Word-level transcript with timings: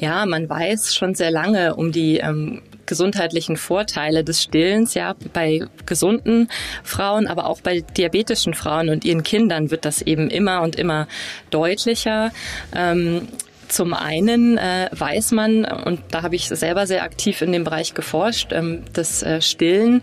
Ja, 0.00 0.26
man 0.26 0.48
weiß 0.48 0.94
schon 0.94 1.16
sehr 1.16 1.32
lange 1.32 1.74
um 1.74 1.90
die 1.90 2.18
ähm, 2.18 2.62
gesundheitlichen 2.86 3.56
Vorteile 3.56 4.22
des 4.22 4.44
Stillens. 4.44 4.94
Ja, 4.94 5.16
bei 5.32 5.62
gesunden 5.86 6.48
Frauen, 6.84 7.26
aber 7.26 7.46
auch 7.46 7.60
bei 7.60 7.80
diabetischen 7.80 8.54
Frauen 8.54 8.90
und 8.90 9.04
ihren 9.04 9.24
Kindern 9.24 9.72
wird 9.72 9.84
das 9.84 10.00
eben 10.00 10.30
immer 10.30 10.62
und 10.62 10.76
immer 10.76 11.08
deutlicher. 11.50 12.30
Ähm, 12.72 13.26
zum 13.66 13.92
einen 13.92 14.56
äh, 14.56 14.88
weiß 14.92 15.32
man, 15.32 15.64
und 15.64 16.00
da 16.12 16.22
habe 16.22 16.36
ich 16.36 16.46
selber 16.48 16.86
sehr 16.86 17.02
aktiv 17.02 17.42
in 17.42 17.50
dem 17.50 17.64
Bereich 17.64 17.92
geforscht, 17.92 18.52
ähm, 18.52 18.84
das 18.92 19.24
äh, 19.24 19.42
Stillen 19.42 20.02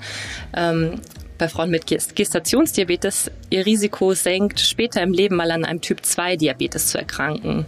ähm, 0.55 0.99
bei 1.37 1.47
Frauen 1.47 1.69
mit 1.69 1.87
Gestationsdiabetes 1.87 3.31
ihr 3.49 3.65
Risiko 3.65 4.13
senkt, 4.13 4.59
später 4.59 5.01
im 5.01 5.13
Leben 5.13 5.35
mal 5.35 5.51
an 5.51 5.65
einem 5.65 5.81
Typ-2-Diabetes 5.81 6.87
zu 6.87 6.97
erkranken. 6.97 7.65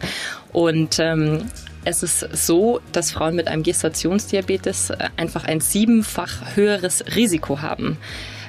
Und 0.54 1.00
ähm, 1.00 1.50
es 1.88 2.04
ist 2.04 2.20
so, 2.34 2.82
dass 2.92 3.12
Frauen 3.12 3.36
mit 3.36 3.48
einem 3.48 3.64
Gestationsdiabetes 3.64 4.90
äh, 4.90 5.10
einfach 5.16 5.46
ein 5.46 5.62
siebenfach 5.62 6.56
höheres 6.56 7.16
Risiko 7.16 7.62
haben, 7.62 7.98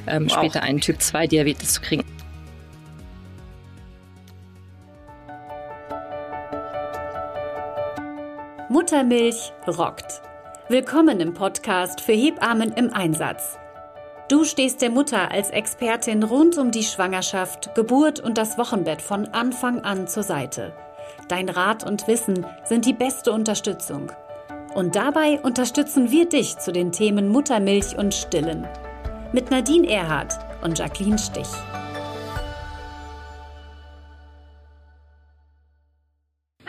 ähm, 0.09 0.25
wow. 0.25 0.33
später 0.33 0.63
einen 0.63 0.81
Typ-2-Diabetes 0.81 1.75
zu 1.75 1.81
kriegen. 1.81 2.05
Muttermilch 8.69 9.53
rockt. 9.67 10.21
Willkommen 10.69 11.21
im 11.21 11.33
Podcast 11.33 12.01
für 12.01 12.13
Hebammen 12.13 12.73
im 12.73 12.93
Einsatz. 12.93 13.57
Du 14.29 14.45
stehst 14.45 14.83
der 14.83 14.91
Mutter 14.91 15.31
als 15.31 15.51
Expertin 15.51 16.23
rund 16.23 16.59
um 16.59 16.71
die 16.71 16.83
Schwangerschaft, 16.83 17.75
Geburt 17.75 18.21
und 18.21 18.37
das 18.37 18.59
Wochenbett 18.59 19.01
von 19.01 19.27
Anfang 19.29 19.81
an 19.85 20.07
zur 20.07 20.25
Seite. 20.25 20.75
Dein 21.29 21.49
Rat 21.49 21.85
und 21.85 22.07
Wissen 22.09 22.47
sind 22.65 22.87
die 22.87 22.93
beste 22.93 23.33
Unterstützung. 23.33 24.13
Und 24.75 24.97
dabei 24.97 25.41
unterstützen 25.41 26.11
wir 26.11 26.29
dich 26.29 26.59
zu 26.59 26.73
den 26.73 26.93
Themen 26.93 27.29
Muttermilch 27.29 27.97
und 27.97 28.15
Stillen. 28.15 28.67
Mit 29.33 29.51
Nadine 29.51 29.89
Erhardt 29.89 30.39
und 30.63 30.79
Jacqueline 30.79 31.19
Stich. 31.19 31.49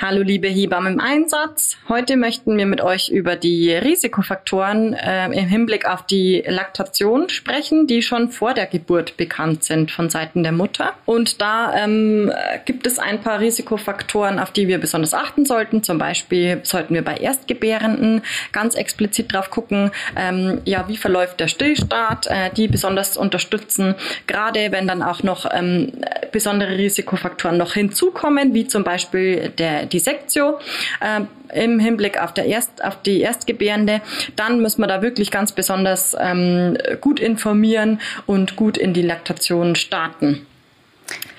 Hallo 0.01 0.21
liebe 0.21 0.47
Hebammen 0.47 0.93
im 0.93 0.99
Einsatz. 1.01 1.75
Heute 1.89 2.15
möchten 2.15 2.57
wir 2.57 2.65
mit 2.65 2.79
euch 2.79 3.09
über 3.09 3.35
die 3.35 3.73
Risikofaktoren 3.73 4.93
äh, 4.93 5.25
im 5.25 5.33
Hinblick 5.33 5.85
auf 5.85 6.05
die 6.05 6.41
Laktation 6.47 7.27
sprechen, 7.27 7.85
die 7.85 8.01
schon 8.01 8.31
vor 8.31 8.53
der 8.53 8.65
Geburt 8.65 9.17
bekannt 9.17 9.65
sind 9.65 9.91
von 9.91 10.09
Seiten 10.09 10.41
der 10.41 10.53
Mutter. 10.53 10.93
Und 11.05 11.41
da 11.41 11.75
ähm, 11.75 12.31
gibt 12.63 12.87
es 12.87 12.97
ein 12.97 13.19
paar 13.19 13.41
Risikofaktoren, 13.41 14.39
auf 14.39 14.51
die 14.51 14.69
wir 14.69 14.77
besonders 14.77 15.13
achten 15.13 15.43
sollten. 15.43 15.83
Zum 15.83 15.97
Beispiel 15.97 16.61
sollten 16.63 16.93
wir 16.93 17.03
bei 17.03 17.17
Erstgebärenden 17.17 18.21
ganz 18.53 18.75
explizit 18.75 19.33
drauf 19.33 19.49
gucken, 19.49 19.91
ähm, 20.15 20.61
ja, 20.63 20.87
wie 20.87 20.95
verläuft 20.95 21.41
der 21.41 21.49
Stillstart, 21.49 22.27
äh, 22.27 22.51
die 22.55 22.69
besonders 22.69 23.17
unterstützen, 23.17 23.95
gerade 24.27 24.71
wenn 24.71 24.87
dann 24.87 25.03
auch 25.03 25.23
noch 25.23 25.45
ähm, 25.51 25.91
besondere 26.31 26.77
Risikofaktoren 26.77 27.57
noch 27.57 27.73
hinzukommen, 27.73 28.53
wie 28.53 28.65
zum 28.65 28.85
Beispiel 28.85 29.49
der 29.49 29.88
die 29.89 29.99
Sektio 29.99 30.59
äh, 31.01 31.21
im 31.53 31.79
Hinblick 31.79 32.21
auf, 32.21 32.33
der 32.33 32.45
Erst, 32.45 32.83
auf 32.83 33.01
die 33.01 33.21
Erstgebärende, 33.21 34.01
dann 34.35 34.61
müssen 34.61 34.81
wir 34.81 34.87
da 34.87 35.01
wirklich 35.01 35.31
ganz 35.31 35.51
besonders 35.51 36.15
ähm, 36.19 36.77
gut 37.01 37.19
informieren 37.19 37.99
und 38.25 38.55
gut 38.55 38.77
in 38.77 38.93
die 38.93 39.01
Laktation 39.01 39.75
starten. 39.75 40.45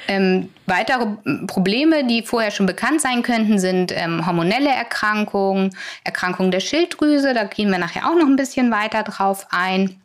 Ähm, 0.09 0.49
weitere 0.67 1.07
Probleme, 1.47 2.05
die 2.05 2.23
vorher 2.23 2.51
schon 2.51 2.67
bekannt 2.67 3.01
sein 3.01 3.23
könnten, 3.23 3.61
sind 3.61 3.93
ähm, 3.95 4.27
hormonelle 4.27 4.71
Erkrankungen, 4.71 5.71
Erkrankungen 6.03 6.51
der 6.51 6.59
Schilddrüse. 6.59 7.33
Da 7.33 7.45
gehen 7.45 7.71
wir 7.71 7.79
nachher 7.79 8.11
auch 8.11 8.17
noch 8.17 8.27
ein 8.27 8.35
bisschen 8.35 8.73
weiter 8.73 9.05
drauf 9.05 9.47
ein. 9.51 10.01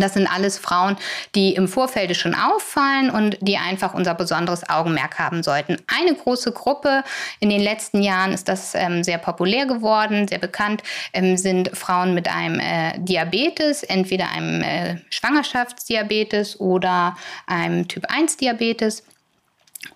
Das 0.00 0.14
sind 0.14 0.26
alles 0.26 0.58
Frauen, 0.58 0.96
die 1.34 1.54
im 1.54 1.68
Vorfeld 1.68 2.16
schon 2.16 2.34
auffallen 2.34 3.10
und 3.10 3.38
die 3.40 3.56
einfach 3.56 3.94
unser 3.94 4.14
besonderes 4.14 4.68
Augenmerk 4.68 5.18
haben 5.18 5.42
sollten. 5.42 5.78
Eine 5.86 6.14
große 6.14 6.52
Gruppe, 6.52 7.02
in 7.40 7.50
den 7.50 7.60
letzten 7.60 8.02
Jahren 8.02 8.32
ist 8.32 8.48
das 8.48 8.74
ähm, 8.74 9.02
sehr 9.02 9.18
populär 9.18 9.66
geworden, 9.66 10.28
sehr 10.28 10.38
bekannt, 10.38 10.82
ähm, 11.12 11.36
sind 11.36 11.76
Frauen 11.76 12.14
mit 12.14 12.28
einem 12.28 12.60
äh, 12.60 12.98
Diabetes, 12.98 13.82
entweder 13.82 14.30
einem 14.30 14.62
äh, 14.62 14.96
Schwangerschaftsdiabetes 15.10 16.60
oder 16.60 17.16
einem 17.46 17.88
Typ-1-Diabetes. 17.88 19.02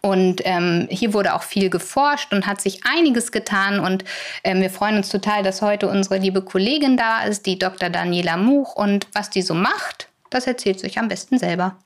Und 0.00 0.42
ähm, 0.44 0.86
hier 0.90 1.12
wurde 1.14 1.34
auch 1.34 1.42
viel 1.42 1.70
geforscht 1.70 2.32
und 2.32 2.46
hat 2.46 2.60
sich 2.60 2.80
einiges 2.84 3.32
getan. 3.32 3.80
Und 3.80 4.04
ähm, 4.44 4.60
wir 4.60 4.70
freuen 4.70 4.96
uns 4.96 5.08
total, 5.08 5.42
dass 5.42 5.62
heute 5.62 5.88
unsere 5.88 6.18
liebe 6.18 6.42
Kollegin 6.42 6.96
da 6.96 7.22
ist, 7.22 7.46
die 7.46 7.58
Dr. 7.58 7.90
Daniela 7.90 8.36
Much. 8.36 8.74
Und 8.76 9.06
was 9.12 9.30
die 9.30 9.42
so 9.42 9.54
macht, 9.54 10.08
das 10.30 10.46
erzählt 10.46 10.80
sich 10.80 10.98
am 10.98 11.08
besten 11.08 11.38
selber. 11.38 11.76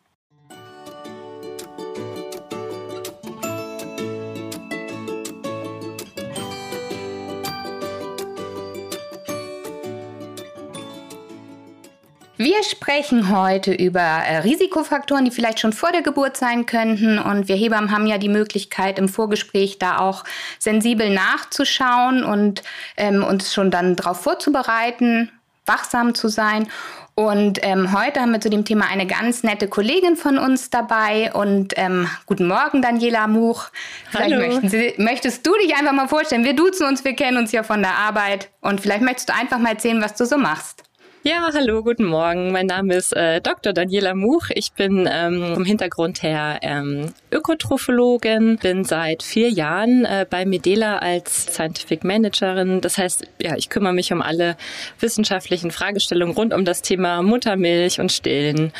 Wir 12.44 12.62
sprechen 12.62 13.34
heute 13.34 13.72
über 13.72 14.00
äh, 14.00 14.36
Risikofaktoren, 14.40 15.24
die 15.24 15.30
vielleicht 15.30 15.60
schon 15.60 15.72
vor 15.72 15.92
der 15.92 16.02
Geburt 16.02 16.36
sein 16.36 16.66
könnten. 16.66 17.18
Und 17.18 17.48
wir 17.48 17.56
Hebammen 17.56 17.90
haben 17.90 18.06
ja 18.06 18.18
die 18.18 18.28
Möglichkeit, 18.28 18.98
im 18.98 19.08
Vorgespräch 19.08 19.78
da 19.78 19.96
auch 19.98 20.24
sensibel 20.58 21.08
nachzuschauen 21.08 22.22
und 22.22 22.62
ähm, 22.98 23.24
uns 23.24 23.54
schon 23.54 23.70
dann 23.70 23.96
darauf 23.96 24.20
vorzubereiten, 24.20 25.32
wachsam 25.64 26.14
zu 26.14 26.28
sein. 26.28 26.68
Und 27.14 27.60
ähm, 27.62 27.98
heute 27.98 28.20
haben 28.20 28.32
wir 28.32 28.42
zu 28.42 28.50
dem 28.50 28.66
Thema 28.66 28.90
eine 28.90 29.06
ganz 29.06 29.42
nette 29.42 29.66
Kollegin 29.66 30.16
von 30.16 30.36
uns 30.36 30.68
dabei. 30.68 31.32
Und 31.32 31.72
ähm, 31.78 32.10
guten 32.26 32.46
Morgen, 32.46 32.82
Daniela 32.82 33.26
Much. 33.26 33.70
Vielleicht 34.10 34.34
Hallo. 34.34 34.68
Sie, 34.68 34.92
möchtest 34.98 35.46
du 35.46 35.54
dich 35.62 35.74
einfach 35.74 35.92
mal 35.92 36.08
vorstellen. 36.08 36.44
Wir 36.44 36.54
duzen 36.54 36.86
uns, 36.88 37.06
wir 37.06 37.16
kennen 37.16 37.38
uns 37.38 37.52
ja 37.52 37.62
von 37.62 37.80
der 37.80 37.94
Arbeit. 37.94 38.50
Und 38.60 38.82
vielleicht 38.82 39.00
möchtest 39.00 39.30
du 39.30 39.34
einfach 39.34 39.58
mal 39.58 39.70
erzählen, 39.70 40.02
was 40.02 40.14
du 40.14 40.26
so 40.26 40.36
machst. 40.36 40.84
Ja, 41.26 41.48
hallo, 41.54 41.82
guten 41.82 42.04
Morgen. 42.04 42.52
Mein 42.52 42.66
Name 42.66 42.96
ist 42.96 43.16
äh, 43.16 43.40
Dr. 43.40 43.72
Daniela 43.72 44.14
Much. 44.14 44.50
Ich 44.50 44.74
bin 44.74 45.08
ähm, 45.10 45.54
vom 45.54 45.64
Hintergrund 45.64 46.22
her 46.22 46.58
ähm, 46.60 47.14
Ökotrophologin, 47.32 48.58
bin 48.58 48.84
seit 48.84 49.22
vier 49.22 49.48
Jahren 49.48 50.04
äh, 50.04 50.26
bei 50.28 50.44
Medela 50.44 50.98
als 50.98 51.46
Scientific 51.46 52.04
Managerin. 52.04 52.82
Das 52.82 52.98
heißt, 52.98 53.26
ja, 53.40 53.56
ich 53.56 53.70
kümmere 53.70 53.94
mich 53.94 54.12
um 54.12 54.20
alle 54.20 54.58
wissenschaftlichen 55.00 55.70
Fragestellungen 55.70 56.36
rund 56.36 56.52
um 56.52 56.66
das 56.66 56.82
Thema 56.82 57.22
Muttermilch 57.22 58.00
und 58.00 58.12
Stillen. 58.12 58.74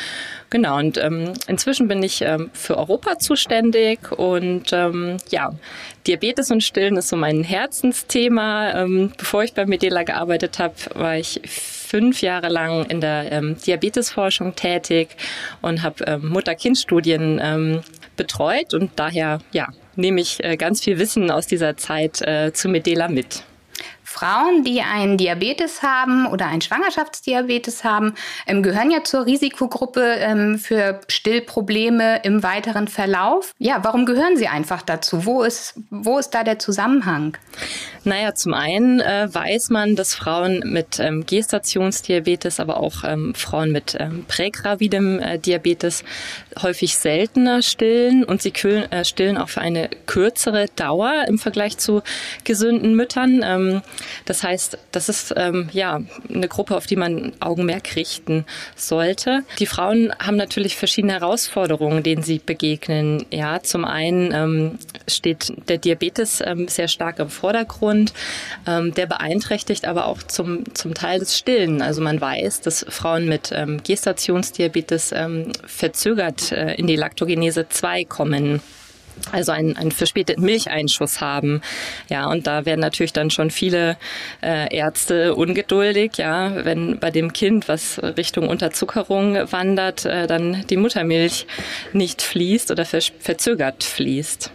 Genau, 0.51 0.77
und 0.77 0.99
ähm, 0.99 1.33
inzwischen 1.47 1.87
bin 1.87 2.03
ich 2.03 2.21
ähm, 2.21 2.51
für 2.53 2.77
Europa 2.77 3.17
zuständig 3.17 4.11
und 4.11 4.71
ähm, 4.71 5.17
ja, 5.31 5.51
Diabetes 6.05 6.51
und 6.51 6.61
Stillen 6.61 6.97
ist 6.97 7.07
so 7.07 7.15
mein 7.15 7.43
Herzensthema. 7.43 8.83
Ähm, 8.83 9.11
bevor 9.17 9.43
ich 9.43 9.55
bei 9.55 9.65
Medela 9.65 10.03
gearbeitet 10.03 10.59
habe, 10.59 10.75
war 10.93 11.17
ich 11.17 11.41
fünf 11.85 12.21
Jahre 12.21 12.49
lang 12.49 12.85
in 12.85 13.01
der 13.01 13.31
ähm, 13.31 13.55
Diabetesforschung 13.65 14.55
tätig 14.55 15.09
und 15.61 15.83
habe 15.83 16.03
ähm, 16.05 16.29
Mutter-Kind-Studien 16.29 17.39
ähm, 17.41 17.81
betreut 18.17 18.73
und 18.73 18.91
daher 18.95 19.39
ja, 19.51 19.67
nehme 19.95 20.21
ich 20.21 20.43
äh, 20.43 20.57
ganz 20.57 20.81
viel 20.83 20.99
Wissen 20.99 21.31
aus 21.31 21.47
dieser 21.47 21.77
Zeit 21.77 22.21
äh, 22.21 22.51
zu 22.53 22.69
Medela 22.69 23.07
mit. 23.07 23.43
Frauen, 24.15 24.63
die 24.63 24.81
einen 24.81 25.17
Diabetes 25.17 25.83
haben 25.83 26.25
oder 26.25 26.45
einen 26.45 26.61
Schwangerschaftsdiabetes 26.61 27.83
haben, 27.83 28.13
ähm, 28.47 28.63
gehören 28.63 28.89
ja 28.89 29.03
zur 29.03 29.25
Risikogruppe 29.25 30.01
ähm, 30.19 30.57
für 30.57 31.01
Stillprobleme 31.09 32.21
im 32.23 32.41
weiteren 32.41 32.87
Verlauf. 32.87 33.53
Ja, 33.57 33.83
warum 33.83 34.05
gehören 34.05 34.37
sie 34.37 34.47
einfach 34.47 34.83
dazu? 34.83 35.25
Wo 35.25 35.43
ist, 35.43 35.73
wo 35.89 36.17
ist 36.17 36.29
da 36.29 36.45
der 36.45 36.59
Zusammenhang? 36.59 37.37
Naja, 38.05 38.33
zum 38.35 38.53
einen 38.53 39.01
äh, 39.01 39.27
weiß 39.29 39.69
man, 39.71 39.97
dass 39.97 40.15
Frauen 40.15 40.61
mit 40.63 40.97
ähm, 40.99 41.25
Gestationsdiabetes, 41.25 42.61
aber 42.61 42.77
auch 42.77 43.03
ähm, 43.03 43.35
Frauen 43.35 43.73
mit 43.73 43.97
ähm, 43.99 44.23
prägravidem 44.29 45.19
äh, 45.19 45.39
Diabetes 45.39 46.05
häufig 46.61 46.95
seltener 46.95 47.61
stillen 47.61 48.23
und 48.23 48.41
sie 48.41 48.51
kühlen, 48.51 48.89
äh, 48.93 49.03
stillen 49.03 49.37
auch 49.37 49.49
für 49.49 49.61
eine 49.61 49.89
kürzere 50.05 50.67
Dauer 50.77 51.25
im 51.27 51.37
Vergleich 51.37 51.77
zu 51.79 52.01
gesunden 52.45 52.95
Müttern. 52.95 53.81
Das 54.25 54.43
heißt, 54.43 54.77
das 54.91 55.09
ist 55.09 55.33
ähm, 55.37 55.69
ja 55.71 56.01
eine 56.33 56.47
Gruppe, 56.47 56.75
auf 56.75 56.85
die 56.85 56.95
man 56.95 57.33
Augenmerk 57.39 57.95
richten 57.95 58.45
sollte. 58.75 59.43
Die 59.59 59.65
Frauen 59.65 60.13
haben 60.19 60.37
natürlich 60.37 60.75
verschiedene 60.75 61.13
Herausforderungen, 61.13 62.03
denen 62.03 62.23
sie 62.23 62.39
begegnen. 62.39 63.25
Ja, 63.31 63.61
zum 63.61 63.85
einen 63.85 64.33
ähm, 64.33 64.79
steht 65.07 65.53
der 65.69 65.77
Diabetes 65.77 66.41
ähm, 66.41 66.67
sehr 66.67 66.87
stark 66.87 67.19
im 67.19 67.29
Vordergrund. 67.29 68.13
Ähm, 68.67 68.93
der 68.93 69.05
beeinträchtigt 69.05 69.85
aber 69.85 70.07
auch 70.07 70.23
zum, 70.23 70.63
zum 70.73 70.93
Teil 70.93 71.19
das 71.19 71.37
Stillen. 71.37 71.81
Also 71.81 72.01
man 72.01 72.19
weiß, 72.19 72.61
dass 72.61 72.85
Frauen 72.89 73.27
mit 73.27 73.51
ähm, 73.53 73.81
Gestationsdiabetes 73.83 75.11
ähm, 75.11 75.51
verzögert 75.65 76.51
äh, 76.51 76.75
in 76.75 76.87
die 76.87 76.95
Laktogenese 76.95 77.67
2 77.69 78.05
kommen. 78.05 78.61
Also 79.31 79.51
einen, 79.51 79.77
einen 79.77 79.91
verspäteten 79.91 80.43
Milcheinschuss 80.43 81.21
haben. 81.21 81.61
Ja, 82.09 82.27
und 82.27 82.47
da 82.47 82.65
werden 82.65 82.81
natürlich 82.81 83.13
dann 83.13 83.29
schon 83.29 83.51
viele 83.51 83.97
äh, 84.41 84.75
Ärzte 84.75 85.35
ungeduldig, 85.35 86.17
ja, 86.17 86.65
wenn 86.65 86.99
bei 86.99 87.11
dem 87.11 87.33
Kind, 87.33 87.67
was 87.67 88.01
Richtung 88.17 88.47
Unterzuckerung 88.47 89.51
wandert, 89.51 90.05
äh, 90.05 90.27
dann 90.27 90.65
die 90.69 90.77
Muttermilch 90.77 91.47
nicht 91.93 92.21
fließt 92.21 92.71
oder 92.71 92.85
verzögert 92.85 93.83
fließt. 93.83 94.51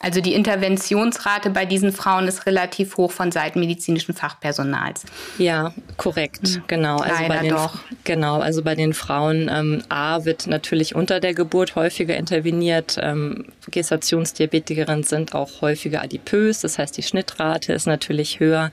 Also 0.00 0.20
die 0.20 0.34
Interventionsrate 0.34 1.50
bei 1.50 1.64
diesen 1.64 1.92
Frauen 1.92 2.28
ist 2.28 2.46
relativ 2.46 2.96
hoch 2.96 3.10
von 3.10 3.32
Seiten 3.32 3.60
medizinischen 3.60 4.14
Fachpersonals. 4.14 5.04
Ja, 5.38 5.72
korrekt, 5.96 6.46
hm. 6.48 6.62
genau. 6.66 6.98
Also 6.98 7.22
Leider 7.22 7.28
bei 7.28 7.40
den, 7.40 7.50
doch. 7.50 7.78
Genau, 8.04 8.40
also 8.40 8.62
bei 8.62 8.74
den 8.74 8.94
Frauen 8.94 9.50
ähm, 9.52 9.82
A 9.88 10.24
wird 10.24 10.46
natürlich 10.46 10.94
unter 10.94 11.20
der 11.20 11.34
Geburt 11.34 11.74
häufiger 11.74 12.16
interveniert. 12.16 12.98
Ähm, 13.00 13.46
Gestationsdiabetikerinnen 13.70 15.04
sind 15.04 15.34
auch 15.34 15.62
häufiger 15.62 16.02
adipös, 16.02 16.60
das 16.60 16.78
heißt 16.78 16.96
die 16.96 17.02
Schnittrate 17.02 17.72
ist 17.72 17.86
natürlich 17.86 18.40
höher. 18.40 18.70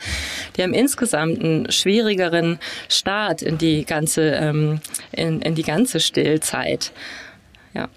Die 0.57 0.63
haben 0.63 0.73
insgesamt 0.73 1.39
einen 1.39 1.71
schwierigeren 1.71 2.59
Start 2.89 3.41
in 3.41 3.57
die 3.57 3.85
ganze 3.85 4.31
ähm, 4.31 4.81
in, 5.11 5.41
in 5.41 5.55
die 5.55 5.63
ganze 5.63 5.99
Stillzeit. 5.99 6.91
Ja. 7.73 7.87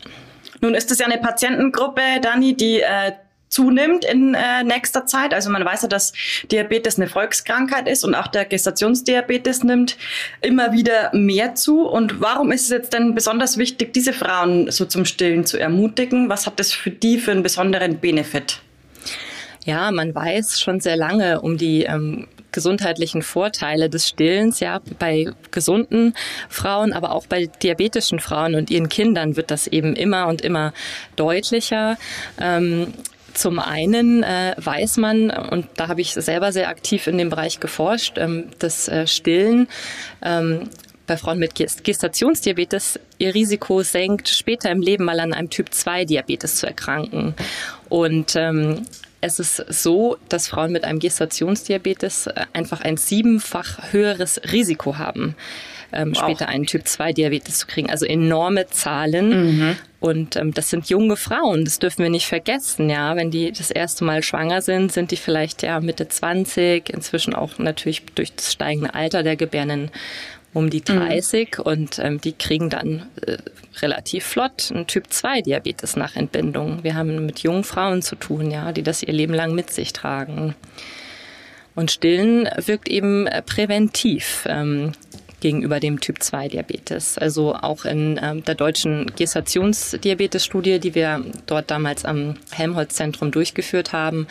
Nun 0.65 0.75
ist 0.75 0.91
es 0.91 0.99
ja 0.99 1.05
eine 1.05 1.19
Patientengruppe, 1.19 2.01
Dani, 2.23 2.57
die 2.57 2.81
äh, 2.81 3.13
zunimmt 3.51 4.03
in 4.07 4.33
äh, 4.33 4.65
nächster 4.65 5.05
Zeit. 5.05 5.35
Also 5.35 5.51
man 5.51 5.63
weiß 5.63 5.83
ja, 5.83 5.89
dass 5.89 6.15
Diabetes 6.51 6.97
eine 6.97 7.07
Volkskrankheit 7.07 7.87
ist 7.87 8.03
und 8.03 8.15
auch 8.15 8.29
der 8.29 8.47
Gestationsdiabetes 8.47 9.63
nimmt 9.63 9.99
immer 10.41 10.73
wieder 10.73 11.11
mehr 11.13 11.55
zu. 11.55 11.87
Und 11.87 12.23
warum 12.23 12.51
ist 12.51 12.63
es 12.63 12.71
jetzt 12.71 12.95
denn 12.95 13.15
besonders 13.15 13.59
wichtig, 13.59 13.93
diese 13.93 14.15
Frauen 14.15 14.71
so 14.71 14.87
zum 14.87 15.05
Stillen 15.05 15.45
zu 15.45 15.59
ermutigen? 15.59 16.31
Was 16.31 16.47
hat 16.47 16.59
das 16.59 16.73
für 16.73 16.91
die 16.91 17.19
für 17.19 17.33
einen 17.33 17.43
besonderen 17.43 17.99
Benefit? 17.99 18.63
Ja, 19.67 19.91
man 19.91 20.15
weiß 20.15 20.63
schon 20.63 20.81
sehr 20.81 20.97
lange 20.97 21.43
um 21.43 21.59
die 21.59 21.83
ähm, 21.83 22.27
gesundheitlichen 22.55 23.21
Vorteile 23.21 23.91
des 23.91 24.09
Stillens. 24.09 24.61
Ja, 24.61 24.81
bei 24.99 25.27
gesunden 25.51 26.15
Frauen, 26.49 26.95
aber 26.95 27.13
auch 27.13 27.27
bei 27.27 27.47
diabetischen 27.63 28.21
Frauen 28.21 28.55
und 28.55 28.71
ihren 28.71 28.89
Kindern 28.89 29.37
wird 29.37 29.51
das 29.51 29.67
eben 29.67 29.95
immer 29.95 30.29
und 30.29 30.41
immer 30.41 30.73
deutlicher. 31.17 31.99
Ähm, 32.41 32.95
zum 33.35 33.59
einen 33.59 34.23
äh, 34.23 34.55
weiß 34.57 34.97
man, 34.99 35.31
und 35.31 35.67
da 35.77 35.89
habe 35.89 36.01
ich 36.01 36.13
selber 36.15 36.53
sehr 36.53 36.69
aktiv 36.69 37.09
in 37.09 37.19
dem 37.19 37.31
Bereich 37.31 37.59
geforscht, 37.59 38.17
ähm, 38.17 38.45
das 38.61 38.89
äh, 38.89 39.09
Stillen 39.09 39.67
ähm, 40.23 40.71
bei 41.07 41.17
Frauen 41.17 41.39
mit 41.39 41.55
Gestationsdiabetes 41.55 42.99
ihr 43.19 43.35
Risiko 43.35 43.83
senkt, 43.83 44.29
später 44.29 44.71
im 44.71 44.81
Leben 44.81 45.05
mal 45.05 45.21
an 45.21 45.35
einem 45.35 45.51
Typ-2-Diabetes 45.51 46.57
zu 46.57 46.67
erkranken. 46.67 47.35
Und 47.89 48.37
ähm, 48.37 48.87
es 49.25 49.39
ist 49.39 49.57
so, 49.73 50.19
dass 50.29 50.49
Frauen 50.49 50.71
mit 50.71 50.85
einem 50.85 50.99
Gestationsdiabetes 50.99 52.27
äh, 52.27 52.45
einfach 52.53 52.83
ein 52.83 52.99
siebenfach 52.99 53.93
höheres 53.93 54.41
Risiko 54.53 54.99
haben, 54.99 55.35
ähm, 55.93 56.15
später 56.15 56.49
einen 56.49 56.67
Typ-2-Diabetes 56.67 57.61
zu 57.61 57.67
kriegen. 57.67 57.89
Also 57.89 58.05
enorme 58.05 58.67
Zahlen. 58.67 59.59
Mhm. 59.59 59.77
Und 60.01 60.37
ähm, 60.37 60.53
das 60.53 60.69
sind 60.69 60.91
junge 60.91 61.17
Frauen, 61.17 61.65
das 61.65 61.79
dürfen 61.79 62.03
wir 62.03 62.11
nicht 62.11 62.27
vergessen. 62.27 62.91
Ja, 62.91 63.17
wenn 63.17 63.31
die 63.31 63.51
das 63.51 63.71
erste 63.71 64.05
Mal 64.05 64.23
schwanger 64.23 64.61
sind, 64.61 64.93
sind 64.93 65.11
die 65.11 65.17
vielleicht 65.17 65.63
ja 65.63 65.81
Mitte 65.81 66.07
20, 66.07 66.91
inzwischen 66.91 67.35
auch 67.35 67.57
natürlich 67.57 68.05
durch 68.15 68.35
das 68.35 68.53
steigende 68.53 68.93
Alter 68.93 69.23
der 69.23 69.37
Gebärenden 69.37 69.91
um 70.55 70.71
die 70.71 70.83
30 70.83 71.59
mhm. 71.59 71.65
und 71.65 71.99
ähm, 71.99 72.21
die 72.21 72.33
kriegen 72.33 72.71
dann 72.71 73.07
äh, 73.27 73.37
relativ 73.83 74.25
flott 74.25 74.71
einen 74.73 74.87
Typ-2-Diabetes 74.87 75.97
nach 75.97 76.17
Entbindung. 76.17 76.83
Wir 76.83 76.95
haben 76.95 77.27
mit 77.27 77.41
jungen 77.41 77.65
Frauen 77.65 78.01
zu 78.01 78.17
tun, 78.17 78.51
ja, 78.51 78.73
die 78.73 78.83
das 78.83 79.03
ihr 79.03 79.13
Leben 79.13 79.35
lang 79.35 79.55
mit 79.55 79.71
sich 79.71 79.93
tragen. 79.93 80.55
Und 81.75 81.91
Stillen 81.91 82.49
wirkt 82.65 82.89
eben 82.89 83.27
äh, 83.27 83.43
präventiv. 83.43 84.47
Ähm, 84.49 84.93
gegenüber 85.45 85.79
dem 85.79 86.01
Typ-2-Diabetes. 86.01 87.19
Also 87.19 87.55
auch 87.55 87.85
in 87.85 88.19
ähm, 88.23 88.43
der 88.45 88.55
deutschen 88.55 89.13
Gestationsdiabetes-Studie, 89.15 90.81
die 90.81 90.95
wir 90.95 91.23
dort 91.45 91.71
damals 91.71 92.07
am 92.07 92.37
Helmholtz-Zentrum 92.51 93.31
durchgeführt 93.31 93.93
haben, 93.93 94.27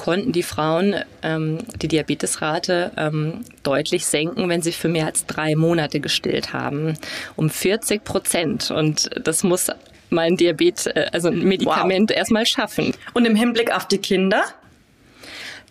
konnten 0.00 0.32
die 0.32 0.42
Frauen 0.42 0.94
ähm, 1.22 1.58
die 1.76 1.86
Diabetesrate 1.86 2.90
ähm, 2.96 3.44
deutlich 3.62 4.06
senken, 4.06 4.48
wenn 4.48 4.62
sie 4.62 4.72
für 4.72 4.88
mehr 4.88 5.04
als 5.04 5.26
drei 5.26 5.54
Monate 5.56 6.00
gestillt 6.00 6.54
haben. 6.54 6.94
Um 7.36 7.50
40 7.50 8.02
Prozent. 8.02 8.70
Und 8.70 9.10
das 9.22 9.42
muss 9.42 9.68
mein 10.08 10.38
Diabetes, 10.38 10.86
äh, 10.86 11.10
also 11.12 11.28
ein 11.28 11.40
Medikament 11.40 12.08
wow. 12.08 12.16
erstmal 12.16 12.46
schaffen. 12.46 12.94
Und 13.12 13.26
im 13.26 13.36
Hinblick 13.36 13.76
auf 13.76 13.88
die 13.88 13.98
Kinder? 13.98 14.42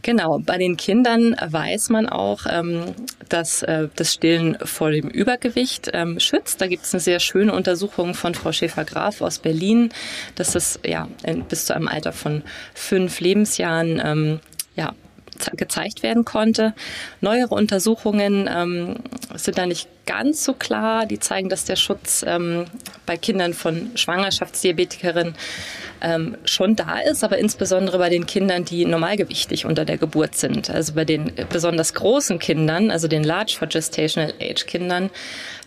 Genau, 0.02 0.40
bei 0.40 0.58
den 0.58 0.78
Kindern 0.78 1.36
weiß 1.40 1.90
man 1.90 2.08
auch, 2.08 2.46
ähm, 2.50 2.96
dass 3.28 3.64
äh, 3.64 3.90
das 3.96 4.14
Stillen 4.14 4.58
vor 4.64 4.92
dem 4.92 5.10
Übergewicht 5.10 5.90
ähm, 5.94 6.20
schützt. 6.20 6.62
Da 6.62 6.68
gibt 6.68 6.86
es 6.86 6.94
eine 6.94 7.02
sehr 7.02 7.20
schöne 7.20 7.54
Untersuchung 7.54 8.14
von 8.14 8.34
Frau 8.34 8.52
Schäfer-Graf 8.52 9.22
aus 9.22 9.40
Berlin, 9.40 9.90
dass 10.36 10.56
es 10.56 10.80
ja 10.86 11.08
bis 11.50 11.66
zu 11.66 11.76
einem 11.76 11.88
Alter 11.88 12.14
von 12.14 12.44
fünf 12.74 13.20
Lebensjahren 13.20 14.02
ähm, 14.04 14.40
ja, 14.76 14.94
gezeigt 15.56 16.02
werden 16.02 16.24
konnte. 16.26 16.74
Neuere 17.22 17.56
Untersuchungen 17.56 18.50
sind 19.36 19.58
da 19.58 19.66
nicht 19.66 19.88
ganz 20.10 20.44
so 20.44 20.54
klar. 20.54 21.06
Die 21.06 21.20
zeigen, 21.20 21.50
dass 21.50 21.66
der 21.66 21.76
Schutz 21.76 22.26
ähm, 22.28 22.66
bei 23.06 23.16
Kindern 23.16 23.54
von 23.54 23.92
Schwangerschaftsdiabetikerinnen 23.96 25.36
ähm, 26.02 26.36
schon 26.46 26.76
da 26.76 27.00
ist, 27.00 27.24
aber 27.24 27.38
insbesondere 27.38 28.00
bei 28.00 28.10
den 28.10 28.26
Kindern, 28.26 28.66
die 28.66 28.86
normalgewichtig 28.86 29.66
unter 29.66 29.86
der 29.86 29.98
Geburt 29.98 30.36
sind. 30.36 30.70
Also 30.70 30.94
bei 30.94 31.06
den 31.06 31.32
besonders 31.52 31.94
großen 31.94 32.40
Kindern, 32.40 32.90
also 32.90 33.08
den 33.08 33.24
Large 33.24 33.56
for 33.60 33.68
Gestational 33.68 34.34
Age 34.42 34.66
Kindern, 34.66 35.12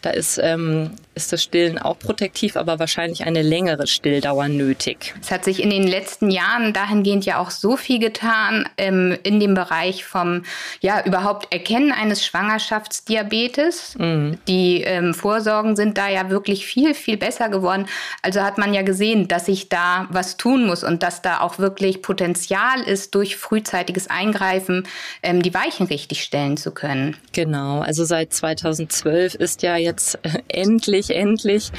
da 0.01 0.11
ist, 0.11 0.39
ähm, 0.43 0.91
ist 1.15 1.33
das 1.33 1.45
Stillen 1.45 1.79
auch 1.79 1.97
protektiv, 1.97 2.57
aber 2.57 2.81
wahrscheinlich 2.81 3.25
eine 3.25 3.43
längere 3.43 3.87
Stilldauer 3.87 4.49
nötig. 4.49 5.15
Es 5.21 5.31
hat 5.31 5.45
sich 5.45 5.63
in 5.63 5.71
den 5.71 5.87
letzten 5.87 6.31
Jahren 6.31 6.73
dahingehend 6.73 7.25
ja 7.25 7.39
auch 7.39 7.51
so 7.51 7.77
viel 7.77 8.01
getan 8.01 8.69
ähm, 8.79 9.17
in 9.23 9.39
dem 9.39 9.55
Bereich 9.55 10.05
vom 10.05 10.43
ja 10.81 11.05
überhaupt 11.05 11.53
Erkennen 11.53 11.93
eines 11.93 12.27
Schwangerschaftsdiabetes. 12.27 13.95
Mhm. 13.97 14.32
Die 14.49 14.83
ähm, 14.83 15.15
Vorsorgen 15.15 15.77
sind 15.77 15.99
da 15.99 16.09
ja 16.09 16.31
wirklich 16.31 16.67
viel, 16.67 16.95
viel 16.95 17.17
besser 17.17 17.49
geworden. 17.49 17.87
Also 18.23 18.41
hat 18.43 18.59
man 18.59 18.75
ja 18.75 18.83
gesehen, 18.83 19.29
dass 19.29 19.47
sich 19.47 19.69
da 19.69 20.07
was 20.11 20.37
tun 20.37 20.67
muss 20.67 20.85
und 20.85 21.03
dass 21.03 21.23
da 21.23 21.41
auch 21.41 21.59
wirklich 21.59 22.03
Potenzial 22.03 22.81
ist, 22.83 23.15
durch 23.15 23.37
frühzeitiges 23.37 24.09
Eingreifen 24.09 24.85
ähm, 25.23 25.43
die 25.43 25.55
Weichen 25.55 25.87
richtig 25.87 26.23
stellen 26.23 26.57
zu 26.57 26.73
können. 26.73 27.17
Genau, 27.33 27.81
also 27.81 28.05
seit 28.05 28.33
2012 28.33 29.35
ist 29.35 29.63
ja 29.63 29.77
jetzt 29.77 30.19
äh, 30.23 30.39
endlich, 30.49 31.11
endlich 31.11 31.71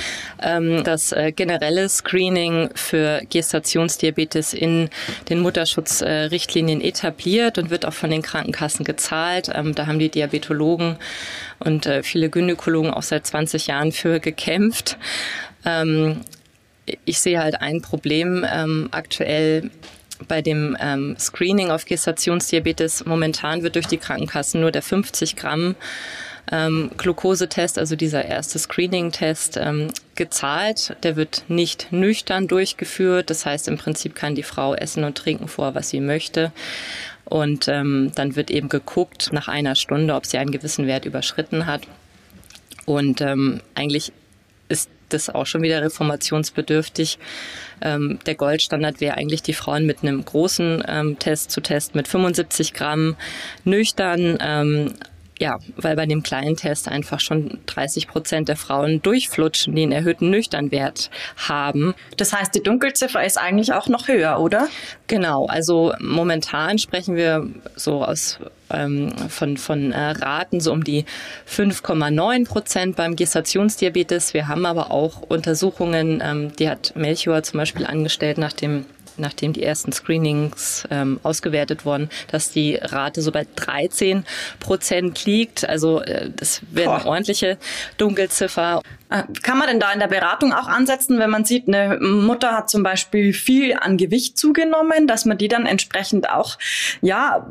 ähm, 0.41 0.83
das 0.83 1.11
äh, 1.11 1.31
generelle 1.31 1.89
Screening 1.89 2.69
für 2.75 3.21
Gestationsdiabetes 3.29 4.53
in 4.53 4.89
den 5.29 5.39
Mutterschutzrichtlinien 5.39 6.81
äh, 6.81 6.87
etabliert 6.87 7.57
und 7.57 7.69
wird 7.69 7.85
auch 7.85 7.93
von 7.93 8.09
den 8.09 8.21
Krankenkassen 8.21 8.85
gezahlt. 8.85 9.49
Ähm, 9.53 9.75
da 9.75 9.87
haben 9.87 9.99
die 9.99 10.09
Diabetologen 10.09 10.97
und 11.59 11.85
äh, 11.85 12.03
viele 12.03 12.29
Gynäkologen 12.29 12.91
auch 12.91 13.03
seit 13.03 13.25
20 13.25 13.67
Jahren 13.67 13.91
für 13.91 14.19
gekämpft. 14.19 14.97
Ähm, 15.65 16.21
ich 17.05 17.19
sehe 17.19 17.39
halt 17.39 17.61
ein 17.61 17.81
Problem 17.81 18.45
ähm, 18.51 18.89
aktuell 18.91 19.69
bei 20.27 20.41
dem 20.41 20.77
ähm, 20.79 21.15
Screening 21.19 21.71
auf 21.71 21.85
Gestationsdiabetes. 21.85 23.05
Momentan 23.05 23.63
wird 23.63 23.75
durch 23.75 23.87
die 23.87 23.97
Krankenkassen 23.97 24.61
nur 24.61 24.71
der 24.71 24.81
50 24.81 25.35
Gramm 25.35 25.75
ähm, 26.51 26.91
Glukosetest, 26.97 27.79
also 27.79 27.95
dieser 27.95 28.25
erste 28.25 28.59
Screening-Test, 28.59 29.57
ähm, 29.57 29.87
gezahlt. 30.15 30.95
Der 31.03 31.15
wird 31.15 31.45
nicht 31.47 31.91
nüchtern 31.91 32.47
durchgeführt. 32.47 33.29
Das 33.29 33.45
heißt, 33.45 33.67
im 33.67 33.77
Prinzip 33.77 34.15
kann 34.15 34.35
die 34.35 34.43
Frau 34.43 34.75
essen 34.75 35.03
und 35.03 35.17
trinken 35.17 35.47
vor, 35.47 35.73
was 35.73 35.89
sie 35.89 36.01
möchte. 36.01 36.51
Und 37.25 37.67
ähm, 37.67 38.11
dann 38.15 38.35
wird 38.35 38.51
eben 38.51 38.69
geguckt 38.69 39.31
nach 39.31 39.47
einer 39.47 39.75
Stunde, 39.75 40.13
ob 40.13 40.25
sie 40.25 40.37
einen 40.37 40.51
gewissen 40.51 40.87
Wert 40.87 41.05
überschritten 41.05 41.65
hat. 41.65 41.81
Und 42.85 43.21
ähm, 43.21 43.61
eigentlich 43.75 44.11
ist 44.69 44.89
das 45.09 45.29
auch 45.29 45.45
schon 45.45 45.61
wieder 45.61 45.81
reformationsbedürftig. 45.81 47.19
Ähm, 47.81 48.19
der 48.25 48.35
Goldstandard 48.35 48.99
wäre 48.99 49.15
eigentlich 49.17 49.43
die 49.43 49.53
Frauen 49.53 49.85
mit 49.85 50.03
einem 50.03 50.23
großen 50.23 50.83
ähm, 50.87 51.19
Test 51.19 51.51
zu 51.51 51.61
testen 51.61 51.97
mit 51.97 52.07
75 52.07 52.73
Gramm 52.73 53.15
nüchtern. 53.63 54.37
Ähm, 54.41 54.93
ja, 55.43 55.59
weil 55.75 55.97
bei 55.97 56.05
dem 56.05 56.23
kleinen 56.23 56.55
Test 56.55 56.87
einfach 56.87 57.19
schon 57.19 57.59
30 57.65 58.07
Prozent 58.07 58.47
der 58.47 58.55
Frauen 58.55 59.01
durchflutschen, 59.01 59.75
die 59.75 59.83
einen 59.83 59.91
erhöhten 59.91 60.29
Nüchternwert 60.29 61.09
haben. 61.35 61.95
Das 62.15 62.31
heißt, 62.31 62.55
die 62.55 62.63
Dunkelziffer 62.63 63.21
ist 63.25 63.37
eigentlich 63.37 63.73
auch 63.73 63.89
noch 63.89 64.07
höher, 64.07 64.39
oder? 64.39 64.69
Genau, 65.07 65.47
also 65.47 65.93
momentan 65.99 66.79
sprechen 66.79 67.17
wir 67.17 67.45
so 67.75 68.05
aus 68.05 68.39
ähm, 68.69 69.11
von, 69.27 69.57
von 69.57 69.91
äh, 69.91 70.11
Raten 70.11 70.61
so 70.61 70.71
um 70.71 70.85
die 70.85 71.03
5,9 71.53 72.47
Prozent 72.47 72.95
beim 72.95 73.17
Gestationsdiabetes. 73.17 74.33
Wir 74.33 74.47
haben 74.47 74.65
aber 74.65 74.91
auch 74.91 75.23
Untersuchungen, 75.23 76.23
ähm, 76.23 76.55
die 76.55 76.69
hat 76.69 76.95
Melchior 76.95 77.43
zum 77.43 77.57
Beispiel 77.57 77.85
angestellt 77.85 78.37
nach 78.37 78.53
dem 78.53 78.85
nachdem 79.17 79.53
die 79.53 79.63
ersten 79.63 79.91
Screenings 79.91 80.87
ähm, 80.91 81.19
ausgewertet 81.23 81.85
wurden, 81.85 82.09
dass 82.31 82.51
die 82.51 82.75
Rate 82.75 83.21
so 83.21 83.31
bei 83.31 83.45
13 83.55 84.25
Prozent 84.59 85.25
liegt. 85.25 85.67
Also 85.67 86.01
äh, 86.01 86.29
das 86.35 86.61
wäre 86.71 86.95
eine 86.95 87.05
ordentliche 87.05 87.57
Dunkelziffer. 87.97 88.81
Äh, 89.09 89.23
kann 89.41 89.57
man 89.57 89.67
denn 89.67 89.79
da 89.79 89.91
in 89.91 89.99
der 89.99 90.07
Beratung 90.07 90.53
auch 90.53 90.67
ansetzen, 90.67 91.19
wenn 91.19 91.29
man 91.29 91.45
sieht, 91.45 91.67
eine 91.67 91.99
Mutter 91.99 92.51
hat 92.51 92.69
zum 92.69 92.83
Beispiel 92.83 93.33
viel 93.33 93.73
an 93.73 93.97
Gewicht 93.97 94.37
zugenommen, 94.37 95.07
dass 95.07 95.25
man 95.25 95.37
die 95.37 95.47
dann 95.47 95.65
entsprechend 95.65 96.29
auch 96.29 96.57
ja 97.01 97.47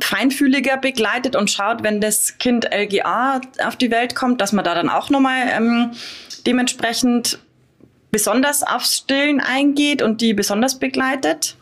feinfühliger 0.00 0.76
begleitet 0.76 1.34
und 1.34 1.50
schaut, 1.50 1.82
wenn 1.82 2.00
das 2.00 2.38
Kind 2.38 2.68
LGA 2.72 3.40
auf 3.64 3.76
die 3.76 3.90
Welt 3.90 4.14
kommt, 4.14 4.40
dass 4.40 4.52
man 4.52 4.64
da 4.64 4.74
dann 4.74 4.90
auch 4.90 5.10
nochmal 5.10 5.48
ähm, 5.50 5.92
dementsprechend 6.46 7.38
besonders 8.10 8.62
aufs 8.62 8.96
Stillen 8.96 9.40
eingeht 9.40 10.02
und 10.02 10.20
die 10.20 10.34
besonders 10.34 10.78
begleitet? 10.78 11.56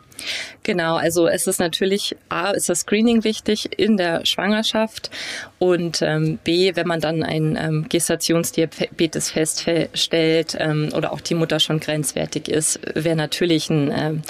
Genau, 0.62 0.96
also 0.96 1.28
es 1.28 1.46
ist 1.46 1.60
natürlich 1.60 2.16
A, 2.28 2.50
ist 2.50 2.68
das 2.68 2.80
Screening 2.80 3.22
wichtig 3.24 3.78
in 3.78 3.96
der 3.96 4.24
Schwangerschaft 4.24 5.10
und 5.58 6.02
ähm, 6.02 6.38
B, 6.42 6.74
wenn 6.74 6.88
man 6.88 7.00
dann 7.00 7.22
ein 7.22 7.56
ähm, 7.60 7.86
Gestationsdiabetes 7.88 9.30
feststellt 9.30 10.56
ähm, 10.58 10.88
oder 10.94 11.12
auch 11.12 11.20
die 11.20 11.34
Mutter 11.34 11.60
schon 11.60 11.80
grenzwertig 11.80 12.48
ist, 12.48 12.80
wäre 12.94 13.16
natürlich 13.16 13.70
ein 13.70 13.92
ähm, 13.94 14.22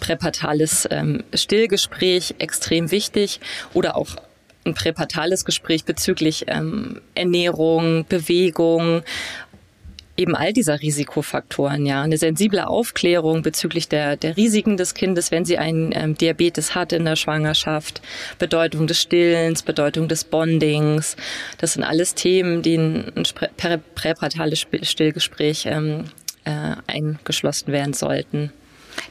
präpatales 0.00 0.88
ähm, 0.90 1.22
Stillgespräch 1.34 2.34
extrem 2.38 2.90
wichtig 2.90 3.40
oder 3.74 3.96
auch 3.96 4.16
ein 4.66 4.74
präpatales 4.74 5.44
Gespräch 5.44 5.84
bezüglich 5.84 6.46
ähm, 6.48 7.00
Ernährung, 7.14 8.04
Bewegung 8.08 9.02
eben 10.16 10.34
all 10.34 10.52
dieser 10.52 10.80
Risikofaktoren, 10.80 11.86
ja. 11.86 12.02
Eine 12.02 12.18
sensible 12.18 12.66
Aufklärung 12.66 13.42
bezüglich 13.42 13.88
der, 13.88 14.16
der 14.16 14.36
Risiken 14.36 14.76
des 14.76 14.94
Kindes, 14.94 15.30
wenn 15.30 15.44
sie 15.44 15.58
einen 15.58 15.92
ähm, 15.92 16.16
Diabetes 16.16 16.74
hat 16.74 16.92
in 16.92 17.04
der 17.04 17.16
Schwangerschaft, 17.16 18.00
Bedeutung 18.38 18.86
des 18.86 19.00
Stillens, 19.00 19.62
Bedeutung 19.62 20.08
des 20.08 20.24
Bondings. 20.24 21.16
Das 21.58 21.74
sind 21.74 21.84
alles 21.84 22.14
Themen, 22.14 22.62
die 22.62 22.74
in 22.74 23.12
ein 23.14 23.24
prä 23.56 23.78
präpratales 23.94 24.66
Stillgespräch 24.82 25.66
ähm, 25.66 26.04
äh, 26.44 26.76
eingeschlossen 26.86 27.72
werden 27.72 27.92
sollten. 27.92 28.52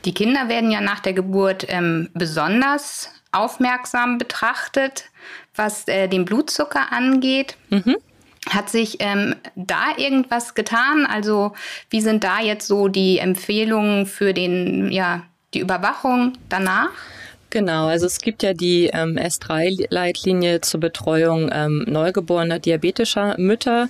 Die 0.06 0.14
Kinder 0.14 0.50
werden 0.50 0.72
ja 0.72 0.82
nach 0.82 1.00
der 1.00 1.14
Geburt 1.14 1.66
ähm, 1.70 2.10
besonders 2.14 3.10
aufmerksam 3.32 4.18
betrachtet, 4.18 5.06
was 5.56 5.88
äh, 5.88 6.08
den 6.08 6.26
Blutzucker 6.26 6.92
angeht. 6.92 7.58
Mhm. 7.70 7.98
Hat 8.50 8.70
sich 8.70 8.98
ähm, 9.00 9.36
da 9.56 9.98
irgendwas 9.98 10.54
getan? 10.54 11.06
Also 11.06 11.54
wie 11.90 12.02
sind 12.02 12.24
da 12.24 12.42
jetzt 12.42 12.68
so 12.68 12.88
die 12.88 13.18
Empfehlungen 13.18 14.06
für 14.06 14.34
den, 14.34 14.92
ja, 14.92 15.24
die 15.54 15.60
Überwachung 15.60 16.34
danach? 16.50 16.92
Genau, 17.56 17.88
also 17.88 18.06
es 18.06 18.20
gibt 18.20 18.44
ja 18.44 18.54
die 18.54 18.88
ähm, 18.88 19.18
S3-Leitlinie 19.18 20.60
zur 20.60 20.82
Betreuung 20.82 21.50
ähm, 21.54 21.86
neugeborener 21.88 22.60
diabetischer 22.60 23.36
Mütter. 23.38 23.88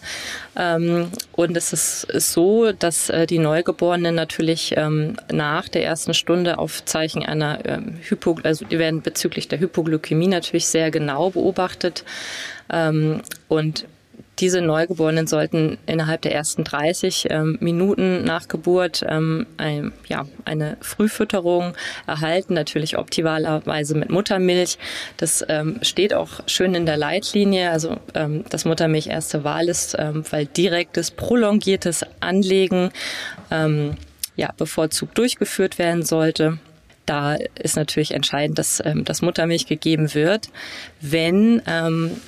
Ähm, 0.56 1.10
und 1.32 1.58
es 1.58 1.74
ist, 1.74 2.04
ist 2.04 2.32
so, 2.32 2.72
dass 2.74 3.10
äh, 3.10 3.26
die 3.26 3.40
Neugeborenen 3.40 4.14
natürlich 4.14 4.76
ähm, 4.78 5.18
nach 5.32 5.68
der 5.68 5.84
ersten 5.84 6.14
Stunde 6.14 6.60
auf 6.60 6.86
Zeichen 6.86 7.26
einer 7.26 7.66
ähm, 7.66 7.98
Hypo, 8.04 8.38
also 8.44 8.66
die 8.66 8.78
werden 8.78 9.02
bezüglich 9.02 9.48
der 9.48 9.60
Hypoglykämie 9.60 10.28
natürlich 10.28 10.68
sehr 10.68 10.92
genau 10.92 11.32
beobachtet. 11.32 12.04
Ähm, 12.70 13.24
und 13.48 13.86
diese 14.39 14.62
Neugeborenen 14.62 15.27
sollten 15.27 15.77
innerhalb 15.86 16.22
der 16.22 16.34
ersten 16.34 16.63
30 16.63 17.27
ähm, 17.30 17.58
Minuten 17.62 18.24
nach 18.24 18.48
Geburt 18.48 19.06
ähm, 19.08 19.46
ein, 19.58 19.94
ja, 20.08 20.25
eine 20.44 20.77
Frühfütterung 20.82 21.74
erhalten, 22.06 22.54
natürlich 22.54 22.98
optimalerweise 22.98 23.96
mit 23.96 24.10
Muttermilch. 24.10 24.77
Das 25.18 25.44
ähm, 25.48 25.80
steht 25.82 26.13
auch 26.13 26.42
schön 26.48 26.75
in 26.75 26.86
der 26.86 26.98
Leitlinie, 26.98 27.72
also 27.72 27.98
ähm, 28.13 28.44
dass 28.50 28.65
Muttermilch 28.65 29.08
erste 29.08 29.44
Wahl 29.44 29.70
ist, 29.70 29.96
ähm, 29.98 30.24
weil 30.30 30.46
direktes, 30.46 31.12
prolongiertes 31.12 32.06
Anlegen 32.20 32.92
ähm, 33.51 33.96
ja, 34.36 34.51
bevorzugt 34.58 35.18
durchgeführt 35.18 35.80
werden 35.80 36.04
sollte 36.04 36.60
da 37.06 37.36
ist 37.36 37.75
natürlich 37.75 38.15
entscheidend, 38.15 38.58
dass, 38.58 38.82
ähm, 38.84 39.06
dass 39.06 39.22
Muttermilch 39.22 39.68
gegeben 39.68 40.13
wird. 40.15 40.50
Wenn 41.01 41.62
ähm, 41.68 42.20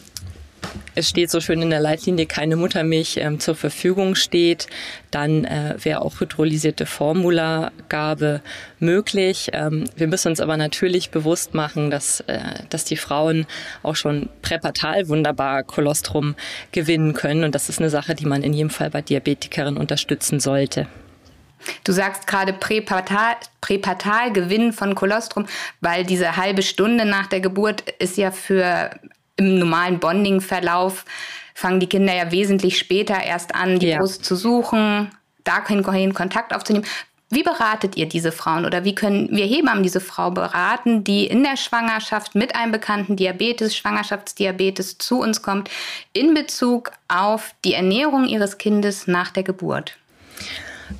es 0.96 1.10
steht 1.10 1.29
so 1.29 1.39
schön 1.39 1.62
in 1.62 1.69
der 1.69 1.79
Leitlinie, 1.79 2.25
keine 2.25 2.55
Muttermilch 2.55 3.17
ähm, 3.17 3.39
zur 3.39 3.55
Verfügung 3.55 4.15
steht, 4.15 4.67
dann 5.12 5.46
äh, 5.46 5.75
wäre 5.81 6.01
auch 6.01 6.19
hydrolysierte 6.19 6.86
Formulagabe 6.86 8.41
möglich. 8.79 9.50
Ähm, 9.53 9.86
wir 9.96 10.07
müssen 10.07 10.29
uns 10.29 10.39
aber 10.39 10.57
natürlich 10.57 11.10
bewusst 11.12 11.53
machen, 11.53 11.91
dass, 11.91 12.22
äh, 12.22 12.39
dass 12.69 12.86
die 12.86 12.98
Frauen 12.98 13.46
auch 13.84 13.96
schon 13.96 14.29
präpatal 14.41 15.07
wunderbar 15.07 15.63
Kolostrum 15.63 16.36
gewinnen 16.72 17.13
können. 17.13 17.43
Und 17.43 17.55
das 17.55 17.69
ist 17.69 17.79
eine 17.79 17.89
Sache, 17.89 18.15
die 18.15 18.25
man 18.25 18.43
in 18.43 18.53
jedem 18.53 18.69
Fall 18.69 18.89
bei 18.89 19.01
Diabetikerinnen 19.01 19.77
unterstützen 19.77 20.39
sollte. 20.39 20.88
Du 21.84 21.91
sagst 21.91 22.27
gerade 22.27 22.53
präpatal, 22.53 23.36
präpatal 23.62 24.31
Gewinn 24.31 24.74
von 24.74 24.96
Kolostrum, 24.96 25.48
weil 25.81 26.05
diese 26.05 26.38
halbe 26.38 26.62
Stunde 26.62 27.05
nach 27.05 27.27
der 27.27 27.41
Geburt 27.41 27.81
ist 28.00 28.17
ja 28.17 28.31
für 28.31 28.91
im 29.38 29.60
normalen 29.60 30.00
Bonding-Verlauf 30.00 31.06
fangen 31.53 31.79
die 31.79 31.88
Kinder 31.88 32.13
ja 32.13 32.32
wesentlich 32.32 32.77
später 32.77 33.24
erst 33.24 33.56
an, 33.56 33.79
die 33.79 33.88
ja. 33.88 34.00
Brust 34.00 34.25
zu 34.25 34.36
suchen, 34.36 35.10
da 35.44 35.62
können 35.62 35.84
Kontakt 36.13 36.53
aufzunehmen. 36.53 36.86
Wie 37.29 37.44
beratet 37.44 37.98
ihr 37.98 38.08
diese 38.08 38.32
Frauen 38.32 38.65
oder 38.65 38.86
wie 38.86 38.96
können 38.96 39.27
wir 39.32 39.46
Hebammen 39.46 39.84
diese 39.84 40.00
Frau 40.00 40.32
beraten, 40.32 41.03
die 41.03 41.27
in 41.27 41.44
der 41.44 41.58
Schwangerschaft 41.58 42.36
mit 42.36 42.56
einem 42.56 42.72
bekannten 42.72 43.17
Diabetes, 43.17 43.75
Schwangerschaftsdiabetes 43.75 44.98
zu 44.98 45.20
uns 45.20 45.41
kommt, 45.41 45.70
in 46.13 46.34
Bezug 46.34 46.91
auf 47.10 47.53
die 47.65 47.74
Ernährung 47.74 48.27
ihres 48.27 48.58
Kindes 48.58 49.08
nach 49.08 49.32
der 49.32 49.44
Geburt? 49.44 49.98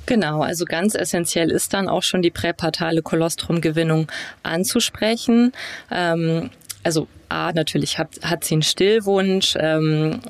Genau, 0.04 0.42
also 0.42 0.66
ganz 0.66 0.94
essentiell 0.94 1.50
ist 1.50 1.72
dann 1.72 1.88
auch 1.88 2.02
schon 2.02 2.20
die 2.20 2.30
präpartale 2.30 3.00
Kolostrumgewinnung 3.00 4.08
anzusprechen. 4.42 5.52
Ähm, 5.90 6.50
also 6.88 7.06
A, 7.28 7.52
natürlich 7.52 7.98
hat, 7.98 8.18
hat 8.22 8.44
sie 8.44 8.54
einen 8.54 8.62
Stillwunsch. 8.62 9.54
Ähm, 9.60 10.20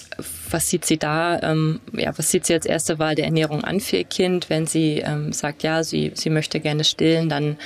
was 0.51 0.69
sieht 0.69 0.85
sie 0.85 0.97
da? 0.97 1.39
Ähm, 1.41 1.79
ja, 1.93 2.11
was 2.19 2.33
sieht 2.33 2.47
sie 2.47 2.55
als 2.55 2.67
erste 2.67 2.99
Wahl 2.99 3.15
der 3.15 3.27
Ernährung 3.27 3.63
an 3.63 3.79
für 3.79 3.99
ihr 3.99 4.05
Kind? 4.05 4.51
Wenn 4.51 4.67
sie 4.67 4.99
ähm, 5.07 5.33
sagt, 5.33 5.63
ja, 5.63 5.85
sie, 5.85 6.11
sie 6.15 6.31
möchte 6.31 6.59
gerne 6.59 6.83
stillen, 6.83 7.29
dann 7.29 7.57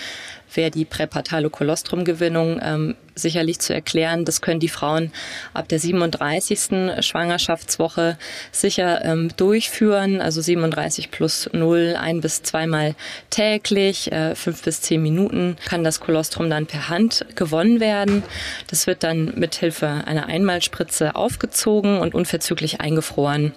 wäre 0.57 0.71
die 0.71 0.85
präpartale 0.85 1.51
Kolostrumgewinnung 1.51 2.61
ähm, 2.63 2.95
sicherlich 3.15 3.59
zu 3.61 3.75
erklären. 3.75 4.25
Das 4.25 4.41
können 4.41 4.61
die 4.61 4.69
Frauen 4.69 5.13
ab 5.55 5.69
der 5.69 5.79
37. 5.79 7.05
Schwangerschaftswoche 7.05 8.19
sicher 8.51 9.05
ähm, 9.05 9.31
durchführen. 9.37 10.21
Also 10.21 10.41
37 10.41 11.11
plus 11.11 11.49
0, 11.53 11.97
ein 12.01 12.21
bis 12.21 12.43
zweimal 12.43 12.95
täglich, 13.31 14.13
äh, 14.13 14.35
fünf 14.35 14.63
bis 14.63 14.81
zehn 14.81 15.03
Minuten 15.03 15.57
kann 15.65 15.85
das 15.85 16.01
Kolostrum 16.01 16.49
dann 16.49 16.67
per 16.67 16.89
Hand 16.89 17.27
gewonnen 17.35 17.81
werden. 17.81 18.23
Das 18.69 18.87
wird 18.87 19.03
dann 19.03 19.33
mit 19.37 19.55
Hilfe 19.57 20.03
einer 20.07 20.27
Einmalspritze 20.27 21.15
aufgezogen 21.15 21.99
und 21.99 22.15
unverzüglich 22.15 22.81
eingefroren. 22.81 23.53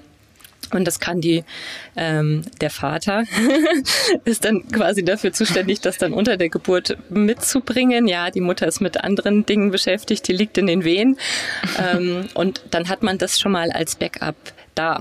Und 0.74 0.86
das 0.86 1.00
kann 1.00 1.22
die, 1.22 1.44
ähm, 1.96 2.44
der 2.62 2.70
Vater 2.70 3.24
ist 4.26 4.46
dann 4.46 4.68
quasi 4.70 5.04
dafür 5.04 5.34
zuständig, 5.34 5.82
das 5.82 5.98
dann 5.98 6.14
unter 6.14 6.38
der 6.38 6.50
Geburt 6.50 6.98
mitzubringen. 7.10 8.08
Ja, 8.08 8.32
die 8.32 8.42
Mutter 8.42 8.68
ist 8.68 8.82
mit 8.82 9.04
anderen 9.04 9.46
Dingen 9.46 9.72
beschäftigt, 9.72 10.28
die 10.28 10.34
liegt 10.34 10.58
in 10.58 10.68
den 10.68 10.84
Wehen. 10.84 11.18
Ähm, 11.80 12.28
und 12.34 12.62
dann 12.72 12.90
hat 12.90 13.04
man 13.04 13.18
das 13.18 13.40
schon 13.40 13.52
mal 13.52 13.72
als 13.72 13.96
Backup 13.96 14.36
da. 14.76 15.00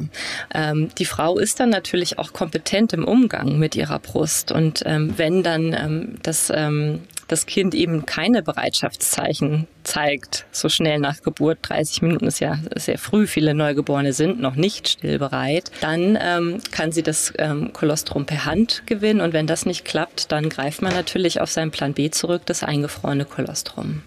Ähm, 0.54 0.90
die 0.99 1.04
Frau 1.04 1.38
ist 1.38 1.61
dann 1.61 1.71
natürlich 1.71 2.18
auch 2.18 2.33
kompetent 2.33 2.92
im 2.92 3.04
Umgang 3.04 3.59
mit 3.59 3.76
ihrer 3.76 3.99
Brust. 3.99 4.52
Und 4.52 4.83
ähm, 4.87 5.14
wenn 5.16 5.42
dann 5.42 5.73
ähm, 5.73 6.18
das 6.23 6.50
ähm, 6.54 7.02
das 7.28 7.47
Kind 7.47 7.75
eben 7.75 8.07
keine 8.07 8.43
Bereitschaftszeichen 8.43 9.66
zeigt, 9.83 10.47
so 10.50 10.69
schnell 10.69 10.99
nach 10.99 11.23
Geburt, 11.23 11.59
30 11.62 12.02
Minuten 12.02 12.26
ist 12.26 12.40
ja 12.40 12.59
sehr 12.76 12.99
früh, 12.99 13.26
viele 13.26 13.54
Neugeborene 13.54 14.12
sind 14.12 14.40
noch 14.40 14.54
nicht 14.54 14.88
stillbereit, 14.88 15.71
dann 15.81 16.19
ähm, 16.21 16.61
kann 16.71 16.93
sie 16.93 17.02
das 17.02 17.33
ähm, 17.38 17.73
Kolostrum 17.73 18.26
per 18.26 18.45
Hand 18.45 18.83
gewinnen 18.87 19.21
und 19.21 19.33
wenn 19.33 19.47
das 19.47 19.66
nicht 19.66 19.85
klappt, 19.85 20.33
dann 20.33 20.49
greift 20.49 20.83
man 20.83 20.95
natürlich 20.95 21.40
auf 21.40 21.50
seinen 21.50 21.71
Plan 21.71 21.93
B 21.93 22.11
zurück, 22.11 22.43
das 22.47 22.62
eingefrorene 22.62 23.25
Kolostrum. 23.25 24.02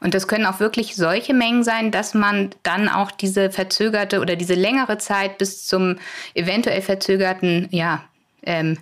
Und 0.00 0.14
das 0.14 0.28
können 0.28 0.46
auch 0.46 0.60
wirklich 0.60 0.94
solche 0.94 1.34
Mengen 1.34 1.64
sein, 1.64 1.90
dass 1.90 2.14
man 2.14 2.50
dann 2.62 2.88
auch 2.88 3.10
diese 3.10 3.50
verzögerte 3.50 4.20
oder 4.20 4.36
diese 4.36 4.54
längere 4.54 4.98
Zeit 4.98 5.38
bis 5.38 5.66
zum 5.66 5.96
eventuell 6.34 6.82
verzögerten 6.82 7.68
ja, 7.70 8.04
ähm, 8.42 8.78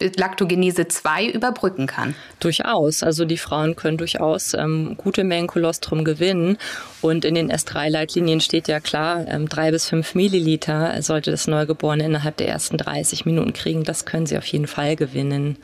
Laktogenese 0.00 0.86
2 0.86 1.26
überbrücken 1.26 1.86
kann. 1.86 2.14
Durchaus. 2.38 3.02
Also 3.02 3.24
die 3.24 3.36
Frauen 3.36 3.74
können 3.74 3.98
durchaus 3.98 4.54
ähm, 4.54 4.96
gute 4.96 5.24
Mengen 5.24 5.48
Kolostrum 5.48 6.04
gewinnen. 6.04 6.56
Und 7.02 7.24
in 7.24 7.34
den 7.34 7.50
S3-Leitlinien 7.50 8.40
steht 8.40 8.68
ja 8.68 8.78
klar, 8.78 9.26
ähm, 9.26 9.48
drei 9.48 9.72
bis 9.72 9.88
fünf 9.88 10.14
Milliliter 10.14 11.02
sollte 11.02 11.32
das 11.32 11.48
Neugeborene 11.48 12.04
innerhalb 12.04 12.36
der 12.36 12.48
ersten 12.48 12.78
30 12.78 13.26
Minuten 13.26 13.52
kriegen. 13.52 13.82
Das 13.82 14.04
können 14.04 14.26
sie 14.26 14.38
auf 14.38 14.46
jeden 14.46 14.68
Fall 14.68 14.94
gewinnen. 14.94 15.56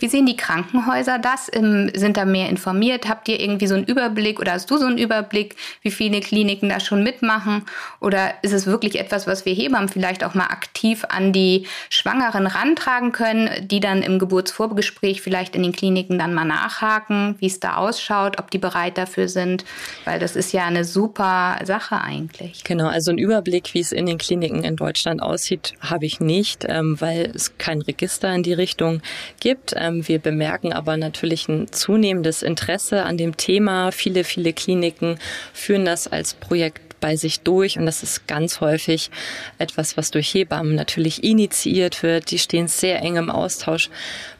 Wie 0.00 0.08
sehen 0.08 0.24
die 0.24 0.36
Krankenhäuser 0.36 1.18
das? 1.18 1.46
Sind 1.46 2.16
da 2.16 2.24
mehr 2.24 2.48
informiert? 2.48 3.08
Habt 3.08 3.28
ihr 3.28 3.38
irgendwie 3.38 3.66
so 3.66 3.74
einen 3.74 3.84
Überblick 3.84 4.40
oder 4.40 4.52
hast 4.52 4.70
du 4.70 4.78
so 4.78 4.86
einen 4.86 4.96
Überblick, 4.96 5.56
wie 5.82 5.90
viele 5.90 6.20
Kliniken 6.20 6.70
da 6.70 6.80
schon 6.80 7.02
mitmachen? 7.02 7.66
Oder 8.00 8.32
ist 8.42 8.54
es 8.54 8.66
wirklich 8.66 8.98
etwas, 8.98 9.26
was 9.26 9.44
wir 9.44 9.52
Hebammen 9.52 9.90
vielleicht 9.90 10.24
auch 10.24 10.34
mal 10.34 10.46
aktiv 10.46 11.04
an 11.08 11.34
die 11.34 11.66
Schwangeren 11.90 12.46
rantragen 12.46 13.12
können, 13.12 13.50
die 13.68 13.80
dann 13.80 14.02
im 14.02 14.18
Geburtsvorgespräch 14.18 15.20
vielleicht 15.20 15.54
in 15.54 15.62
den 15.62 15.72
Kliniken 15.72 16.18
dann 16.18 16.32
mal 16.32 16.46
nachhaken, 16.46 17.36
wie 17.38 17.46
es 17.46 17.60
da 17.60 17.76
ausschaut, 17.76 18.38
ob 18.38 18.50
die 18.50 18.58
bereit 18.58 18.96
dafür 18.96 19.28
sind? 19.28 19.66
Weil 20.06 20.18
das 20.18 20.34
ist 20.34 20.52
ja 20.52 20.64
eine 20.64 20.84
super 20.84 21.58
Sache 21.64 22.00
eigentlich. 22.00 22.64
Genau, 22.64 22.88
also 22.88 23.10
einen 23.10 23.18
Überblick, 23.18 23.74
wie 23.74 23.80
es 23.80 23.92
in 23.92 24.06
den 24.06 24.16
Kliniken 24.16 24.64
in 24.64 24.76
Deutschland 24.76 25.22
aussieht, 25.22 25.74
habe 25.80 26.06
ich 26.06 26.20
nicht, 26.20 26.64
ähm, 26.66 26.98
weil 27.00 27.32
es 27.34 27.58
kein 27.58 27.82
Register 27.82 28.34
in 28.34 28.42
die 28.42 28.54
Richtung 28.54 29.02
gibt. 29.40 29.74
Ähm, 29.76 29.89
wir 29.92 30.18
bemerken 30.18 30.72
aber 30.72 30.96
natürlich 30.96 31.48
ein 31.48 31.70
zunehmendes 31.72 32.42
Interesse 32.42 33.04
an 33.04 33.16
dem 33.16 33.36
Thema. 33.36 33.92
Viele, 33.92 34.24
viele 34.24 34.52
Kliniken 34.52 35.18
führen 35.52 35.84
das 35.84 36.08
als 36.08 36.34
Projekt 36.34 37.00
bei 37.00 37.16
sich 37.16 37.40
durch 37.40 37.78
und 37.78 37.86
das 37.86 38.02
ist 38.02 38.26
ganz 38.26 38.60
häufig 38.60 39.10
etwas, 39.58 39.96
was 39.96 40.10
durch 40.10 40.34
Hebammen 40.34 40.74
natürlich 40.74 41.24
initiiert 41.24 42.02
wird. 42.02 42.30
Die 42.30 42.38
stehen 42.38 42.68
sehr 42.68 43.00
eng 43.02 43.16
im 43.16 43.30
Austausch 43.30 43.90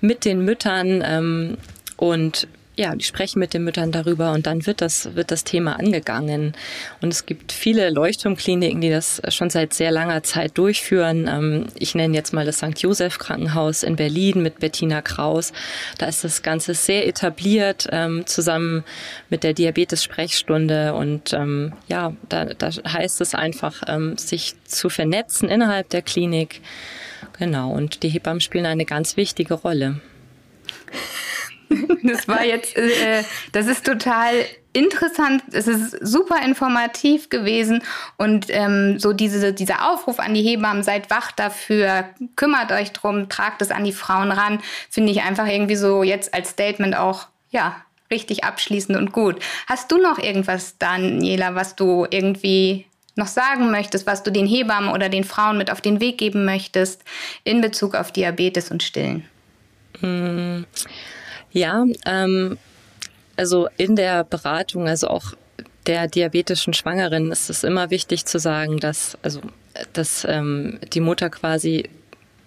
mit 0.01 0.25
den 0.25 0.45
Müttern 0.45 1.03
ähm, 1.05 1.57
und 1.97 2.47
ja, 2.77 2.95
die 2.95 3.05
sprechen 3.05 3.41
mit 3.41 3.53
den 3.53 3.65
Müttern 3.65 3.93
darüber 3.93 4.33
und 4.33 4.47
dann 4.47 4.65
wird 4.65 4.81
das, 4.81 5.15
wird 5.15 5.31
das 5.31 5.45
Thema 5.45 5.79
angegangen. 5.79 6.55
Und 7.03 7.13
es 7.13 7.27
gibt 7.27 7.53
viele 7.53 7.91
Leuchtturmkliniken, 7.91 8.81
die 8.81 8.91
das 8.91 9.21
schon 9.29 9.51
seit 9.51 9.75
sehr 9.75 9.91
langer 9.91 10.23
Zeit 10.23 10.57
durchführen. 10.57 11.29
Ähm, 11.29 11.67
ich 11.75 11.95
nenne 11.95 12.15
jetzt 12.15 12.33
mal 12.33 12.47
das 12.47 12.59
St. 12.59 12.79
Joseph 12.79 13.19
Krankenhaus 13.19 13.83
in 13.83 13.97
Berlin 13.97 14.43
mit 14.43 14.61
Bettina 14.61 15.03
Kraus. 15.03 15.53
Da 15.99 16.07
ist 16.07 16.25
das 16.25 16.43
Ganze 16.43 16.75
sehr 16.75 17.07
etabliert, 17.07 17.89
ähm, 17.91 18.27
zusammen 18.27 18.85
mit 19.29 19.43
der 19.43 19.53
Diabetes-Sprechstunde. 19.53 20.95
Und 20.95 21.33
ähm, 21.33 21.73
ja, 21.89 22.15
da, 22.29 22.47
da 22.47 22.71
heißt 22.71 23.21
es 23.21 23.35
einfach, 23.35 23.83
sich 24.17 24.55
zu 24.65 24.89
vernetzen 24.89 25.49
innerhalb 25.49 25.89
der 25.91 26.03
Klinik. 26.03 26.61
Genau, 27.39 27.73
und 27.73 28.03
die 28.03 28.09
Hebammen 28.09 28.41
spielen 28.41 28.67
eine 28.67 28.85
ganz 28.85 29.17
wichtige 29.17 29.55
Rolle. 29.55 30.01
Das 32.03 32.27
war 32.29 32.45
jetzt, 32.45 32.77
äh, 32.77 33.23
das 33.53 33.67
ist 33.67 33.87
total 33.87 34.45
interessant, 34.73 35.43
es 35.53 35.67
ist 35.67 35.97
super 36.01 36.43
informativ 36.45 37.29
gewesen 37.29 37.83
und 38.17 38.47
ähm, 38.49 38.99
so 38.99 39.13
diese, 39.13 39.53
dieser 39.53 39.91
Aufruf 39.91 40.21
an 40.21 40.35
die 40.35 40.43
Hebammen, 40.43 40.83
seid 40.83 41.11
wach 41.11 41.33
dafür, 41.33 42.05
kümmert 42.37 42.73
euch 42.73 42.93
drum, 42.93 43.29
tragt 43.29 43.63
es 43.63 43.71
an 43.71 43.85
die 43.85 43.93
Frauen 43.93 44.31
ran, 44.31 44.61
finde 44.89 45.13
ich 45.13 45.23
einfach 45.23 45.47
irgendwie 45.47 45.77
so 45.77 46.03
jetzt 46.03 46.35
als 46.35 46.51
Statement 46.51 46.97
auch, 46.97 47.27
ja, 47.51 47.77
richtig 48.11 48.45
abschließend 48.45 48.99
und 48.99 49.13
gut. 49.13 49.41
Hast 49.67 49.91
du 49.93 49.99
noch 49.99 50.19
irgendwas, 50.19 50.79
Daniela, 50.79 51.55
was 51.55 51.77
du 51.77 52.07
irgendwie 52.11 52.87
noch 53.17 53.29
sagen 53.29 53.71
möchtest, 53.71 54.07
was 54.07 54.23
du 54.23 54.31
den 54.31 54.47
Hebammen 54.47 54.93
oder 54.93 55.09
den 55.09 55.25
Frauen 55.25 55.59
mit 55.59 55.71
auf 55.71 55.81
den 55.81 56.01
Weg 56.01 56.19
geben 56.19 56.45
möchtest 56.45 57.03
in 57.45 57.61
Bezug 57.61 57.95
auf 57.95 58.13
Diabetes 58.13 58.71
und 58.71 58.83
Stillen? 58.83 59.25
Hm. 60.01 60.65
Ja, 61.53 61.85
ähm, 62.07 62.59
also 63.37 63.69
in 63.77 63.97
der 63.97 64.25
Beratung, 64.25 64.87
also 64.87 65.09
auch 65.09 65.35
der 65.87 66.09
diabetischen 66.09 66.75
Schwangeren 66.75 67.33
ist 67.33 67.51
es 67.51 67.65
immer 67.65 67.91
wichtig 67.91 68.27
zu 68.27 68.39
sagen, 68.39 68.79
dass, 68.79 69.17
also, 69.23 69.41
dass 69.93 70.27
ähm, 70.29 70.79
die 70.93 71.01
Mutter 71.01 71.31
quasi 71.31 71.89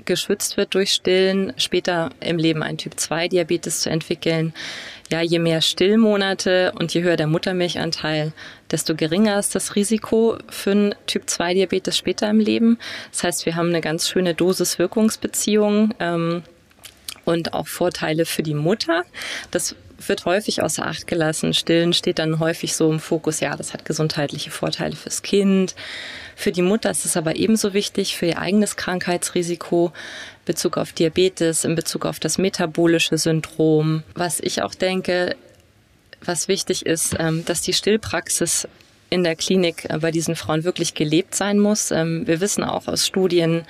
geschützt 0.05 0.57
wird 0.57 0.74
durch 0.74 0.91
Stillen, 0.91 1.53
später 1.57 2.10
im 2.19 2.38
Leben 2.38 2.62
einen 2.62 2.77
Typ-2-Diabetes 2.77 3.81
zu 3.81 3.89
entwickeln. 3.89 4.53
Ja, 5.12 5.22
je 5.22 5.39
mehr 5.39 5.62
Stillmonate 5.62 6.74
und 6.77 6.93
je 6.93 7.03
höher 7.03 7.15
der 7.15 7.27
Muttermilchanteil, 7.27 8.34
desto 8.71 8.95
geringer 8.95 9.39
ist 9.39 9.56
das 9.56 9.75
Risiko 9.75 10.38
für 10.49 10.71
einen 10.71 10.95
Typ-2-Diabetes 11.08 11.97
später 11.97 12.30
im 12.30 12.39
Leben. 12.39 12.78
Das 13.12 13.23
heißt, 13.23 13.45
wir 13.45 13.56
haben 13.56 13.69
eine 13.69 13.82
ganz 13.82 14.10
schöne 14.10 14.34
Dosis-Wirkungsbeziehung. 14.34 15.93
Ähm, 15.99 16.43
und 17.25 17.53
auch 17.53 17.67
Vorteile 17.67 18.25
für 18.25 18.43
die 18.43 18.53
Mutter. 18.53 19.03
Das 19.51 19.75
wird 20.07 20.25
häufig 20.25 20.62
außer 20.62 20.86
Acht 20.86 21.07
gelassen. 21.07 21.53
Stillen 21.53 21.93
steht 21.93 22.19
dann 22.19 22.39
häufig 22.39 22.75
so 22.75 22.91
im 22.91 22.99
Fokus, 22.99 23.39
ja, 23.39 23.55
das 23.55 23.73
hat 23.73 23.86
gesundheitliche 23.86 24.51
Vorteile 24.51 24.95
fürs 24.95 25.21
Kind. 25.21 25.75
Für 26.36 26.51
die 26.51 26.62
Mutter 26.62 26.91
ist 26.91 27.05
es 27.05 27.15
aber 27.15 27.36
ebenso 27.36 27.73
wichtig 27.73 28.17
für 28.17 28.25
ihr 28.25 28.39
eigenes 28.39 28.75
Krankheitsrisiko, 28.75 29.88
in 29.88 30.45
Bezug 30.45 30.77
auf 30.77 30.91
Diabetes, 30.91 31.63
in 31.63 31.75
Bezug 31.75 32.05
auf 32.05 32.19
das 32.19 32.38
metabolische 32.38 33.17
Syndrom. 33.17 34.03
Was 34.15 34.39
ich 34.39 34.62
auch 34.62 34.75
denke, 34.75 35.36
was 36.21 36.47
wichtig 36.47 36.86
ist, 36.86 37.15
ähm, 37.19 37.45
dass 37.45 37.62
die 37.62 37.73
Stillpraxis 37.73 38.67
in 39.09 39.23
der 39.23 39.36
Klinik 39.36 39.86
äh, 39.89 39.99
bei 39.99 40.12
diesen 40.12 40.36
Frauen 40.36 40.63
wirklich 40.63 40.95
gelebt 40.95 41.36
sein 41.36 41.59
muss. 41.59 41.91
Ähm, 41.91 42.25
wir 42.25 42.41
wissen 42.41 42.63
auch 42.63 42.88
aus 42.88 43.05
Studien, 43.05 43.63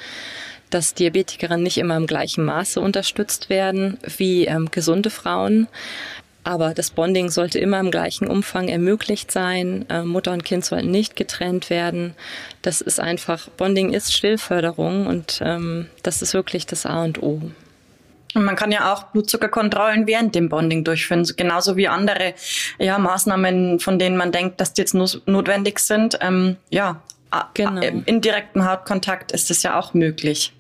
dass 0.74 0.94
Diabetikerinnen 0.94 1.64
nicht 1.64 1.78
immer 1.78 1.98
im 1.98 2.08
gleichen 2.08 2.46
Maße 2.46 2.80
unterstützt 2.82 3.50
werden 3.50 3.98
wie 4.18 4.46
ähm, 4.46 4.72
gesunde 4.72 5.10
Frauen. 5.10 5.68
Aber 6.44 6.74
das 6.74 6.92
Bonding 6.92 7.30
sollte 7.30 7.60
immer 7.60 7.80
im 7.80 7.90
gleichen 7.90 8.28
Umfang 8.28 8.68
ermöglicht 8.68 9.32
sein. 9.32 9.86
Äh, 9.90 10.04
Mutter 10.04 10.34
und 10.34 10.44
Kind 10.44 10.66
sollten 10.66 10.92
nicht 10.92 11.16
getrennt 11.16 11.70
werden. 11.70 12.16
Das 12.62 12.82
ist 12.82 13.00
einfach, 13.00 13.48
Bonding 13.50 13.94
ist 13.94 14.14
Stillförderung 14.14 15.08
und 15.08 15.40
ähm, 15.44 15.88
das 16.04 16.22
ist 16.22 16.34
wirklich 16.34 16.66
das 16.66 16.86
A 16.86 17.04
und 17.04 17.24
O. 17.24 17.42
Und 18.36 18.46
man 18.46 18.56
kann 18.56 18.72
ja 18.72 18.92
auch 18.92 19.04
Blutzuckerkontrollen 19.04 20.08
während 20.08 20.36
dem 20.36 20.50
Bonding 20.50 20.84
durchführen, 20.84 21.24
genauso 21.38 21.78
wie 21.78 21.88
andere 21.88 22.34
ja, 22.80 22.98
Maßnahmen, 22.98 23.80
von 23.80 24.00
denen 24.00 24.18
man 24.18 24.32
denkt, 24.32 24.60
dass 24.60 24.74
die 24.74 24.82
jetzt 24.82 24.96
notwendig 24.96 25.80
sind. 25.80 26.18
Ähm, 26.20 26.58
ja, 26.72 27.02
genau. 27.54 27.82
im 27.82 28.04
indirekten 28.06 28.68
Hautkontakt 28.68 29.32
ist 29.32 29.52
es 29.52 29.64
ja 29.64 29.78
auch 29.80 29.94
möglich. 29.94 30.52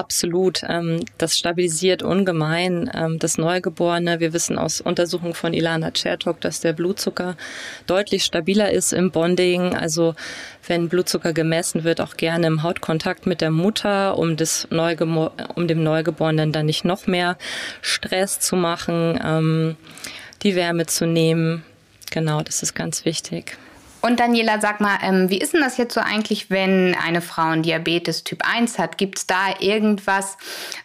Absolut. 0.00 0.62
Ähm, 0.66 1.04
das 1.18 1.36
stabilisiert 1.36 2.02
ungemein 2.02 2.90
ähm, 2.94 3.18
das 3.18 3.36
Neugeborene. 3.36 4.18
Wir 4.18 4.32
wissen 4.32 4.56
aus 4.56 4.80
Untersuchungen 4.80 5.34
von 5.34 5.52
Ilana 5.52 5.90
Chertok, 5.90 6.40
dass 6.40 6.60
der 6.60 6.72
Blutzucker 6.72 7.36
deutlich 7.86 8.24
stabiler 8.24 8.70
ist 8.70 8.94
im 8.94 9.10
Bonding. 9.10 9.74
Also 9.74 10.14
wenn 10.66 10.88
Blutzucker 10.88 11.34
gemessen 11.34 11.84
wird, 11.84 12.00
auch 12.00 12.16
gerne 12.16 12.46
im 12.46 12.62
Hautkontakt 12.62 13.26
mit 13.26 13.42
der 13.42 13.50
Mutter, 13.50 14.16
um, 14.16 14.38
das 14.38 14.66
Neugebo 14.70 15.32
um 15.54 15.68
dem 15.68 15.82
Neugeborenen 15.82 16.50
dann 16.50 16.64
nicht 16.64 16.86
noch 16.86 17.06
mehr 17.06 17.36
Stress 17.82 18.40
zu 18.40 18.56
machen, 18.56 19.20
ähm, 19.22 19.76
die 20.42 20.56
Wärme 20.56 20.86
zu 20.86 21.04
nehmen. 21.04 21.62
Genau, 22.10 22.40
das 22.40 22.62
ist 22.62 22.72
ganz 22.72 23.04
wichtig. 23.04 23.58
Und 24.02 24.18
Daniela, 24.18 24.60
sag 24.60 24.80
mal, 24.80 24.98
ähm, 25.02 25.28
wie 25.28 25.38
ist 25.38 25.52
denn 25.52 25.60
das 25.60 25.76
jetzt 25.76 25.94
so 25.94 26.00
eigentlich, 26.00 26.50
wenn 26.50 26.94
eine 26.94 27.20
Frau 27.20 27.48
einen 27.50 27.62
Diabetes 27.62 28.24
Typ 28.24 28.40
1 28.42 28.78
hat? 28.78 28.96
Gibt 28.96 29.18
es 29.18 29.26
da 29.26 29.54
irgendwas, 29.58 30.38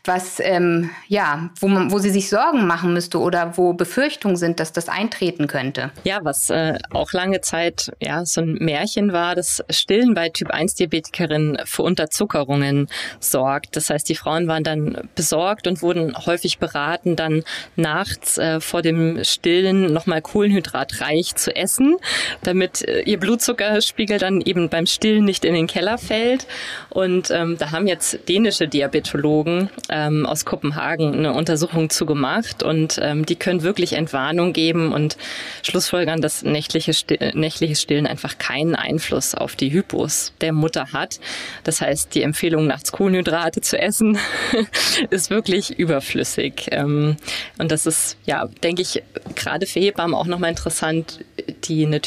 was, 0.04 0.39
ähm, 0.39 0.89
ja, 1.08 1.49
wo, 1.60 1.67
man, 1.67 1.91
wo 1.91 1.99
sie 1.99 2.10
sich 2.10 2.30
Sorgen 2.30 2.67
machen 2.67 2.93
müsste 2.93 3.19
oder 3.19 3.58
wo 3.58 3.73
Befürchtungen 3.73 4.36
sind, 4.36 4.60
dass 4.60 4.73
das 4.73 4.89
eintreten 4.89 5.47
könnte? 5.47 5.91
Ja, 6.04 6.19
was 6.23 6.49
äh, 6.49 6.78
auch 6.91 7.13
lange 7.13 7.39
Zeit 7.41 7.91
ja 8.01 8.25
so 8.25 8.41
ein 8.41 8.54
Märchen 8.56 9.13
war, 9.13 9.36
dass 9.36 9.63
Stillen 9.69 10.13
bei 10.13 10.30
Typ 10.30 10.51
1 10.51 10.75
Diabetikerinnen 10.75 11.60
für 11.65 11.84
Unterzuckerungen 11.84 12.88
sorgt. 13.19 13.78
Das 13.78 13.89
heißt, 13.89 14.10
die 14.10 14.15
Frauen 14.15 14.47
waren 14.47 14.63
dann 14.63 15.10
besorgt 15.15 15.67
und 15.67 15.82
wurden 15.82 16.15
häufig 16.25 16.60
beraten, 16.60 17.15
dann 17.15 17.43
nachts 17.78 18.38
äh, 18.38 18.60
vor 18.60 18.82
dem 18.82 19.23
Stillen 19.23 19.93
nochmal 19.93 20.21
kohlenhydratreich 20.21 21.36
zu 21.36 21.56
essen, 21.56 21.95
damit 22.43 22.82
äh, 22.82 23.05
ihr 23.06 23.20
Blutzuckerspiegel 23.20 24.18
dann 24.18 24.41
eben 24.41 24.70
beim 24.70 24.86
Stillen 24.86 25.26
nicht 25.26 25.46
in 25.46 25.54
den 25.54 25.68
Keller 25.68 25.98
fällt. 25.98 26.48
Und 26.89 27.32
ähm, 27.32 27.58
da 27.58 27.72
haben 27.72 27.88
jetzt 27.88 28.28
dänische 28.28 28.68
Diabetologen 28.68 29.70
ähm, 29.89 30.26
aus 30.26 30.46
Kopenhagen 30.46 31.13
eine 31.13 31.34
Untersuchung 31.34 31.89
zu 31.89 32.06
gemacht 32.06 32.63
und 32.63 33.00
ähm, 33.02 33.26
die 33.26 33.36
können 33.36 33.63
wirklich 33.63 33.94
Entwarnung 33.94 34.54
geben 34.54 34.91
und 34.94 35.18
schlussfolgern, 35.63 36.22
dass 36.22 36.44
nächtliche 36.44 36.94
Still 36.94 37.32
nächtliches 37.34 37.82
Stillen 37.82 38.08
einfach 38.08 38.38
keinen 38.38 38.76
Einfluss 38.76 39.36
auf 39.36 39.56
die 39.56 39.72
Hypos 39.72 40.34
der 40.41 40.54
Mutter 40.54 40.91
hat. 40.94 41.20
Das 41.63 41.82
heißt, 41.82 42.13
die 42.15 42.22
Empfehlung, 42.22 42.68
nachts 42.68 42.91
Kohlenhydrate 42.91 43.62
zu 43.62 43.80
essen, 43.80 44.18
ist 45.10 45.30
wirklich 45.30 45.78
überflüssig. 45.78 46.68
Ähm, 46.72 47.18
und 47.58 47.72
das 47.72 47.86
ist, 47.86 48.18
ja, 48.26 48.48
denke 48.63 48.82
ich, 48.82 49.04
gerade 49.36 49.65
für 49.65 49.80
Hebammen 49.80 50.15
auch 50.15 50.26
nochmal 50.26 50.50
interessant, 50.50 51.20
die 51.65 51.86
eine 51.86 52.02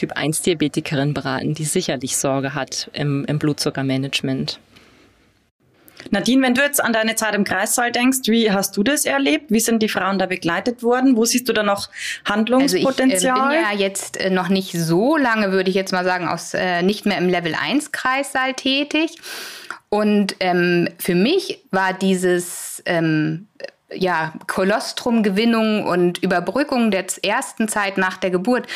Typ-1-Diabetikerin 0.88 1.14
beraten, 1.14 1.54
die 1.54 1.64
sicherlich 1.64 2.16
Sorge 2.16 2.54
hat 2.54 2.90
im, 2.92 3.24
im 3.26 3.38
Blutzuckermanagement. 3.38 4.60
Nadine, 6.10 6.42
wenn 6.42 6.54
du 6.54 6.62
jetzt 6.62 6.82
an 6.82 6.92
deine 6.92 7.16
Zeit 7.16 7.34
im 7.34 7.42
Kreissaal 7.42 7.90
denkst, 7.90 8.20
wie 8.26 8.52
hast 8.52 8.76
du 8.76 8.84
das 8.84 9.04
erlebt? 9.04 9.50
Wie 9.50 9.58
sind 9.58 9.82
die 9.82 9.88
Frauen 9.88 10.18
da 10.18 10.26
begleitet 10.26 10.82
worden? 10.82 11.16
Wo 11.16 11.24
siehst 11.24 11.48
du 11.48 11.52
da 11.52 11.64
noch 11.64 11.88
Handlungspotenzial? 12.24 13.40
Also 13.40 13.50
ich 13.50 13.56
äh, 13.56 13.58
bin 13.58 13.78
ja 13.78 13.86
jetzt 13.86 14.16
äh, 14.16 14.30
noch 14.30 14.48
nicht 14.48 14.72
so 14.72 15.16
lange, 15.16 15.50
würde 15.50 15.70
ich 15.70 15.76
jetzt 15.76 15.92
mal 15.92 16.04
sagen, 16.04 16.28
aus 16.28 16.54
äh, 16.54 16.82
nicht 16.82 17.04
mehr 17.04 17.18
im 17.18 17.28
Level 17.28 17.54
1 17.60 17.90
Kreissaal 17.90 18.54
tätig. 18.54 19.16
Und 19.88 20.36
ähm, 20.38 20.88
für 20.98 21.16
mich 21.16 21.64
war 21.72 21.94
dieses 21.94 22.80
ähm, 22.86 23.48
ja, 23.92 24.34
Kolostrumgewinnung 24.46 25.84
und 25.84 26.22
Überbrückung 26.22 26.92
der 26.92 27.06
ersten 27.22 27.68
Zeit 27.68 27.98
nach 27.98 28.18
der 28.18 28.30
Geburt 28.30 28.66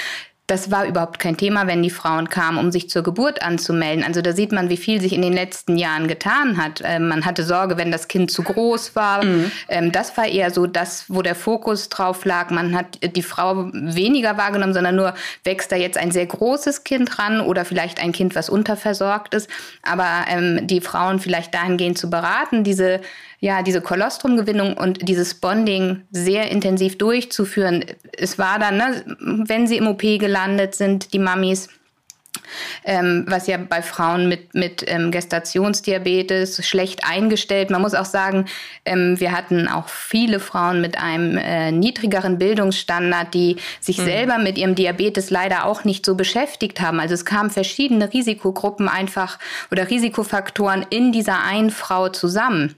das 0.48 0.70
war 0.70 0.86
überhaupt 0.86 1.18
kein 1.20 1.36
Thema, 1.36 1.66
wenn 1.66 1.82
die 1.82 1.90
Frauen 1.90 2.28
kamen, 2.28 2.58
um 2.58 2.72
sich 2.72 2.90
zur 2.90 3.02
Geburt 3.02 3.42
anzumelden. 3.42 4.04
Also 4.04 4.22
da 4.22 4.32
sieht 4.32 4.50
man, 4.50 4.68
wie 4.68 4.76
viel 4.76 5.00
sich 5.00 5.12
in 5.12 5.22
den 5.22 5.32
letzten 5.32 5.76
Jahren 5.76 6.08
getan 6.08 6.56
hat. 6.62 6.82
Ähm, 6.84 7.08
man 7.08 7.24
hatte 7.24 7.44
Sorge, 7.44 7.76
wenn 7.76 7.92
das 7.92 8.08
Kind 8.08 8.30
zu 8.30 8.42
groß 8.42 8.96
war. 8.96 9.24
Mhm. 9.24 9.52
Ähm, 9.68 9.92
das 9.92 10.16
war 10.16 10.26
eher 10.26 10.50
so 10.50 10.66
das, 10.66 11.04
wo 11.08 11.22
der 11.22 11.36
Fokus 11.36 11.88
drauf 11.88 12.24
lag. 12.24 12.50
Man 12.50 12.74
hat 12.76 12.98
die 13.16 13.22
Frau 13.22 13.70
weniger 13.72 14.36
wahrgenommen, 14.36 14.74
sondern 14.74 14.96
nur, 14.96 15.14
wächst 15.44 15.70
da 15.70 15.76
jetzt 15.76 15.96
ein 15.96 16.10
sehr 16.10 16.26
großes 16.26 16.82
Kind 16.82 17.18
ran 17.20 17.40
oder 17.40 17.64
vielleicht 17.64 18.02
ein 18.02 18.12
Kind, 18.12 18.34
was 18.34 18.50
unterversorgt 18.50 19.34
ist. 19.34 19.48
Aber 19.82 20.24
ähm, 20.28 20.66
die 20.66 20.80
Frauen 20.80 21.20
vielleicht 21.20 21.54
dahingehend 21.54 21.98
zu 21.98 22.10
beraten, 22.10 22.64
diese 22.64 23.00
ja, 23.42 23.62
diese 23.62 23.80
Kolostrumgewinnung 23.80 24.74
und 24.74 25.08
dieses 25.08 25.34
Bonding 25.34 26.02
sehr 26.12 26.52
intensiv 26.52 26.96
durchzuführen. 26.96 27.84
Es 28.16 28.38
war 28.38 28.60
dann, 28.60 28.76
ne, 28.76 29.04
wenn 29.48 29.66
sie 29.66 29.78
im 29.78 29.88
OP 29.88 30.00
gelandet 30.32 30.74
sind, 30.74 31.12
die 31.12 31.18
Mamis, 31.18 31.68
ähm, 32.84 33.26
was 33.28 33.46
ja 33.46 33.58
bei 33.58 33.82
Frauen 33.82 34.28
mit, 34.28 34.54
mit 34.54 34.82
ähm, 34.86 35.10
Gestationsdiabetes 35.10 36.66
schlecht 36.66 37.04
eingestellt. 37.04 37.68
Man 37.68 37.82
muss 37.82 37.94
auch 37.94 38.06
sagen, 38.06 38.46
ähm, 38.86 39.20
wir 39.20 39.32
hatten 39.32 39.68
auch 39.68 39.90
viele 39.90 40.40
Frauen 40.40 40.80
mit 40.80 40.96
einem 40.96 41.36
äh, 41.36 41.70
niedrigeren 41.70 42.38
Bildungsstandard, 42.38 43.34
die 43.34 43.56
sich 43.80 43.98
mhm. 43.98 44.04
selber 44.04 44.38
mit 44.38 44.56
ihrem 44.56 44.74
Diabetes 44.74 45.28
leider 45.28 45.66
auch 45.66 45.84
nicht 45.84 46.06
so 46.06 46.14
beschäftigt 46.14 46.80
haben. 46.80 46.98
Also 46.98 47.12
es 47.12 47.26
kamen 47.26 47.50
verschiedene 47.50 48.10
Risikogruppen 48.10 48.88
einfach 48.88 49.38
oder 49.70 49.90
Risikofaktoren 49.90 50.86
in 50.88 51.12
dieser 51.12 51.44
einen 51.44 51.70
Frau 51.70 52.08
zusammen. 52.08 52.74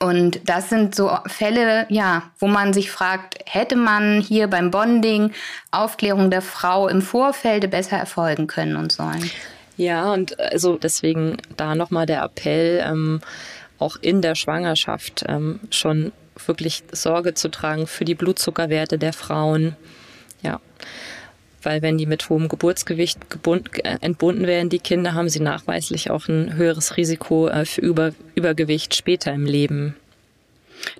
Und 0.00 0.40
das 0.48 0.68
sind 0.68 0.94
so 0.94 1.16
Fälle, 1.26 1.86
ja, 1.88 2.30
wo 2.38 2.48
man 2.48 2.72
sich 2.72 2.90
fragt, 2.90 3.38
hätte 3.46 3.76
man 3.76 4.20
hier 4.20 4.48
beim 4.48 4.70
Bonding 4.70 5.32
Aufklärung 5.70 6.30
der 6.30 6.42
Frau 6.42 6.88
im 6.88 7.02
Vorfeld 7.02 7.70
besser 7.70 7.96
erfolgen 7.96 8.46
können 8.46 8.76
und 8.76 8.92
sollen? 8.92 9.30
Ja, 9.76 10.12
und 10.12 10.38
also 10.40 10.76
deswegen 10.76 11.36
da 11.56 11.74
nochmal 11.74 12.06
der 12.06 12.22
Appell, 12.22 12.82
ähm, 12.84 13.20
auch 13.78 13.96
in 14.00 14.22
der 14.22 14.34
Schwangerschaft 14.34 15.24
ähm, 15.28 15.60
schon 15.70 16.12
wirklich 16.46 16.82
Sorge 16.92 17.34
zu 17.34 17.48
tragen 17.48 17.86
für 17.86 18.04
die 18.04 18.14
Blutzuckerwerte 18.14 18.98
der 18.98 19.12
Frauen. 19.12 19.76
Ja 20.42 20.60
weil 21.66 21.82
wenn 21.82 21.98
die 21.98 22.06
mit 22.06 22.30
hohem 22.30 22.48
Geburtsgewicht 22.48 23.18
äh, 23.44 23.96
entbunden 24.00 24.46
werden, 24.46 24.70
die 24.70 24.78
Kinder, 24.78 25.12
haben 25.12 25.28
sie 25.28 25.40
nachweislich 25.40 26.10
auch 26.10 26.28
ein 26.28 26.54
höheres 26.56 26.96
Risiko 26.96 27.48
äh, 27.48 27.66
für 27.66 27.80
Über 27.82 28.12
Übergewicht 28.34 28.94
später 28.94 29.32
im 29.32 29.44
Leben. 29.44 29.96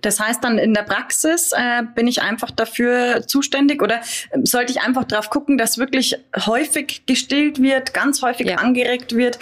Das 0.03 0.21
heißt 0.21 0.43
dann 0.43 0.59
in 0.59 0.75
der 0.75 0.83
Praxis 0.83 1.53
äh, 1.53 1.83
bin 1.95 2.07
ich 2.07 2.23
einfach 2.23 2.51
dafür 2.51 3.27
zuständig 3.27 3.83
oder 3.83 3.97
äh, 4.31 4.39
sollte 4.43 4.73
ich 4.73 4.81
einfach 4.81 5.05
darauf 5.05 5.31
gucken, 5.31 5.59
dass 5.59 5.79
wirklich 5.79 6.17
häufig 6.47 7.05
gestillt 7.07 7.61
wird, 7.61 7.95
ganz 7.95 8.23
häufig 8.23 8.49
ja. 8.49 8.57
angeregt 8.57 9.17
wird. 9.17 9.39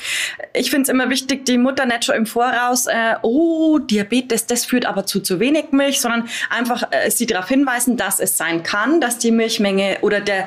Ich 0.53 0.71
finde 0.71 0.83
es 0.83 0.89
immer 0.89 1.11
wichtig, 1.11 1.47
die 1.47 1.59
Mutter 1.59 1.87
nicht 1.87 2.05
schon 2.05 2.17
im 2.17 2.27
Voraus, 2.27 2.87
äh, 2.87 3.15
oh, 3.23 3.79
Diabetes, 3.79 4.47
das 4.47 4.65
führt 4.65 4.87
aber 4.87 5.07
zu 5.07 5.21
zu 5.21 5.41
wenig 5.41 5.73
Milch, 5.73 6.01
sondern 6.01 6.29
einfach 6.51 6.85
äh, 6.91 7.11
sie 7.11 7.27
darauf 7.27 7.49
hinweisen, 7.49 7.97
dass 7.97 8.21
es 8.21 8.37
sein 8.37 8.63
kann, 8.63 9.01
dass 9.01 9.19
die 9.19 9.31
Milchmenge 9.31 9.99
oder 10.03 10.21
der 10.21 10.47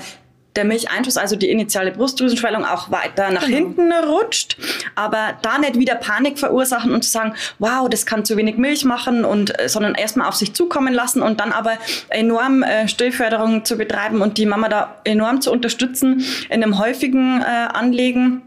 der 0.58 0.66
Milcheinschuss, 0.66 1.16
also 1.18 1.36
die 1.36 1.50
initiale 1.50 1.92
Brustdrüsenschwellung, 1.92 2.66
auch 2.66 2.92
weiter 2.92 3.32
nach 3.32 3.46
genau. 3.46 3.58
hinten 3.58 3.92
rutscht. 3.94 4.58
Aber 4.96 5.38
da 5.42 5.58
nicht 5.58 5.80
wieder 5.80 5.96
Panik 5.96 6.40
verursachen 6.40 6.92
und 6.92 7.04
zu 7.04 7.10
sagen, 7.10 7.36
wow, 7.60 7.88
das 7.90 8.06
kann 8.06 8.26
zu 8.26 8.36
wenig 8.36 8.58
Milch 8.58 8.84
machen 8.84 9.24
und 9.24 9.58
äh, 9.60 9.70
sondern 9.70 9.96
erstmal 9.96 10.28
auf 10.28 10.36
sich 10.36 10.54
zukommen 10.54 10.94
lassen 10.94 11.22
und 11.22 11.40
dann 11.40 11.54
aber 11.54 11.74
enorm 12.10 12.64
äh, 12.64 12.88
Stillförderung 12.88 13.64
zu 13.64 13.78
betreiben 13.78 14.22
und 14.22 14.38
die 14.38 14.46
Mama 14.46 14.68
da 14.68 14.96
enorm 15.04 15.42
zu 15.42 15.52
unterstützen 15.52 16.26
in 16.50 16.64
einem 16.64 16.80
häufigen 16.80 17.42
äh, 17.42 17.46
Anlegen 17.46 18.42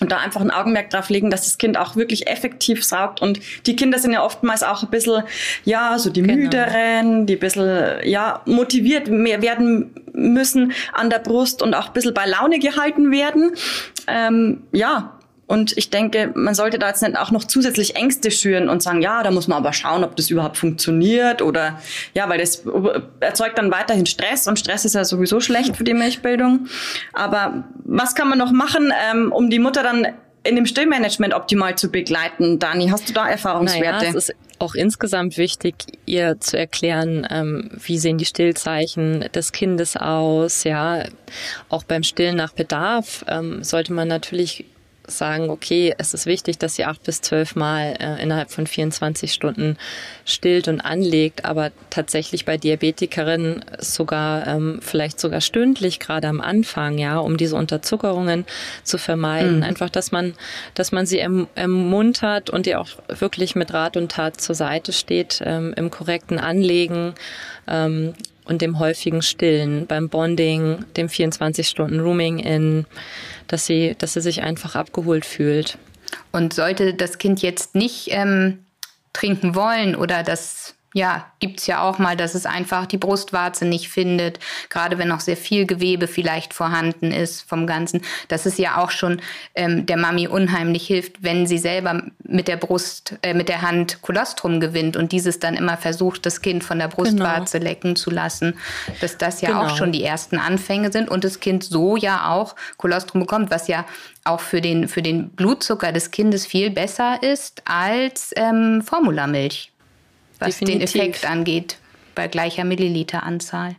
und 0.00 0.12
da 0.12 0.18
einfach 0.18 0.40
ein 0.40 0.50
Augenmerk 0.50 0.90
drauf 0.90 1.08
legen, 1.08 1.30
dass 1.30 1.44
das 1.44 1.58
Kind 1.58 1.78
auch 1.78 1.96
wirklich 1.96 2.26
effektiv 2.26 2.84
saugt. 2.84 3.22
Und 3.22 3.40
die 3.66 3.76
Kinder 3.76 3.98
sind 3.98 4.12
ja 4.12 4.22
oftmals 4.22 4.62
auch 4.62 4.82
ein 4.82 4.90
bisschen, 4.90 5.22
ja, 5.64 5.98
so 5.98 6.10
die 6.10 6.22
genau. 6.22 6.34
müderen, 6.34 7.26
die 7.26 7.34
ein 7.34 7.40
bisschen, 7.40 8.00
ja, 8.04 8.42
motiviert 8.44 9.08
mehr 9.08 9.42
werden 9.42 9.94
müssen 10.12 10.72
an 10.92 11.10
der 11.10 11.18
Brust 11.18 11.62
und 11.62 11.74
auch 11.74 11.88
ein 11.88 11.92
bisschen 11.92 12.14
bei 12.14 12.26
Laune 12.26 12.58
gehalten 12.58 13.10
werden. 13.10 13.52
Ähm, 14.06 14.62
ja, 14.72 15.15
und 15.46 15.76
ich 15.78 15.90
denke, 15.90 16.32
man 16.34 16.54
sollte 16.54 16.78
da 16.78 16.88
jetzt 16.88 17.02
nicht 17.02 17.16
auch 17.16 17.30
noch 17.30 17.44
zusätzlich 17.44 17.94
Ängste 17.94 18.32
schüren 18.32 18.68
und 18.68 18.82
sagen, 18.82 19.00
ja, 19.00 19.22
da 19.22 19.30
muss 19.30 19.46
man 19.46 19.58
aber 19.58 19.72
schauen, 19.72 20.02
ob 20.02 20.16
das 20.16 20.28
überhaupt 20.28 20.56
funktioniert 20.56 21.40
oder 21.40 21.80
ja, 22.14 22.28
weil 22.28 22.38
das 22.38 22.64
erzeugt 23.20 23.56
dann 23.58 23.70
weiterhin 23.70 24.06
Stress 24.06 24.48
und 24.48 24.58
Stress 24.58 24.84
ist 24.84 24.94
ja 24.94 25.04
sowieso 25.04 25.40
schlecht 25.40 25.76
für 25.76 25.84
die 25.84 25.94
Milchbildung. 25.94 26.66
Aber 27.12 27.64
was 27.84 28.16
kann 28.16 28.28
man 28.28 28.38
noch 28.38 28.50
machen, 28.50 28.92
ähm, 29.12 29.30
um 29.30 29.48
die 29.48 29.60
Mutter 29.60 29.84
dann 29.84 30.08
in 30.42 30.56
dem 30.56 30.66
Stillmanagement 30.66 31.32
optimal 31.32 31.76
zu 31.76 31.92
begleiten? 31.92 32.58
Dani, 32.58 32.88
hast 32.88 33.08
du 33.08 33.12
da 33.12 33.28
Erfahrungswerte? 33.28 34.04
Naja, 34.04 34.08
es 34.08 34.14
ist 34.14 34.34
auch 34.58 34.74
insgesamt 34.74 35.36
wichtig, 35.36 35.76
ihr 36.06 36.40
zu 36.40 36.58
erklären, 36.58 37.26
ähm, 37.30 37.70
wie 37.84 37.98
sehen 37.98 38.18
die 38.18 38.24
Stillzeichen 38.24 39.28
des 39.32 39.52
Kindes 39.52 39.96
aus. 39.96 40.64
Ja, 40.64 41.04
auch 41.68 41.84
beim 41.84 42.02
Stillen 42.02 42.36
nach 42.36 42.52
Bedarf 42.52 43.24
ähm, 43.28 43.62
sollte 43.62 43.92
man 43.92 44.08
natürlich 44.08 44.64
sagen, 45.06 45.50
okay, 45.50 45.94
es 45.98 46.14
ist 46.14 46.26
wichtig, 46.26 46.58
dass 46.58 46.74
sie 46.74 46.84
acht 46.84 47.02
bis 47.02 47.20
zwölf 47.20 47.56
Mal 47.56 47.96
äh, 48.00 48.22
innerhalb 48.22 48.50
von 48.50 48.66
24 48.66 49.32
Stunden 49.32 49.76
stillt 50.24 50.68
und 50.68 50.80
anlegt, 50.80 51.44
aber 51.44 51.70
tatsächlich 51.90 52.44
bei 52.44 52.56
Diabetikerinnen 52.56 53.64
sogar 53.78 54.46
ähm, 54.46 54.80
vielleicht 54.82 55.20
sogar 55.20 55.40
stündlich 55.40 56.00
gerade 56.00 56.28
am 56.28 56.40
Anfang, 56.40 56.98
ja, 56.98 57.18
um 57.18 57.36
diese 57.36 57.56
Unterzuckerungen 57.56 58.44
zu 58.82 58.98
vermeiden. 58.98 59.58
Mhm. 59.58 59.62
Einfach, 59.62 59.90
dass 59.90 60.12
man, 60.12 60.34
dass 60.74 60.92
man 60.92 61.06
sie 61.06 61.18
erm-, 61.18 61.48
ermuntert 61.54 62.50
und 62.50 62.66
ihr 62.66 62.80
auch 62.80 62.88
wirklich 63.08 63.54
mit 63.54 63.72
Rat 63.72 63.96
und 63.96 64.10
Tat 64.12 64.40
zur 64.40 64.54
Seite 64.54 64.92
steht 64.92 65.42
ähm, 65.44 65.72
im 65.76 65.90
korrekten 65.90 66.38
Anlegen. 66.38 67.14
Ähm, 67.68 68.14
und 68.46 68.62
dem 68.62 68.78
häufigen 68.78 69.22
Stillen, 69.22 69.86
beim 69.86 70.08
Bonding, 70.08 70.84
dem 70.96 71.08
24-Stunden-Rooming 71.08 72.38
in, 72.38 72.86
dass 73.48 73.66
sie, 73.66 73.94
dass 73.98 74.14
sie 74.14 74.20
sich 74.20 74.42
einfach 74.42 74.74
abgeholt 74.76 75.24
fühlt. 75.24 75.78
Und 76.32 76.54
sollte 76.54 76.94
das 76.94 77.18
Kind 77.18 77.42
jetzt 77.42 77.74
nicht 77.74 78.08
ähm, 78.12 78.64
trinken 79.12 79.54
wollen 79.54 79.96
oder 79.96 80.22
das 80.22 80.75
ja, 80.96 81.26
gibt's 81.40 81.66
ja 81.66 81.82
auch 81.82 81.98
mal, 81.98 82.16
dass 82.16 82.34
es 82.34 82.46
einfach 82.46 82.86
die 82.86 82.96
Brustwarze 82.96 83.66
nicht 83.66 83.90
findet, 83.90 84.38
gerade 84.70 84.96
wenn 84.96 85.08
noch 85.08 85.20
sehr 85.20 85.36
viel 85.36 85.66
Gewebe 85.66 86.08
vielleicht 86.08 86.54
vorhanden 86.54 87.12
ist 87.12 87.46
vom 87.46 87.66
Ganzen, 87.66 88.00
dass 88.28 88.46
es 88.46 88.56
ja 88.56 88.78
auch 88.78 88.90
schon 88.90 89.20
ähm, 89.54 89.84
der 89.84 89.98
Mami 89.98 90.26
unheimlich 90.26 90.86
hilft, 90.86 91.22
wenn 91.22 91.46
sie 91.46 91.58
selber 91.58 92.02
mit 92.22 92.48
der 92.48 92.56
Brust, 92.56 93.14
äh, 93.20 93.34
mit 93.34 93.50
der 93.50 93.60
Hand 93.60 94.00
Kolostrum 94.00 94.58
gewinnt 94.58 94.96
und 94.96 95.12
dieses 95.12 95.38
dann 95.38 95.54
immer 95.54 95.76
versucht, 95.76 96.24
das 96.24 96.40
Kind 96.40 96.64
von 96.64 96.78
der 96.78 96.88
Brustwarze 96.88 97.58
genau. 97.58 97.70
lecken 97.70 97.96
zu 97.96 98.10
lassen, 98.10 98.54
dass 99.02 99.18
das 99.18 99.42
ja 99.42 99.50
genau. 99.50 99.66
auch 99.66 99.76
schon 99.76 99.92
die 99.92 100.02
ersten 100.02 100.38
Anfänge 100.38 100.90
sind 100.92 101.10
und 101.10 101.24
das 101.24 101.40
Kind 101.40 101.62
so 101.62 101.98
ja 101.98 102.30
auch 102.30 102.56
Kolostrum 102.78 103.20
bekommt, 103.20 103.50
was 103.50 103.68
ja 103.68 103.84
auch 104.24 104.40
für 104.40 104.62
den, 104.62 104.88
für 104.88 105.02
den 105.02 105.28
Blutzucker 105.28 105.92
des 105.92 106.10
Kindes 106.10 106.46
viel 106.46 106.70
besser 106.70 107.22
ist 107.22 107.60
als 107.66 108.32
ähm, 108.34 108.80
Formulamilch 108.80 109.72
was 110.38 110.58
Definitiv. 110.58 110.92
den 110.92 111.00
Effekt 111.00 111.30
angeht 111.30 111.78
bei 112.14 112.28
gleicher 112.28 112.64
Milliliteranzahl. 112.64 113.76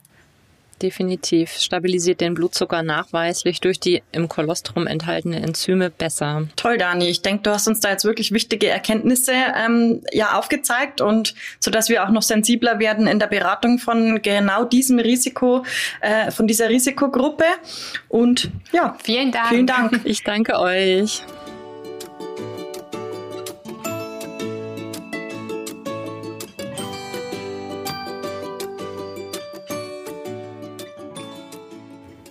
Definitiv. 0.82 1.54
Stabilisiert 1.54 2.22
den 2.22 2.36
Blutzucker 2.36 2.84
nachweislich 2.84 3.62
durch 3.62 3.80
die 3.80 4.04
im 4.12 4.30
Kolostrum 4.30 4.86
enthaltenen 4.86 5.44
Enzyme 5.44 5.90
besser. 5.90 6.48
Toll, 6.56 6.78
Dani. 6.78 7.08
Ich 7.08 7.24
denke, 7.24 7.44
du 7.44 7.52
hast 7.52 7.68
uns 7.68 7.80
da 7.80 7.90
jetzt 7.90 8.06
wirklich 8.06 8.32
wichtige 8.32 8.68
Erkenntnisse 8.68 9.34
ähm, 9.34 10.04
ja 10.12 10.38
aufgezeigt 10.38 11.02
und 11.02 11.34
so 11.60 11.72
dass 11.72 11.90
wir 11.90 12.04
auch 12.04 12.10
noch 12.10 12.22
sensibler 12.22 12.80
werden 12.80 13.08
in 13.08 13.18
der 13.18 13.28
Beratung 13.28 13.80
von 13.80 14.22
genau 14.22 14.66
diesem 14.66 15.00
Risiko, 15.00 15.66
äh, 16.02 16.30
von 16.30 16.46
dieser 16.46 16.70
Risikogruppe. 16.70 17.46
Und 18.08 18.52
ja, 18.72 18.96
vielen 19.04 19.32
Dank. 19.32 19.50
Vielen 19.50 19.68
Dank. 19.68 20.02
Ich 20.04 20.24
danke 20.24 20.60
euch. 20.60 21.24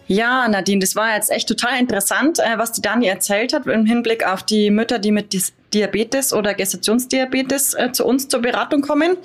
Ja, 0.08 0.46
Nadine, 0.46 0.80
das 0.80 0.94
war 0.94 1.14
jetzt 1.14 1.30
echt 1.30 1.48
total 1.48 1.80
interessant, 1.80 2.38
äh, 2.38 2.58
was 2.58 2.72
die 2.72 2.82
Dani 2.82 3.06
erzählt 3.06 3.52
hat 3.52 3.66
im 3.66 3.86
Hinblick 3.86 4.26
auf 4.26 4.42
die 4.42 4.70
Mütter, 4.70 4.98
die 4.98 5.10
mit 5.10 5.34
Diabetes 5.74 6.32
oder 6.32 6.54
Gestationsdiabetes 6.54 7.74
äh, 7.74 7.90
zu 7.92 8.06
uns 8.06 8.28
zur 8.28 8.40
Beratung 8.40 8.82
kommen. 8.82 9.16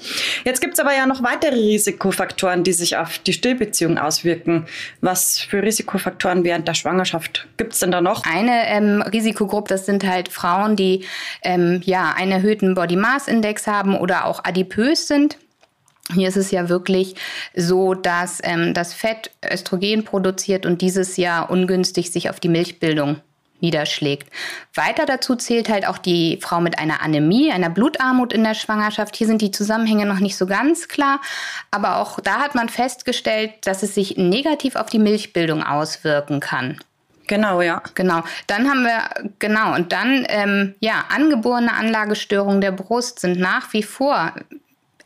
Jetzt 0.43 0.59
gibt's 0.59 0.79
aber 0.79 0.93
ja 0.95 1.05
noch 1.05 1.21
weitere 1.21 1.55
Risikofaktoren, 1.55 2.63
die 2.63 2.73
sich 2.73 2.97
auf 2.97 3.19
die 3.19 3.33
Stillbeziehung 3.33 3.99
auswirken. 3.99 4.65
Was 5.01 5.39
für 5.39 5.61
Risikofaktoren 5.61 6.43
während 6.43 6.67
der 6.67 6.73
Schwangerschaft 6.73 7.47
gibt's 7.57 7.79
denn 7.79 7.91
da 7.91 8.01
noch? 8.01 8.23
Eine 8.25 8.67
ähm, 8.67 9.01
Risikogruppe, 9.03 9.69
das 9.69 9.85
sind 9.85 10.05
halt 10.05 10.29
Frauen, 10.29 10.75
die 10.75 11.05
ähm, 11.43 11.81
ja 11.85 12.13
einen 12.17 12.31
erhöhten 12.31 12.73
Body 12.73 12.95
Mass 12.95 13.27
Index 13.27 13.67
haben 13.67 13.95
oder 13.95 14.25
auch 14.25 14.43
adipös 14.43 15.07
sind. 15.07 15.37
Hier 16.13 16.27
ist 16.27 16.37
es 16.37 16.51
ja 16.51 16.69
wirklich 16.69 17.15
so, 17.55 17.93
dass 17.93 18.39
ähm, 18.43 18.73
das 18.73 18.93
Fett 18.93 19.31
Östrogen 19.43 20.03
produziert 20.03 20.65
und 20.65 20.81
dieses 20.81 21.17
ja 21.17 21.41
ungünstig 21.41 22.11
sich 22.11 22.29
auf 22.29 22.39
die 22.39 22.49
Milchbildung 22.49 23.21
niederschlägt. 23.61 24.31
Weiter 24.73 25.05
dazu 25.05 25.35
zählt 25.35 25.69
halt 25.69 25.87
auch 25.87 25.97
die 25.97 26.39
Frau 26.41 26.59
mit 26.61 26.79
einer 26.79 27.01
Anämie, 27.01 27.51
einer 27.51 27.69
Blutarmut 27.69 28.33
in 28.33 28.43
der 28.43 28.55
Schwangerschaft. 28.55 29.15
Hier 29.15 29.27
sind 29.27 29.41
die 29.41 29.51
Zusammenhänge 29.51 30.05
noch 30.05 30.19
nicht 30.19 30.35
so 30.35 30.45
ganz 30.45 30.87
klar, 30.87 31.21
aber 31.69 31.97
auch 31.97 32.19
da 32.19 32.39
hat 32.39 32.55
man 32.55 32.69
festgestellt, 32.69 33.51
dass 33.65 33.83
es 33.83 33.95
sich 33.95 34.17
negativ 34.17 34.75
auf 34.75 34.89
die 34.89 34.99
Milchbildung 34.99 35.63
auswirken 35.63 36.39
kann. 36.39 36.79
Genau, 37.27 37.61
ja. 37.61 37.81
Genau. 37.95 38.23
Dann 38.47 38.69
haben 38.69 38.83
wir, 38.83 39.31
genau, 39.39 39.73
und 39.75 39.93
dann, 39.93 40.25
ähm, 40.27 40.75
ja, 40.81 41.05
angeborene 41.15 41.73
Anlagestörungen 41.73 42.59
der 42.59 42.73
Brust 42.73 43.19
sind 43.19 43.39
nach 43.39 43.71
wie 43.71 43.83
vor 43.83 44.33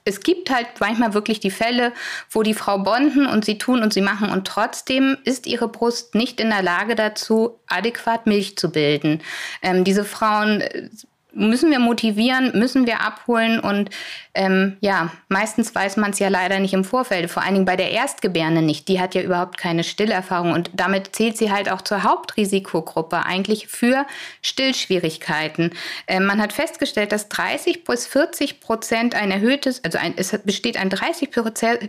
es 0.06 0.20
gibt 0.20 0.52
halt 0.52 0.68
manchmal 0.80 1.16
wirklich 1.16 1.40
die 1.40 1.52
Fälle, 1.52 1.92
wo 2.30 2.44
die 2.44 2.54
Frau 2.54 2.78
bonden 2.78 3.26
und 3.26 3.44
sie 3.44 3.58
tun 3.58 3.82
und 3.82 3.92
sie 3.92 4.02
machen 4.02 4.30
und 4.30 4.46
trotzdem 4.46 5.18
ist 5.24 5.48
ihre 5.48 5.68
Brust 5.68 6.14
nicht 6.14 6.40
in 6.40 6.52
der 6.52 6.62
Lage 6.62 6.94
dazu, 6.94 7.60
adäquat 7.68 8.28
Milch 8.28 8.56
zu 8.56 8.72
bilden. 8.72 9.22
Ähm, 9.64 9.84
diese 9.84 10.06
Frauen 10.06 10.62
äh, 10.62 10.90
müssen 11.36 11.70
wir 11.70 11.80
motivieren, 11.80 12.58
müssen 12.58 12.88
wir 12.88 13.02
abholen 13.02 13.60
und 13.60 13.90
ähm, 14.34 14.78
ja, 14.80 15.12
meistens 15.28 15.76
weiß 15.76 15.98
man 15.98 16.12
es 16.12 16.20
ja 16.20 16.30
leider 16.30 16.60
nicht 16.60 16.74
im 16.74 16.84
Vorfeld, 16.84 17.30
vor 17.30 17.44
allen 17.44 17.54
Dingen 17.54 17.66
bei 17.66 17.76
der 17.76 17.92
Erstgebärende 17.92 18.62
nicht. 18.62 18.88
Die 18.88 19.00
hat 19.00 19.14
ja 19.16 19.22
überhaupt 19.22 19.58
keine 19.58 19.84
Stillerfahrung 19.84 20.54
und 20.54 20.72
damit 20.74 21.16
zählt 21.16 21.38
sie 21.38 21.52
halt 21.52 21.70
auch 21.70 21.82
zur 21.82 22.04
Hauptrisikogruppe 22.04 23.26
eigentlich 23.26 23.68
für 23.68 24.06
Stillschwierigkeiten. 24.42 25.72
Ähm, 26.08 26.26
man 26.26 26.42
hat 26.42 26.54
festgestellt, 26.54 27.12
dass 27.12 27.30
30 27.30 27.84
bis 27.84 28.08
40 28.08 28.62
Prozent 28.62 29.16
ein 29.16 29.32
erhöhtes, 29.32 29.84
also 29.84 29.98
ein, 29.98 30.14
es 30.18 30.32
besteht 30.44 30.78
ein 30.78 30.90
30 30.90 31.30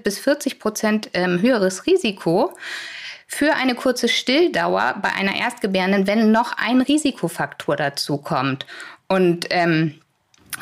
bis 0.03 0.19
40 0.19 0.59
Prozent 0.59 1.11
ähm, 1.15 1.41
höheres 1.41 1.87
Risiko 1.87 2.53
für 3.27 3.55
eine 3.55 3.75
kurze 3.75 4.09
Stilldauer 4.09 4.97
bei 5.03 5.13
einer 5.13 5.35
Erstgebärenden, 5.35 6.07
wenn 6.07 6.31
noch 6.31 6.53
ein 6.57 6.81
Risikofaktor 6.81 7.77
dazu 7.77 8.19
kommt. 8.19 8.67
Und 9.09 9.47
ähm, 9.51 10.01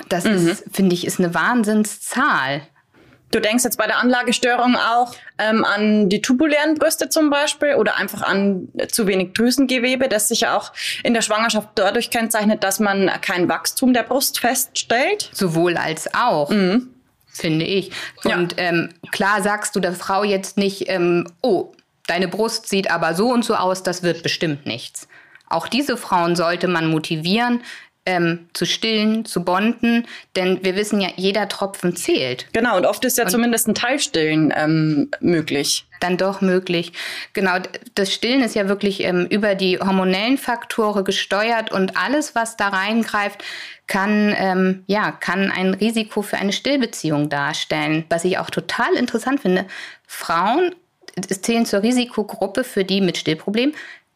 das 0.09 0.25
mhm. 0.25 0.49
ist, 0.49 0.65
finde 0.73 0.95
ich, 0.95 1.07
ist 1.07 1.19
eine 1.19 1.35
Wahnsinnszahl. 1.35 2.63
Du 3.31 3.41
denkst 3.41 3.65
jetzt 3.65 3.79
bei 3.79 3.87
der 3.87 3.99
Anlagestörung 3.99 4.77
auch 4.77 5.13
ähm, 5.39 5.65
an 5.65 6.09
die 6.09 6.23
tubulären 6.23 6.77
Brüste 6.77 7.09
zum 7.09 7.31
Beispiel 7.31 7.75
oder 7.75 7.97
einfach 7.97 8.23
an 8.23 8.69
zu 8.89 9.09
wenig 9.09 9.33
Drüsengewebe, 9.33 10.09
das 10.09 10.29
sich 10.29 10.43
ja 10.43 10.57
auch 10.57 10.73
in 11.03 11.15
der 11.15 11.23
Schwangerschaft 11.23 11.71
dadurch 11.75 12.11
kennzeichnet, 12.11 12.63
dass 12.63 12.79
man 12.79 13.11
kein 13.23 13.49
Wachstum 13.49 13.93
der 13.93 14.05
Brust 14.05 14.39
feststellt. 14.39 15.31
Sowohl 15.33 15.77
als 15.77 16.15
auch. 16.15 16.51
Mhm. 16.51 16.91
Finde 17.27 17.65
ich. 17.65 17.91
Und 18.23 18.53
ja. 18.53 18.59
ähm, 18.59 18.91
klar 19.11 19.43
sagst 19.43 19.75
du 19.75 19.81
der 19.81 19.95
Frau 19.95 20.23
jetzt 20.23 20.57
nicht, 20.57 20.89
ähm, 20.89 21.27
oh, 21.43 21.73
deine 22.07 22.29
Brust 22.29 22.69
sieht 22.69 22.89
aber 22.89 23.15
so 23.15 23.33
und 23.33 23.45
so 23.45 23.57
aus, 23.57 23.83
das 23.83 24.05
wird 24.05 24.23
bestimmt 24.23 24.67
nichts. 24.67 25.09
Auch 25.49 25.67
diese 25.67 25.97
Frauen 25.97 26.37
sollte 26.37 26.69
man 26.69 26.87
motivieren, 26.87 27.63
ähm, 28.07 28.49
zu 28.53 28.67
stillen, 28.67 29.25
zu 29.25 29.45
bonden, 29.45 30.07
denn 30.37 30.63
wir 30.63 30.77
wissen 30.77 31.01
ja, 31.01 31.09
jeder 31.17 31.49
Tropfen 31.49 31.97
zählt. 31.97 32.47
Genau, 32.53 32.77
und 32.77 32.85
oft 32.85 33.05
ist 33.05 33.17
ja 33.17 33.25
und 33.25 33.31
zumindest 33.31 33.67
ein 33.67 33.75
Teilstillen 33.75 34.53
ähm, 34.55 35.11
möglich. 35.21 35.87
Dann 36.01 36.19
doch 36.19 36.43
möglich. 36.43 36.93
Genau, 37.33 37.57
das 37.95 38.13
Stillen 38.13 38.43
ist 38.43 38.55
ja 38.55 38.69
wirklich 38.69 39.03
ähm, 39.05 39.27
über 39.31 39.55
die 39.55 39.79
hormonellen 39.79 40.37
Faktoren 40.37 41.05
gesteuert 41.05 41.73
und 41.73 41.97
alles, 41.97 42.35
was 42.35 42.57
da 42.57 42.69
reingreift, 42.69 43.43
kann, 43.87 44.35
ähm, 44.37 44.85
ja, 44.87 45.13
kann 45.13 45.51
ein 45.51 45.73
Risiko 45.75 46.23
für 46.23 46.37
eine 46.37 46.53
Stillbeziehung 46.53 47.31
darstellen. 47.31 48.05
Was 48.11 48.25
ich 48.25 48.39
auch 48.39 48.51
total 48.51 48.95
interessant 48.95 49.41
finde. 49.41 49.67
Frauen 50.07 50.75
zählen 51.43 51.65
zur 51.65 51.83
Risikogruppe 51.83 52.65
für 52.65 52.85
die 52.85 53.01
mit 53.01 53.17
Stillproblemen 53.17 53.75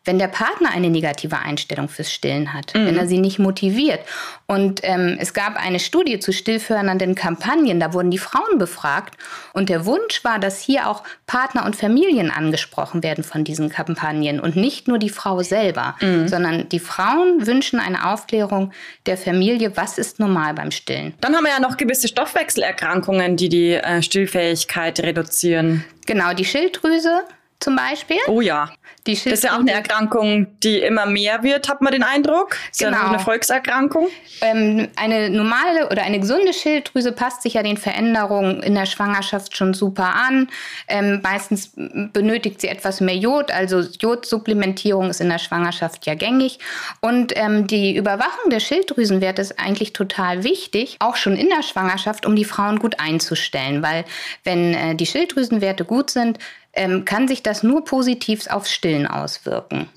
wenn 0.08 0.18
der 0.18 0.28
Partner 0.28 0.70
eine 0.70 0.88
negative 0.88 1.38
Einstellung 1.38 1.90
fürs 1.90 2.10
Stillen 2.10 2.54
hat, 2.54 2.74
mhm. 2.74 2.86
wenn 2.86 2.96
er 2.96 3.06
sie 3.06 3.18
nicht 3.18 3.38
motiviert. 3.38 4.00
Und 4.46 4.80
ähm, 4.82 5.18
es 5.20 5.34
gab 5.34 5.62
eine 5.62 5.78
Studie 5.78 6.18
zu 6.18 6.32
stillfördernden 6.32 7.14
Kampagnen, 7.14 7.78
da 7.78 7.92
wurden 7.92 8.10
die 8.10 8.18
Frauen 8.18 8.58
befragt 8.58 9.18
und 9.52 9.68
der 9.68 9.84
Wunsch 9.84 10.24
war, 10.24 10.38
dass 10.38 10.62
hier 10.62 10.88
auch 10.88 11.04
Partner 11.26 11.66
und 11.66 11.76
Familien 11.76 12.30
angesprochen 12.30 13.02
werden 13.02 13.22
von 13.22 13.44
diesen 13.44 13.68
Kampagnen 13.68 14.40
und 14.40 14.56
nicht 14.56 14.88
nur 14.88 14.98
die 14.98 15.10
Frau 15.10 15.42
selber, 15.42 15.94
mhm. 16.00 16.26
sondern 16.26 16.68
die 16.70 16.80
Frauen 16.80 17.46
wünschen 17.46 17.78
eine 17.78 18.10
Aufklärung 18.10 18.72
der 19.04 19.18
Familie, 19.18 19.76
was 19.76 19.98
ist 19.98 20.18
normal 20.18 20.54
beim 20.54 20.70
Stillen. 20.70 21.12
Dann 21.20 21.36
haben 21.36 21.44
wir 21.44 21.52
ja 21.52 21.60
noch 21.60 21.76
gewisse 21.76 22.08
Stoffwechselerkrankungen, 22.08 23.36
die 23.36 23.50
die 23.50 23.74
äh, 23.74 24.00
Stillfähigkeit 24.00 25.00
reduzieren. 25.00 25.84
Genau, 26.06 26.32
die 26.32 26.46
Schilddrüse 26.46 27.24
zum 27.60 27.74
Beispiel. 27.74 28.18
Oh 28.28 28.40
ja. 28.40 28.70
Das 29.04 29.24
ist 29.24 29.42
ja 29.42 29.54
auch 29.54 29.60
eine 29.60 29.72
Erkrankung, 29.72 30.46
die 30.60 30.78
immer 30.78 31.06
mehr 31.06 31.42
wird, 31.42 31.68
hat 31.68 31.80
man 31.80 31.92
den 31.92 32.02
Eindruck. 32.02 32.56
Das 32.70 32.78
genau. 32.78 32.90
Ist 32.90 33.02
ja 33.02 33.08
eine 33.08 33.18
Volkserkrankung. 33.18 34.08
Ähm, 34.42 34.88
eine 34.96 35.30
normale 35.30 35.88
oder 35.90 36.02
eine 36.02 36.20
gesunde 36.20 36.52
Schilddrüse 36.52 37.12
passt 37.12 37.42
sich 37.42 37.54
ja 37.54 37.62
den 37.62 37.78
Veränderungen 37.78 38.62
in 38.62 38.74
der 38.74 38.86
Schwangerschaft 38.86 39.56
schon 39.56 39.72
super 39.72 40.14
an. 40.14 40.48
Ähm, 40.88 41.20
meistens 41.22 41.72
benötigt 41.74 42.60
sie 42.60 42.68
etwas 42.68 43.00
mehr 43.00 43.16
Jod, 43.16 43.50
also 43.50 43.80
Jodsupplementierung 43.80 45.10
ist 45.10 45.20
in 45.20 45.30
der 45.30 45.38
Schwangerschaft 45.38 46.06
ja 46.06 46.14
gängig. 46.14 46.58
Und 47.00 47.32
ähm, 47.34 47.66
die 47.66 47.96
Überwachung 47.96 48.50
der 48.50 48.60
Schilddrüsenwerte 48.60 49.42
ist 49.42 49.58
eigentlich 49.58 49.94
total 49.94 50.44
wichtig, 50.44 50.96
auch 51.00 51.16
schon 51.16 51.34
in 51.34 51.48
der 51.48 51.62
Schwangerschaft, 51.62 52.26
um 52.26 52.36
die 52.36 52.44
Frauen 52.44 52.78
gut 52.78 53.00
einzustellen. 53.00 53.82
Weil 53.82 54.04
wenn 54.44 54.74
äh, 54.74 54.94
die 54.94 55.06
Schilddrüsenwerte 55.06 55.84
gut 55.84 56.10
sind, 56.10 56.38
ähm, 56.78 57.04
kann 57.04 57.26
sich 57.26 57.42
das 57.42 57.62
nur 57.62 57.84
positiv 57.84 58.46
aufs 58.46 58.72
Stillen 58.72 59.06
auswirken. 59.06 59.88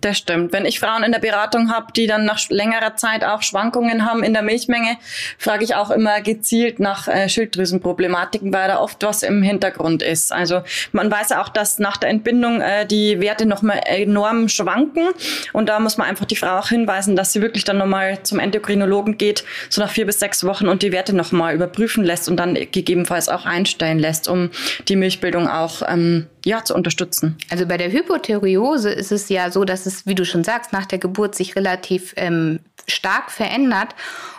Das 0.00 0.16
stimmt. 0.16 0.52
Wenn 0.52 0.64
ich 0.64 0.78
Frauen 0.78 1.02
in 1.02 1.10
der 1.10 1.18
Beratung 1.18 1.72
habe, 1.72 1.92
die 1.92 2.06
dann 2.06 2.24
nach 2.24 2.38
längerer 2.50 2.94
Zeit 2.94 3.24
auch 3.24 3.42
Schwankungen 3.42 4.08
haben 4.08 4.22
in 4.22 4.32
der 4.32 4.42
Milchmenge, 4.42 4.96
frage 5.38 5.64
ich 5.64 5.74
auch 5.74 5.90
immer 5.90 6.20
gezielt 6.20 6.78
nach 6.78 7.08
äh, 7.08 7.28
Schilddrüsenproblematiken, 7.28 8.52
weil 8.52 8.68
da 8.68 8.78
oft 8.78 9.02
was 9.02 9.24
im 9.24 9.42
Hintergrund 9.42 10.02
ist. 10.04 10.32
Also 10.32 10.62
man 10.92 11.10
weiß 11.10 11.30
ja 11.30 11.42
auch, 11.42 11.48
dass 11.48 11.80
nach 11.80 11.96
der 11.96 12.10
Entbindung 12.10 12.60
äh, 12.60 12.86
die 12.86 13.20
Werte 13.20 13.44
nochmal 13.44 13.80
enorm 13.86 14.48
schwanken 14.48 15.08
und 15.52 15.68
da 15.68 15.80
muss 15.80 15.96
man 15.96 16.06
einfach 16.06 16.26
die 16.26 16.36
Frau 16.36 16.58
auch 16.58 16.68
hinweisen, 16.68 17.16
dass 17.16 17.32
sie 17.32 17.42
wirklich 17.42 17.64
dann 17.64 17.78
nochmal 17.78 18.22
zum 18.22 18.38
Endokrinologen 18.38 19.18
geht, 19.18 19.42
so 19.68 19.80
nach 19.80 19.90
vier 19.90 20.06
bis 20.06 20.20
sechs 20.20 20.44
Wochen 20.44 20.68
und 20.68 20.82
die 20.82 20.92
Werte 20.92 21.14
nochmal 21.14 21.54
überprüfen 21.54 22.04
lässt 22.04 22.28
und 22.28 22.36
dann 22.36 22.54
gegebenenfalls 22.54 23.28
auch 23.28 23.46
einstellen 23.46 23.98
lässt, 23.98 24.28
um 24.28 24.50
die 24.86 24.94
Milchbildung 24.94 25.48
auch 25.48 25.82
ähm, 25.88 26.26
ja, 26.44 26.64
zu 26.64 26.74
unterstützen. 26.74 27.36
Also 27.50 27.66
bei 27.66 27.76
der 27.76 27.92
Hypothyreose 27.92 28.90
ist 28.90 29.12
es 29.12 29.28
ja 29.28 29.50
so, 29.50 29.64
dass 29.64 29.86
es, 29.88 30.06
wie 30.06 30.14
du 30.14 30.24
schon 30.24 30.44
sagst, 30.44 30.72
nach 30.72 30.86
der 30.86 30.98
Geburt 30.98 31.34
sich 31.34 31.56
relativ 31.56 32.14
ähm, 32.16 32.60
stark 32.86 33.30
verändert. 33.30 33.94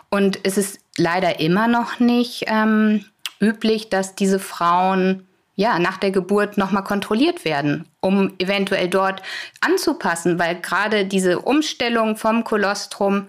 Und 0.10 0.40
es 0.44 0.58
ist 0.58 0.80
leider 0.98 1.40
immer 1.40 1.68
noch 1.68 2.00
nicht 2.00 2.46
ähm, 2.48 3.06
üblich, 3.42 3.90
dass 3.90 4.16
diese 4.16 4.40
Frauen 4.40 5.28
ja, 5.60 5.78
nach 5.78 5.98
der 5.98 6.12
Geburt 6.12 6.58
nochmal 6.58 6.86
kontrolliert 6.86 7.44
werden, 7.44 7.86
um 8.00 8.34
eventuell 8.40 8.88
dort 8.88 9.22
anzupassen, 9.60 10.40
weil 10.40 10.56
gerade 10.56 11.04
diese 11.04 11.40
Umstellung 11.40 12.16
vom 12.16 12.46
Kolostrum, 12.46 13.28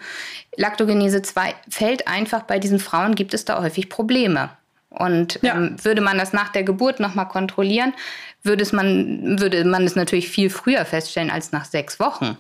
Lactogenese 0.57 1.23
2, 1.23 1.53
fällt 1.69 2.07
einfach 2.07 2.43
bei 2.43 2.61
diesen 2.61 2.79
Frauen, 2.79 3.17
gibt 3.17 3.35
es 3.35 3.45
da 3.47 3.61
häufig 3.61 3.89
Probleme. 3.89 4.51
Und 4.91 5.39
ja. 5.43 5.55
ähm, 5.55 5.77
würde 5.83 6.01
man 6.01 6.19
das 6.19 6.33
nach 6.33 6.51
der 6.51 6.65
Geburt 6.65 7.01
nochmal 7.01 7.29
kontrollieren, 7.29 7.95
würde, 8.43 8.63
es 8.63 8.73
man, 8.73 9.39
würde 9.41 9.65
man 9.65 9.85
es 9.85 9.97
natürlich 9.97 10.29
viel 10.29 10.51
früher 10.51 10.85
feststellen 10.85 11.31
als 11.31 11.53
nach 11.53 11.65
sechs 11.65 12.01
Wochen. 12.01 12.37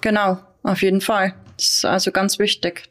Genau, 0.00 0.38
auf 0.62 0.82
jeden 0.82 1.00
Fall. 1.00 1.34
Das 1.56 1.66
ist 1.66 1.84
also 1.84 2.12
ganz 2.12 2.38
wichtig. 2.38 2.84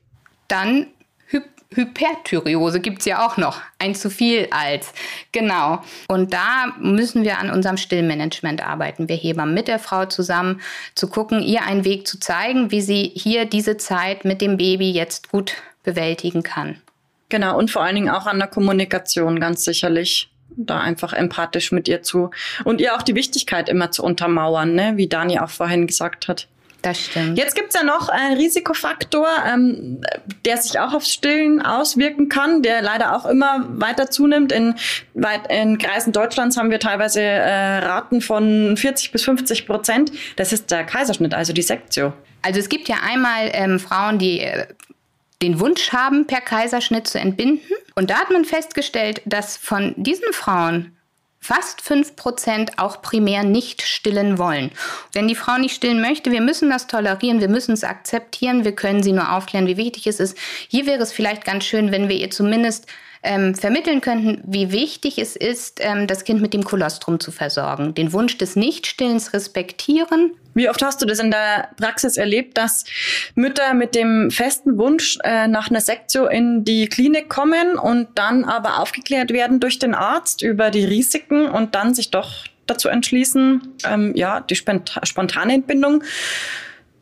Dann 0.47 0.87
Hy 1.29 1.41
Hyperthyreose 1.75 2.79
gibt 2.79 2.99
es 2.99 3.05
ja 3.05 3.27
auch 3.27 3.35
noch. 3.35 3.59
Ein 3.77 3.93
zu 3.93 4.09
viel 4.09 4.47
als. 4.51 4.93
Genau. 5.33 5.83
Und 6.07 6.33
da 6.33 6.73
müssen 6.79 7.23
wir 7.23 7.39
an 7.39 7.51
unserem 7.51 7.75
Stillmanagement 7.75 8.65
arbeiten. 8.65 9.09
Wir 9.09 9.17
heben 9.17 9.53
mit 9.53 9.67
der 9.67 9.77
Frau 9.77 10.05
zusammen, 10.05 10.61
zu 10.95 11.09
gucken, 11.09 11.41
ihr 11.41 11.63
einen 11.63 11.83
Weg 11.83 12.07
zu 12.07 12.19
zeigen, 12.19 12.71
wie 12.71 12.81
sie 12.81 13.11
hier 13.13 13.45
diese 13.45 13.75
Zeit 13.75 14.23
mit 14.23 14.41
dem 14.41 14.55
Baby 14.55 14.91
jetzt 14.91 15.29
gut 15.29 15.55
bewältigen 15.83 16.41
kann. 16.41 16.81
Genau, 17.29 17.57
und 17.57 17.71
vor 17.71 17.83
allen 17.83 17.95
Dingen 17.95 18.09
auch 18.09 18.25
an 18.25 18.39
der 18.39 18.47
Kommunikation, 18.47 19.39
ganz 19.39 19.63
sicherlich. 19.63 20.29
da 20.59 20.79
einfach 20.79 21.13
empathisch 21.13 21.71
mit 21.71 21.87
ihr 21.87 22.01
zu 22.01 22.31
und 22.63 22.81
ihr 22.81 22.95
auch 22.95 23.03
die 23.03 23.13
Wichtigkeit 23.13 23.69
immer 23.69 23.91
zu 23.91 24.03
untermauern, 24.03 24.73
ne? 24.73 24.93
wie 24.95 25.07
Dani 25.07 25.39
auch 25.39 25.49
vorhin 25.49 25.85
gesagt 25.85 26.27
hat. 26.27 26.47
Das 26.81 27.05
stimmt. 27.05 27.37
Jetzt 27.37 27.55
gibt's 27.55 27.75
ja 27.75 27.83
noch 27.83 28.09
einen 28.09 28.37
Risikofaktor, 28.37 29.27
ähm, 29.47 30.01
der 30.45 30.57
sich 30.57 30.79
auch 30.79 30.93
aufs 30.93 31.11
Stillen 31.11 31.61
auswirken 31.61 32.29
kann, 32.29 32.61
der 32.61 32.81
leider 32.81 33.15
auch 33.15 33.25
immer 33.25 33.65
weiter 33.69 34.09
zunimmt. 34.09 34.51
In, 34.51 34.75
weit, 35.13 35.51
in 35.51 35.77
Kreisen 35.77 36.13
Deutschlands 36.13 36.55
haben 36.55 36.69
wir 36.69 36.79
teilweise 36.79 37.21
äh, 37.21 37.77
Raten 37.79 38.21
von 38.21 38.77
40 38.77 39.11
bis 39.11 39.23
50 39.23 39.65
Prozent. 39.65 40.11
Das 40.35 40.53
ist 40.53 40.69
der 40.71 40.83
Kaiserschnitt, 40.83 41.33
also 41.33 41.51
die 41.51 41.63
Sektio. 41.63 42.13
Also 42.43 42.59
es 42.59 42.69
gibt 42.69 42.87
ja 42.87 42.97
einmal 43.05 43.49
ähm, 43.53 43.79
Frauen, 43.79 44.19
die 44.19 44.39
äh, 44.39 44.67
den 45.41 45.59
Wunsch 45.59 45.91
haben, 45.91 46.25
per 46.27 46.41
Kaiserschnitt 46.41 47.07
zu 47.07 47.19
entbinden. 47.19 47.71
Und 47.95 48.09
da 48.09 48.15
hat 48.15 48.31
man 48.31 48.45
festgestellt, 48.45 49.21
dass 49.25 49.57
von 49.57 49.93
diesen 49.97 50.33
Frauen 50.33 50.97
fast 51.39 51.81
5% 51.81 52.71
auch 52.77 53.01
primär 53.01 53.43
nicht 53.43 53.81
stillen 53.81 54.37
wollen. 54.37 54.71
Wenn 55.13 55.27
die 55.27 55.35
Frau 55.35 55.57
nicht 55.57 55.75
stillen 55.75 56.01
möchte, 56.01 56.31
wir 56.31 56.41
müssen 56.41 56.69
das 56.69 56.87
tolerieren, 56.87 57.39
wir 57.39 57.47
müssen 57.47 57.73
es 57.73 57.83
akzeptieren, 57.83 58.65
wir 58.65 58.73
können 58.73 59.03
sie 59.03 59.11
nur 59.11 59.31
aufklären, 59.31 59.67
wie 59.67 59.77
wichtig 59.77 60.07
es 60.07 60.19
ist. 60.19 60.37
Hier 60.67 60.85
wäre 60.85 61.01
es 61.01 61.13
vielleicht 61.13 61.45
ganz 61.45 61.63
schön, 61.63 61.91
wenn 61.91 62.09
wir 62.09 62.17
ihr 62.17 62.31
zumindest 62.31 62.87
ähm, 63.23 63.55
vermitteln 63.55 64.01
könnten, 64.01 64.41
wie 64.45 64.71
wichtig 64.71 65.17
es 65.19 65.35
ist, 65.35 65.79
ähm, 65.81 66.07
das 66.07 66.23
Kind 66.23 66.41
mit 66.41 66.53
dem 66.53 66.63
Kolostrum 66.63 67.19
zu 67.19 67.31
versorgen. 67.31 67.93
Den 67.93 68.13
Wunsch 68.13 68.37
des 68.37 68.55
Nichtstillens 68.55 69.33
respektieren. 69.33 70.35
Wie 70.57 70.69
oft 70.69 70.81
hast 70.81 71.01
du 71.01 71.05
das 71.05 71.19
in 71.19 71.29
der 71.29 71.69
Praxis 71.79 72.17
erlebt, 72.17 72.57
dass 72.57 72.83
Mütter 73.35 73.75
mit 73.75 73.93
dem 73.93 74.31
festen 74.31 74.79
Wunsch 74.79 75.19
äh, 75.23 75.47
nach 75.47 75.69
einer 75.69 75.81
Sektio 75.81 76.25
in 76.25 76.65
die 76.65 76.87
Klinik 76.87 77.29
kommen 77.29 77.77
und 77.77 78.07
dann 78.15 78.43
aber 78.43 78.79
aufgeklärt 78.79 79.31
werden 79.31 79.59
durch 79.59 79.77
den 79.77 79.93
Arzt 79.93 80.41
über 80.41 80.71
die 80.71 80.83
Risiken 80.83 81.47
und 81.47 81.75
dann 81.75 81.93
sich 81.93 82.09
doch 82.09 82.45
dazu 82.65 82.89
entschließen, 82.89 83.75
ähm, 83.85 84.13
ja, 84.15 84.39
die 84.39 84.55
spontane 84.55 85.53
Entbindung 85.53 86.03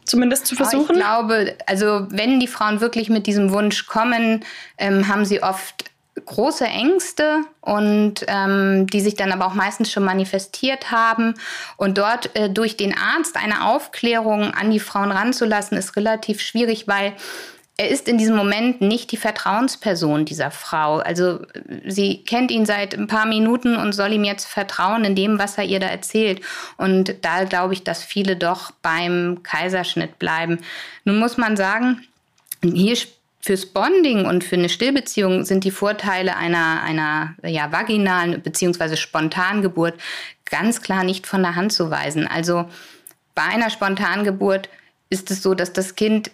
zumindest 0.04 0.48
zu 0.48 0.56
versuchen? 0.56 0.98
Ich 0.98 1.02
glaube, 1.02 1.56
also 1.66 2.08
wenn 2.10 2.42
die 2.42 2.48
Frauen 2.48 2.82
wirklich 2.82 3.10
mit 3.10 3.26
diesem 3.26 3.54
Wunsch 3.54 3.86
kommen, 3.86 4.44
ähm, 4.78 5.08
haben 5.08 5.24
sie 5.24 5.42
oft 5.42 5.86
große 6.24 6.66
Ängste 6.66 7.42
und 7.62 8.26
ähm, 8.28 8.88
die 8.88 9.02
sich 9.02 9.16
dann 9.16 9.32
aber 9.32 9.48
auch 9.48 9.54
meistens 9.54 9.92
schon 9.92 10.04
manifestiert 10.04 10.92
haben. 10.92 11.34
Und 11.78 11.98
dort 11.98 12.36
äh, 12.36 12.50
durch 12.50 12.78
den 12.78 12.98
Arzt 12.98 13.36
eine 13.36 13.66
Aufklärung 13.66 14.54
an 14.54 14.72
die 14.72 14.80
Frauen 14.80 15.12
ranzulassen, 15.12 15.78
ist 15.78 15.96
relativ 15.98 16.42
schwierig, 16.42 16.88
weil 16.88 17.14
er 17.78 17.90
ist 17.90 18.08
in 18.08 18.18
diesem 18.18 18.38
Moment 18.38 18.80
nicht 18.80 19.12
die 19.12 19.18
Vertrauensperson 19.18 20.24
dieser 20.24 20.50
Frau. 20.50 21.00
Also 21.00 21.40
sie 21.86 22.24
kennt 22.24 22.50
ihn 22.50 22.66
seit 22.66 22.94
ein 22.94 23.08
paar 23.08 23.26
Minuten 23.26 23.76
und 23.76 23.92
soll 23.92 24.14
ihm 24.14 24.24
jetzt 24.24 24.46
vertrauen 24.46 25.04
in 25.04 25.16
dem, 25.16 25.40
was 25.40 25.58
er 25.58 25.66
ihr 25.66 25.82
da 25.82 25.88
erzählt. 25.88 26.40
Und 26.78 27.16
da 27.22 27.44
glaube 27.44 27.74
ich, 27.74 27.84
dass 27.84 28.02
viele 28.02 28.38
doch 28.38 28.72
beim 28.82 29.44
Kaiserschnitt 29.44 30.20
bleiben. 30.20 30.60
Nun 31.04 31.20
muss 31.20 31.36
man 31.36 31.58
sagen, 31.58 32.08
hier 32.64 32.96
Fürs 33.46 33.68
Bonding 33.68 34.26
und 34.26 34.44
für 34.44 34.56
eine 34.56 34.70
Stillbeziehung 34.70 35.46
sind 35.46 35.66
die 35.66 35.72
Vorteile 35.72 36.36
einer, 36.36 36.82
einer 36.82 37.36
ja, 37.44 37.72
vaginalen 37.72 38.42
bzw. 38.42 38.96
Spontangeburt 38.96 39.94
ganz 40.50 40.82
klar 40.82 41.04
nicht 41.04 41.28
von 41.28 41.44
der 41.44 41.56
Hand 41.56 41.72
zu 41.72 41.92
weisen. 41.92 42.26
Also 42.26 42.66
bei 43.36 43.44
einer 43.44 43.70
Spontangeburt 43.70 44.68
ist 45.12 45.30
es 45.30 45.44
so, 45.44 45.54
dass 45.54 45.74
das 45.74 45.94
Kind 45.94 46.32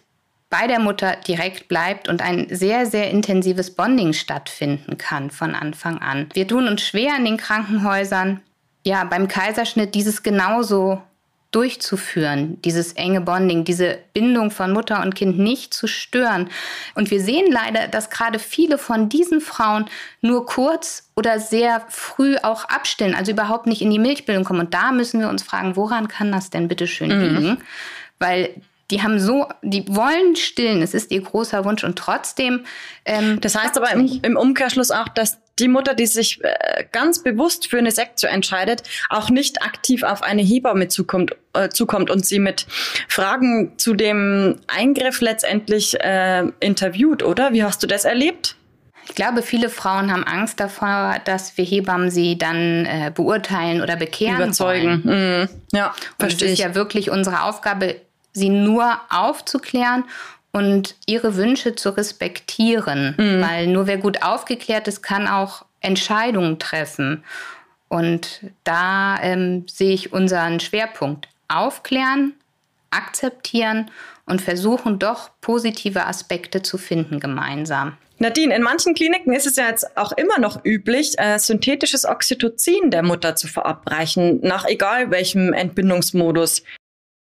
bei 0.49 0.67
der 0.67 0.79
Mutter 0.79 1.17
direkt 1.27 1.67
bleibt 1.67 2.07
und 2.07 2.21
ein 2.21 2.47
sehr, 2.49 2.85
sehr 2.85 3.11
intensives 3.11 3.71
Bonding 3.71 4.13
stattfinden 4.13 4.97
kann 4.97 5.31
von 5.31 5.53
Anfang 5.53 5.97
an. 5.97 6.29
Wir 6.31 6.47
tun 6.47 6.69
uns 6.69 6.81
schwer 6.81 7.17
in 7.17 7.25
den 7.25 7.35
Krankenhäusern, 7.35 8.39
ja, 8.85 9.03
beim 9.03 9.27
Kaiserschnitt 9.27 9.95
dieses 9.95 10.23
genauso 10.23 11.01
durchzuführen, 11.51 12.61
dieses 12.61 12.93
enge 12.93 13.19
Bonding, 13.21 13.65
diese 13.65 13.99
Bindung 14.13 14.51
von 14.51 14.71
Mutter 14.71 15.01
und 15.01 15.15
Kind 15.15 15.37
nicht 15.37 15.73
zu 15.73 15.85
stören. 15.85 16.49
Und 16.95 17.11
wir 17.11 17.21
sehen 17.21 17.51
leider, 17.51 17.89
dass 17.89 18.09
gerade 18.09 18.39
viele 18.39 18.77
von 18.77 19.09
diesen 19.09 19.41
Frauen 19.41 19.85
nur 20.21 20.45
kurz 20.45 21.09
oder 21.15 21.39
sehr 21.39 21.85
früh 21.89 22.37
auch 22.41 22.65
abstillen, 22.65 23.15
also 23.15 23.31
überhaupt 23.31 23.67
nicht 23.67 23.81
in 23.81 23.91
die 23.91 23.99
Milchbildung 23.99 24.45
kommen. 24.45 24.61
Und 24.61 24.73
da 24.73 24.91
müssen 24.93 25.19
wir 25.19 25.29
uns 25.29 25.43
fragen, 25.43 25.75
woran 25.75 26.07
kann 26.07 26.31
das 26.31 26.49
denn 26.49 26.69
bitte 26.69 26.87
schön 26.87 27.09
mhm. 27.09 27.35
liegen? 27.35 27.57
Weil 28.17 28.55
die 28.91 29.01
haben 29.01 29.19
so, 29.19 29.47
die 29.61 29.85
wollen 29.87 30.35
stillen, 30.35 30.81
es 30.81 30.93
ist 30.93 31.11
ihr 31.11 31.21
großer 31.21 31.65
Wunsch 31.65 31.83
und 31.83 31.97
trotzdem. 31.97 32.65
Ähm, 33.05 33.39
das 33.41 33.55
heißt 33.55 33.77
aber 33.77 33.91
im, 33.91 34.19
im, 34.21 34.37
Umkehrschluss 34.37 34.91
auch, 34.91 35.07
dass 35.07 35.37
die 35.59 35.67
Mutter, 35.67 35.93
die 35.93 36.07
sich 36.07 36.43
äh, 36.43 36.85
ganz 36.91 37.23
bewusst 37.23 37.67
für 37.67 37.77
eine 37.77 37.91
Sektio 37.91 38.29
entscheidet, 38.29 38.83
auch 39.09 39.29
nicht 39.29 39.61
aktiv 39.61 40.03
auf 40.03 40.23
eine 40.23 40.41
Hebamme 40.41 40.87
zukommt, 40.87 41.35
äh, 41.53 41.69
zukommt 41.69 42.09
und 42.09 42.25
sie 42.25 42.39
mit 42.39 42.65
Fragen 43.07 43.77
zu 43.77 43.93
dem 43.93 44.59
Eingriff 44.67 45.21
letztendlich 45.21 45.99
äh, 45.99 46.43
interviewt, 46.59 47.23
oder? 47.23 47.53
Wie 47.53 47.63
hast 47.63 47.83
du 47.83 47.87
das 47.87 48.05
erlebt? 48.05 48.55
Ich 49.07 49.15
glaube, 49.15 49.41
viele 49.41 49.69
Frauen 49.69 50.11
haben 50.11 50.23
Angst 50.23 50.59
davor, 50.59 51.17
dass 51.25 51.57
wir 51.57 51.65
Hebammen 51.65 52.11
sie 52.11 52.37
dann 52.37 52.85
äh, 52.85 53.11
beurteilen 53.13 53.81
oder 53.81 53.95
bekehren 53.95 54.37
Überzeugen. 54.37 55.03
Wollen. 55.03 55.41
Mhm. 55.41 55.49
Ja, 55.73 55.93
verstehe. 56.17 56.47
Es 56.47 56.53
ist 56.53 56.59
ja 56.59 56.75
wirklich 56.75 57.09
unsere 57.09 57.43
Aufgabe, 57.43 57.95
sie 58.31 58.49
nur 58.49 58.99
aufzuklären 59.09 60.05
und 60.51 60.95
ihre 61.05 61.35
Wünsche 61.35 61.75
zu 61.75 61.89
respektieren, 61.95 63.15
mhm. 63.17 63.41
weil 63.41 63.67
nur 63.67 63.87
wer 63.87 63.97
gut 63.97 64.23
aufgeklärt 64.23 64.87
ist, 64.87 65.01
kann 65.01 65.27
auch 65.27 65.65
Entscheidungen 65.79 66.59
treffen. 66.59 67.23
Und 67.87 68.41
da 68.63 69.17
ähm, 69.21 69.65
sehe 69.67 69.93
ich 69.93 70.13
unseren 70.13 70.59
Schwerpunkt. 70.59 71.27
Aufklären, 71.47 72.33
akzeptieren 72.89 73.91
und 74.25 74.41
versuchen 74.41 74.99
doch 74.99 75.31
positive 75.41 76.05
Aspekte 76.05 76.61
zu 76.61 76.77
finden 76.77 77.19
gemeinsam. 77.19 77.97
Nadine, 78.19 78.55
in 78.55 78.61
manchen 78.61 78.93
Kliniken 78.93 79.33
ist 79.33 79.47
es 79.47 79.55
ja 79.55 79.67
jetzt 79.67 79.97
auch 79.97 80.11
immer 80.11 80.39
noch 80.39 80.63
üblich, 80.63 81.17
äh, 81.17 81.39
synthetisches 81.39 82.05
Oxytocin 82.05 82.91
der 82.91 83.01
Mutter 83.01 83.35
zu 83.35 83.47
verabreichen, 83.47 84.39
nach 84.41 84.65
egal 84.65 85.09
welchem 85.09 85.53
Entbindungsmodus. 85.53 86.63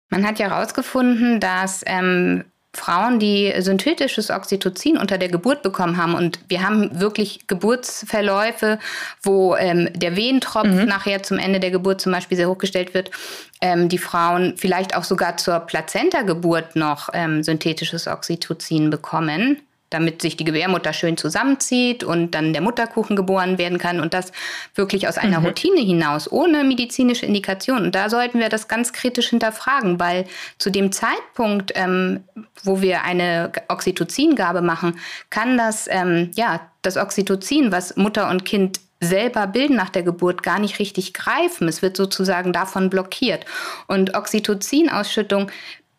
Man 0.10 0.25
hat 0.25 0.39
ja 0.39 0.49
herausgefunden, 0.49 1.41
dass 1.41 1.84
ähm, 1.86 2.45
Frauen, 2.77 3.19
die 3.19 3.53
synthetisches 3.59 4.29
Oxytocin 4.29 4.97
unter 4.97 5.17
der 5.17 5.29
Geburt 5.29 5.63
bekommen 5.63 5.97
haben. 5.97 6.13
Und 6.13 6.39
wir 6.47 6.61
haben 6.61 6.99
wirklich 6.99 7.47
Geburtsverläufe, 7.47 8.79
wo 9.23 9.55
ähm, 9.55 9.89
der 9.93 10.15
Wehentropf 10.15 10.67
mhm. 10.67 10.85
nachher 10.85 11.23
zum 11.23 11.39
Ende 11.39 11.59
der 11.59 11.71
Geburt 11.71 11.99
zum 12.01 12.11
Beispiel 12.11 12.37
sehr 12.37 12.49
hochgestellt 12.49 12.93
wird. 12.93 13.11
Ähm, 13.59 13.89
die 13.89 13.97
Frauen 13.97 14.53
vielleicht 14.57 14.95
auch 14.95 15.03
sogar 15.03 15.37
zur 15.37 15.59
Plazenta-Geburt 15.59 16.75
noch 16.75 17.09
ähm, 17.13 17.43
synthetisches 17.43 18.07
Oxytocin 18.07 18.89
bekommen 18.89 19.61
damit 19.89 20.21
sich 20.21 20.36
die 20.36 20.43
Gebärmutter 20.43 20.93
schön 20.93 21.17
zusammenzieht 21.17 22.04
und 22.04 22.32
dann 22.32 22.54
der 22.54 22.62
Mutterkuchen 22.62 23.15
geboren 23.15 23.58
werden 23.58 23.78
kann 23.78 24.00
und 24.00 24.13
das 24.13 24.32
wirklich 24.76 25.08
aus 25.08 25.17
einer 25.17 25.39
mhm. 25.39 25.47
Routine 25.47 25.82
hinaus, 25.82 26.32
ohne 26.32 26.63
medizinische 26.63 27.26
Indikation. 27.26 27.84
Und 27.84 27.95
da 27.95 28.10
sollten 28.10 28.39
wir 28.39 28.50
das 28.50 28.67
ganz 28.67 28.91
kritisch 28.93 29.30
hinterfragen, 29.30 30.00
weil 30.00 30.26
zu 30.58 30.69
dem 30.69 30.91
Zeitpunkt, 30.91 31.71
ähm, 31.76 32.23
wo 32.63 32.82
wir 32.82 33.04
eine 33.04 33.52
Oxytocingabe 33.69 34.62
machen, 34.62 35.00
kann 35.30 35.58
das, 35.58 35.88
ähm, 35.89 36.32
ja, 36.36 36.60
das 36.82 36.97
Oxytocin, 36.97 37.71
was 37.71 37.95
Mutter 37.95 38.30
und 38.30 38.45
Kind 38.45 38.80
selber 39.00 39.47
bilden 39.47 39.76
nach 39.76 39.89
der 39.89 40.04
Geburt 40.04 40.43
gar 40.43 40.60
nicht 40.60 40.80
richtig 40.80 41.13
greifen. 41.13 41.67
Es 41.67 41.82
wird 41.82 41.95
sozusagen 41.95 42.52
davon 42.52 42.89
blockiert. 42.89 43.45
Und 43.88 44.15
Oxytocinausschüttung 44.15 45.52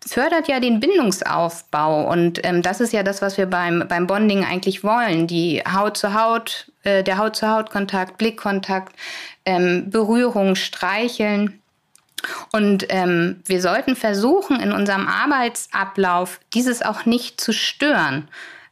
fördert 0.07 0.49
ja 0.49 0.61
den 0.61 0.81
Bindungsaufbau 0.81 2.11
und 2.11 2.45
ähm, 2.45 2.63
das 2.63 2.81
ist 2.81 2.93
ja 2.93 3.03
das, 3.03 3.21
was 3.23 3.37
wir 3.37 3.47
beim, 3.47 3.85
beim 3.89 4.07
Bonding 4.07 4.45
eigentlich 4.45 4.85
wollen. 4.85 5.27
Die 5.27 5.63
Haut 5.63 5.97
zu 5.97 6.15
Haut, 6.15 6.71
äh, 6.85 7.03
der 7.03 7.19
Haut 7.19 7.37
zu 7.37 7.49
Haut 7.49 7.71
Kontakt, 7.71 8.19
Blickkontakt, 8.19 8.95
ähm, 9.45 9.91
Berührung, 9.91 10.55
Streicheln. 10.55 11.61
Und 12.53 12.87
ähm, 12.89 13.43
wir 13.47 13.61
sollten 13.61 13.95
versuchen, 13.95 14.61
in 14.61 14.73
unserem 14.73 15.07
Arbeitsablauf 15.07 16.41
dieses 16.53 16.83
auch 16.83 17.05
nicht 17.05 17.41
zu 17.41 17.53
stören. 17.53 18.29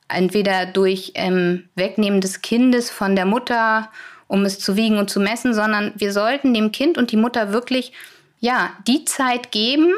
Entweder 0.08 0.66
durch 0.66 1.12
ähm, 1.14 1.68
Wegnehmen 1.74 2.20
des 2.20 2.42
Kindes 2.42 2.90
von 2.90 3.16
der 3.16 3.26
Mutter, 3.26 3.90
um 4.28 4.44
es 4.44 4.58
zu 4.58 4.76
wiegen 4.76 4.98
und 4.98 5.10
zu 5.10 5.20
messen, 5.20 5.54
sondern 5.54 5.92
wir 5.96 6.12
sollten 6.12 6.54
dem 6.54 6.72
Kind 6.72 6.98
und 6.98 7.12
die 7.12 7.16
Mutter 7.16 7.52
wirklich 7.52 7.92
ja, 8.40 8.70
die 8.86 9.04
Zeit 9.04 9.50
geben, 9.50 9.92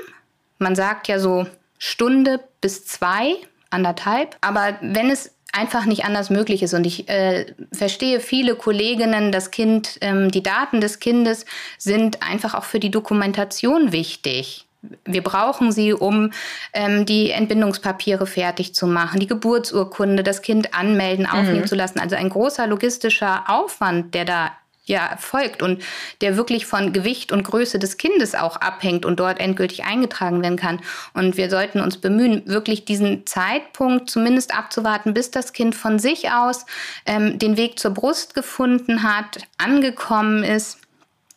man 0.58 0.74
sagt 0.74 1.08
ja 1.08 1.18
so 1.18 1.46
Stunde 1.78 2.40
bis 2.60 2.84
zwei, 2.84 3.36
anderthalb. 3.70 4.36
Aber 4.40 4.78
wenn 4.80 5.10
es 5.10 5.32
einfach 5.52 5.86
nicht 5.86 6.04
anders 6.04 6.30
möglich 6.30 6.62
ist. 6.62 6.74
Und 6.74 6.86
ich 6.86 7.08
äh, 7.08 7.46
verstehe 7.72 8.20
viele 8.20 8.54
Kolleginnen, 8.54 9.32
das 9.32 9.50
Kind, 9.50 9.98
ähm, 10.00 10.30
die 10.30 10.42
Daten 10.42 10.80
des 10.80 11.00
Kindes 11.00 11.46
sind 11.78 12.22
einfach 12.22 12.54
auch 12.54 12.64
für 12.64 12.80
die 12.80 12.90
Dokumentation 12.90 13.92
wichtig. 13.92 14.66
Wir 15.04 15.22
brauchen 15.22 15.72
sie, 15.72 15.92
um 15.92 16.30
ähm, 16.72 17.04
die 17.04 17.30
Entbindungspapiere 17.30 18.26
fertig 18.26 18.74
zu 18.74 18.86
machen, 18.86 19.18
die 19.18 19.26
Geburtsurkunde, 19.26 20.22
das 20.22 20.42
Kind 20.42 20.74
anmelden, 20.74 21.26
aufnehmen 21.26 21.62
mhm. 21.62 21.66
zu 21.66 21.74
lassen. 21.74 21.98
Also 21.98 22.14
ein 22.14 22.28
großer 22.28 22.66
logistischer 22.66 23.44
Aufwand, 23.48 24.14
der 24.14 24.24
da 24.24 24.52
ja 24.88 25.16
folgt 25.18 25.62
und 25.62 25.82
der 26.20 26.36
wirklich 26.36 26.66
von 26.66 26.92
Gewicht 26.92 27.30
und 27.30 27.44
Größe 27.44 27.78
des 27.78 27.96
Kindes 27.96 28.34
auch 28.34 28.56
abhängt 28.56 29.04
und 29.04 29.20
dort 29.20 29.38
endgültig 29.38 29.84
eingetragen 29.84 30.42
werden 30.42 30.56
kann. 30.56 30.80
Und 31.14 31.36
wir 31.36 31.50
sollten 31.50 31.80
uns 31.80 31.98
bemühen, 31.98 32.42
wirklich 32.46 32.84
diesen 32.84 33.26
Zeitpunkt 33.26 34.10
zumindest 34.10 34.54
abzuwarten, 34.54 35.14
bis 35.14 35.30
das 35.30 35.52
Kind 35.52 35.74
von 35.74 35.98
sich 35.98 36.30
aus 36.30 36.66
ähm, 37.06 37.38
den 37.38 37.56
Weg 37.56 37.78
zur 37.78 37.92
Brust 37.92 38.34
gefunden 38.34 39.02
hat, 39.02 39.38
angekommen 39.58 40.42
ist 40.42 40.78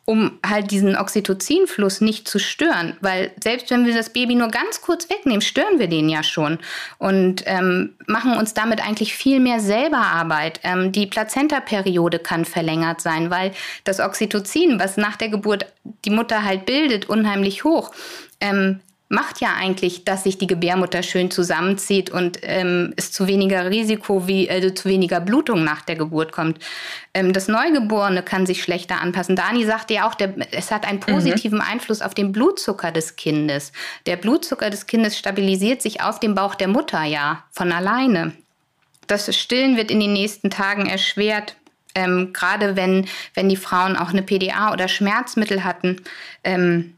um 0.06 0.40
halt 0.46 0.72
diesen 0.72 0.96
Oxytocinfluss 0.96 2.02
nicht 2.02 2.28
zu 2.28 2.40
stören. 2.40 2.98
Weil 3.02 3.32
selbst 3.42 3.70
wenn 3.70 3.86
wir 3.86 3.94
das 3.94 4.10
Baby 4.10 4.36
nur 4.36 4.50
ganz 4.50 4.82
kurz 4.82 5.10
wegnehmen, 5.10 5.42
stören 5.42 5.80
wir 5.80 5.88
den 5.88 6.10
ja 6.10 6.24
schon 6.24 6.60
und 6.98 7.44
ähm, 7.46 7.96
machen 8.08 8.36
uns 8.36 8.54
damit 8.54 8.86
eigentlich 8.86 9.14
viel 9.14 9.40
mehr 9.40 9.60
selber 9.60 9.98
Arbeit. 10.00 10.60
Ähm, 10.64 10.92
die 10.92 11.08
Plazentaperiode 11.08 12.20
kann 12.20 12.46
verlängert 12.46 13.02
sein, 13.02 13.30
weil 13.30 13.52
das 13.84 14.00
Oxytocin, 14.00 14.80
was 14.80 14.98
nach 14.98 15.18
der 15.18 15.30
Geburt 15.30 15.66
die 16.06 16.10
Mutter 16.10 16.44
halt 16.44 16.66
bildet, 16.66 17.08
unheimlich 17.08 17.64
hoch. 17.64 17.92
Ähm, 18.40 18.80
macht 19.12 19.42
ja 19.42 19.50
eigentlich, 19.54 20.06
dass 20.06 20.24
sich 20.24 20.38
die 20.38 20.48
Gebärmutter 20.48 21.04
schön 21.04 21.30
zusammenzieht 21.30 22.10
und 22.10 22.40
ähm, 22.44 22.94
es 22.96 23.12
zu 23.12 23.28
weniger 23.28 23.70
Risiko 23.70 24.26
wie 24.26 24.48
äh, 24.48 24.74
zu 24.74 24.88
weniger 24.88 25.20
Blutung 25.20 25.66
nach 25.66 25.82
der 25.82 25.98
Geburt 25.98 26.32
kommt. 26.32 26.60
Ähm, 27.14 27.34
das 27.34 27.50
Neugeborene 27.50 28.24
kann 28.24 28.46
sich 28.46 28.64
schlechter 28.64 29.02
anpassen. 29.02 29.36
Dani 29.36 29.66
sagte 29.66 29.96
ja 29.96 30.08
auch, 30.08 30.16
der, 30.16 30.34
es 30.52 30.72
hat 30.72 30.88
einen 30.88 31.00
mhm. 31.06 31.14
positiven 31.14 31.58
mhm. 31.58 31.66
Einfluss 31.66 32.02
auf 32.02 32.14
den 32.14 32.32
Blutzucker 32.32 32.94
des 32.94 33.18
Kindes. 33.18 33.74
Der 34.06 34.16
Blutzucker 34.16 34.70
des 34.70 34.88
Kindes 34.88 35.18
stabilisiert 35.18 35.82
sich 35.82 36.02
auf 36.02 36.22
dem 36.22 36.34
Bauch 36.34 36.56
der 36.56 36.70
Mutter 36.70 37.04
ja 37.04 37.44
von 37.52 37.74
alleine. 37.74 38.32
Das 39.08 39.36
Stillen 39.36 39.76
wird 39.76 39.92
in 39.92 40.00
den 40.00 40.14
nächsten 40.14 40.50
Tagen 40.50 40.86
erschwert. 40.86 41.58
Ähm, 41.96 42.32
gerade 42.32 42.78
wenn, 42.78 43.08
wenn 43.34 43.50
die 43.50 43.58
Frauen 43.58 43.98
auch 43.98 44.12
eine 44.12 44.24
PDA 44.24 44.72
oder 44.72 44.88
Schmerzmittel 44.88 45.66
hatten. 45.66 45.98
Ähm, 46.46 46.94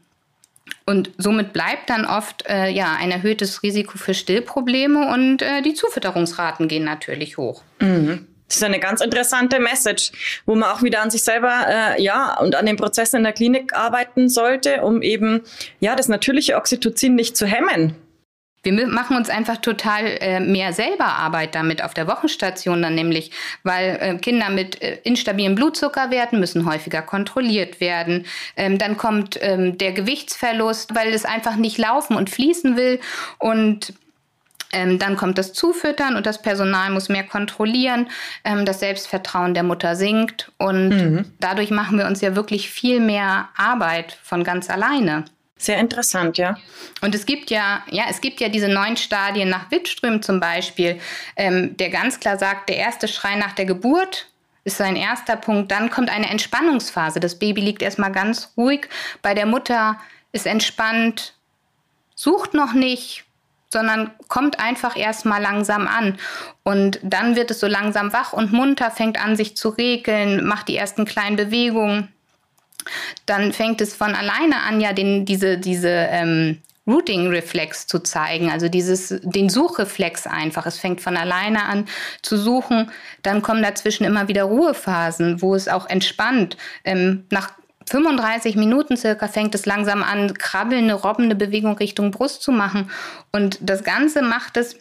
und 0.86 1.10
somit 1.16 1.52
bleibt 1.52 1.88
dann 1.88 2.04
oft 2.04 2.44
äh, 2.48 2.68
ja, 2.68 2.96
ein 2.98 3.10
erhöhtes 3.10 3.62
Risiko 3.62 3.96
für 3.96 4.14
Stillprobleme 4.14 5.12
und 5.12 5.42
äh, 5.42 5.62
die 5.62 5.74
Zufütterungsraten 5.74 6.68
gehen 6.68 6.84
natürlich 6.84 7.38
hoch. 7.38 7.62
Mhm. 7.80 8.26
Das 8.46 8.56
ist 8.58 8.64
eine 8.64 8.78
ganz 8.78 9.00
interessante 9.00 9.58
Message, 9.58 10.12
wo 10.44 10.54
man 10.54 10.70
auch 10.70 10.82
wieder 10.82 11.00
an 11.00 11.10
sich 11.10 11.24
selber 11.24 11.66
äh, 11.66 12.02
ja 12.02 12.38
und 12.38 12.54
an 12.54 12.66
den 12.66 12.76
Prozessen 12.76 13.18
in 13.18 13.24
der 13.24 13.32
Klinik 13.32 13.74
arbeiten 13.74 14.28
sollte, 14.28 14.82
um 14.82 15.00
eben 15.00 15.42
ja 15.80 15.96
das 15.96 16.08
natürliche 16.08 16.56
Oxytocin 16.56 17.14
nicht 17.14 17.36
zu 17.36 17.46
hemmen. 17.46 17.96
Wir 18.64 18.86
machen 18.86 19.16
uns 19.16 19.28
einfach 19.30 19.58
total 19.58 20.06
äh, 20.20 20.40
mehr 20.40 20.72
selber 20.72 21.06
Arbeit 21.06 21.54
damit 21.54 21.82
auf 21.82 21.94
der 21.94 22.08
Wochenstation 22.08 22.82
dann 22.82 22.94
nämlich, 22.94 23.30
weil 23.62 23.98
äh, 24.00 24.18
Kinder 24.18 24.50
mit 24.50 24.80
äh, 24.82 24.98
instabilen 25.04 25.54
Blutzuckerwerten 25.54 26.40
müssen 26.40 26.66
häufiger 26.66 27.02
kontrolliert 27.02 27.80
werden. 27.80 28.26
Ähm, 28.56 28.78
dann 28.78 28.96
kommt 28.96 29.38
ähm, 29.40 29.78
der 29.78 29.92
Gewichtsverlust, 29.92 30.94
weil 30.94 31.12
es 31.12 31.24
einfach 31.24 31.56
nicht 31.56 31.78
laufen 31.78 32.16
und 32.16 32.30
fließen 32.30 32.76
will 32.76 33.00
und 33.38 33.92
ähm, 34.74 34.98
dann 34.98 35.16
kommt 35.16 35.38
das 35.38 35.52
Zufüttern 35.52 36.16
und 36.16 36.26
das 36.26 36.42
Personal 36.42 36.90
muss 36.90 37.08
mehr 37.08 37.22
kontrollieren. 37.22 38.08
Ähm, 38.44 38.64
das 38.64 38.80
Selbstvertrauen 38.80 39.54
der 39.54 39.62
Mutter 39.62 39.94
sinkt 39.94 40.50
und 40.58 40.88
mhm. 40.88 41.24
dadurch 41.38 41.70
machen 41.70 41.96
wir 41.96 42.06
uns 42.06 42.20
ja 42.20 42.34
wirklich 42.34 42.70
viel 42.70 43.00
mehr 43.00 43.48
Arbeit 43.56 44.18
von 44.22 44.42
ganz 44.42 44.68
alleine. 44.68 45.24
Sehr 45.56 45.78
interessant, 45.78 46.36
ja. 46.36 46.58
Und 47.00 47.14
es 47.14 47.26
gibt 47.26 47.50
ja, 47.50 47.84
ja, 47.90 48.04
es 48.10 48.20
gibt 48.20 48.40
ja 48.40 48.48
diese 48.48 48.68
neun 48.68 48.96
Stadien 48.96 49.48
nach 49.48 49.70
Wittström 49.70 50.20
zum 50.20 50.40
Beispiel, 50.40 51.00
ähm, 51.36 51.76
der 51.76 51.90
ganz 51.90 52.18
klar 52.20 52.38
sagt, 52.38 52.68
der 52.68 52.76
erste 52.76 53.06
Schrei 53.08 53.36
nach 53.36 53.52
der 53.52 53.64
Geburt 53.64 54.28
ist 54.64 54.78
sein 54.78 54.96
erster 54.96 55.36
Punkt. 55.36 55.70
Dann 55.70 55.90
kommt 55.90 56.10
eine 56.10 56.28
Entspannungsphase. 56.28 57.20
Das 57.20 57.38
Baby 57.38 57.60
liegt 57.60 57.82
erstmal 57.82 58.12
ganz 58.12 58.52
ruhig. 58.56 58.88
Bei 59.22 59.34
der 59.34 59.46
Mutter 59.46 60.00
ist 60.32 60.46
entspannt, 60.46 61.34
sucht 62.14 62.54
noch 62.54 62.72
nicht, 62.72 63.24
sondern 63.68 64.10
kommt 64.28 64.58
einfach 64.58 64.96
erstmal 64.96 65.40
langsam 65.40 65.86
an. 65.86 66.18
Und 66.62 66.98
dann 67.02 67.36
wird 67.36 67.50
es 67.50 67.60
so 67.60 67.66
langsam 67.66 68.12
wach 68.12 68.32
und 68.32 68.52
munter, 68.52 68.90
fängt 68.90 69.22
an, 69.22 69.36
sich 69.36 69.56
zu 69.56 69.68
regeln, 69.68 70.44
macht 70.44 70.68
die 70.68 70.76
ersten 70.76 71.04
kleinen 71.04 71.36
Bewegungen 71.36 72.14
dann 73.26 73.52
fängt 73.52 73.80
es 73.80 73.94
von 73.94 74.14
alleine 74.14 74.62
an, 74.62 74.80
ja, 74.80 74.92
den, 74.92 75.24
diese, 75.24 75.58
diese 75.58 75.88
ähm, 75.88 76.58
Routing-Reflex 76.86 77.86
zu 77.86 78.00
zeigen, 78.00 78.50
also 78.50 78.68
dieses, 78.68 79.14
den 79.22 79.48
Suchreflex 79.48 80.26
einfach. 80.26 80.66
Es 80.66 80.78
fängt 80.78 81.00
von 81.00 81.16
alleine 81.16 81.64
an 81.64 81.86
zu 82.22 82.36
suchen. 82.36 82.90
Dann 83.22 83.42
kommen 83.42 83.62
dazwischen 83.62 84.04
immer 84.04 84.28
wieder 84.28 84.44
Ruhephasen, 84.44 85.40
wo 85.40 85.54
es 85.54 85.68
auch 85.68 85.88
entspannt. 85.88 86.56
Ähm, 86.84 87.24
nach 87.30 87.52
35 87.88 88.56
Minuten 88.56 88.96
circa 88.96 89.28
fängt 89.28 89.54
es 89.54 89.66
langsam 89.66 90.02
an, 90.02 90.34
krabbelnde, 90.34 90.94
robbende 90.94 91.34
Bewegung 91.34 91.76
Richtung 91.76 92.10
Brust 92.10 92.42
zu 92.42 92.52
machen. 92.52 92.90
Und 93.32 93.58
das 93.60 93.82
Ganze 93.82 94.22
macht 94.22 94.56
es 94.56 94.76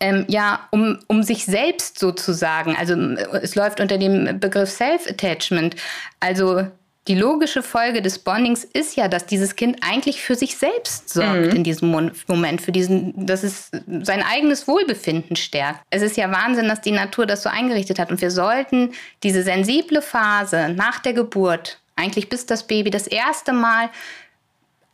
ähm, 0.00 0.26
ja, 0.28 0.68
um, 0.70 0.98
um 1.06 1.22
sich 1.22 1.46
selbst 1.46 1.98
sozusagen. 1.98 2.76
Also 2.76 2.94
es 3.40 3.54
läuft 3.54 3.80
unter 3.80 3.96
dem 3.96 4.38
Begriff 4.38 4.70
Self-Attachment. 4.70 5.76
Also 6.20 6.66
die 7.08 7.14
logische 7.14 7.62
Folge 7.62 8.02
des 8.02 8.18
Bondings 8.18 8.64
ist 8.64 8.96
ja, 8.96 9.08
dass 9.08 9.26
dieses 9.26 9.56
Kind 9.56 9.78
eigentlich 9.80 10.22
für 10.22 10.34
sich 10.34 10.56
selbst 10.56 11.08
sorgt 11.08 11.46
mhm. 11.46 11.56
in 11.56 11.64
diesem 11.64 12.10
Moment, 12.26 12.60
für 12.60 12.72
diesen, 12.72 13.26
dass 13.26 13.42
es 13.42 13.70
sein 14.02 14.22
eigenes 14.22 14.66
Wohlbefinden 14.66 15.36
stärkt. 15.36 15.80
Es 15.90 16.02
ist 16.02 16.16
ja 16.16 16.30
Wahnsinn, 16.32 16.68
dass 16.68 16.80
die 16.80 16.90
Natur 16.90 17.26
das 17.26 17.42
so 17.42 17.48
eingerichtet 17.48 17.98
hat 17.98 18.10
und 18.10 18.20
wir 18.20 18.30
sollten 18.30 18.92
diese 19.22 19.42
sensible 19.42 20.02
Phase 20.02 20.70
nach 20.70 20.98
der 20.98 21.12
Geburt, 21.12 21.78
eigentlich 21.94 22.28
bis 22.28 22.46
das 22.46 22.66
Baby 22.66 22.90
das 22.90 23.06
erste 23.06 23.52
Mal 23.52 23.90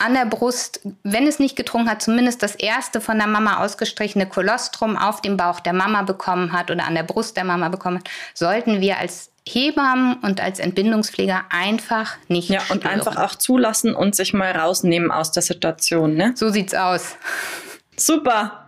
an 0.04 0.14
der 0.14 0.26
Brust, 0.26 0.80
wenn 1.02 1.26
es 1.26 1.38
nicht 1.38 1.56
getrunken 1.56 1.88
hat, 1.90 2.02
zumindest 2.02 2.42
das 2.42 2.54
erste 2.54 3.00
von 3.00 3.18
der 3.18 3.26
Mama 3.26 3.62
ausgestrichene 3.64 4.26
Kolostrum 4.26 4.96
auf 4.96 5.20
dem 5.22 5.36
Bauch 5.36 5.60
der 5.60 5.72
Mama 5.72 6.02
bekommen 6.02 6.52
hat 6.52 6.70
oder 6.70 6.86
an 6.86 6.94
der 6.94 7.02
Brust 7.04 7.36
der 7.36 7.44
Mama 7.44 7.68
bekommen 7.68 7.98
hat, 7.98 8.08
sollten 8.34 8.80
wir 8.80 8.98
als 8.98 9.30
Hebammen 9.48 10.14
und 10.22 10.40
als 10.40 10.58
Entbindungspfleger 10.60 11.42
einfach 11.50 12.14
nicht 12.28 12.48
Ja, 12.48 12.60
und 12.70 12.80
stören. 12.80 12.86
einfach 13.00 13.16
auch 13.16 13.34
zulassen 13.34 13.94
und 13.94 14.14
sich 14.14 14.32
mal 14.32 14.52
rausnehmen 14.52 15.10
aus 15.10 15.32
der 15.32 15.42
Situation, 15.42 16.14
ne? 16.14 16.32
So 16.36 16.48
sieht's 16.50 16.74
aus. 16.74 17.16
Super. 17.96 18.61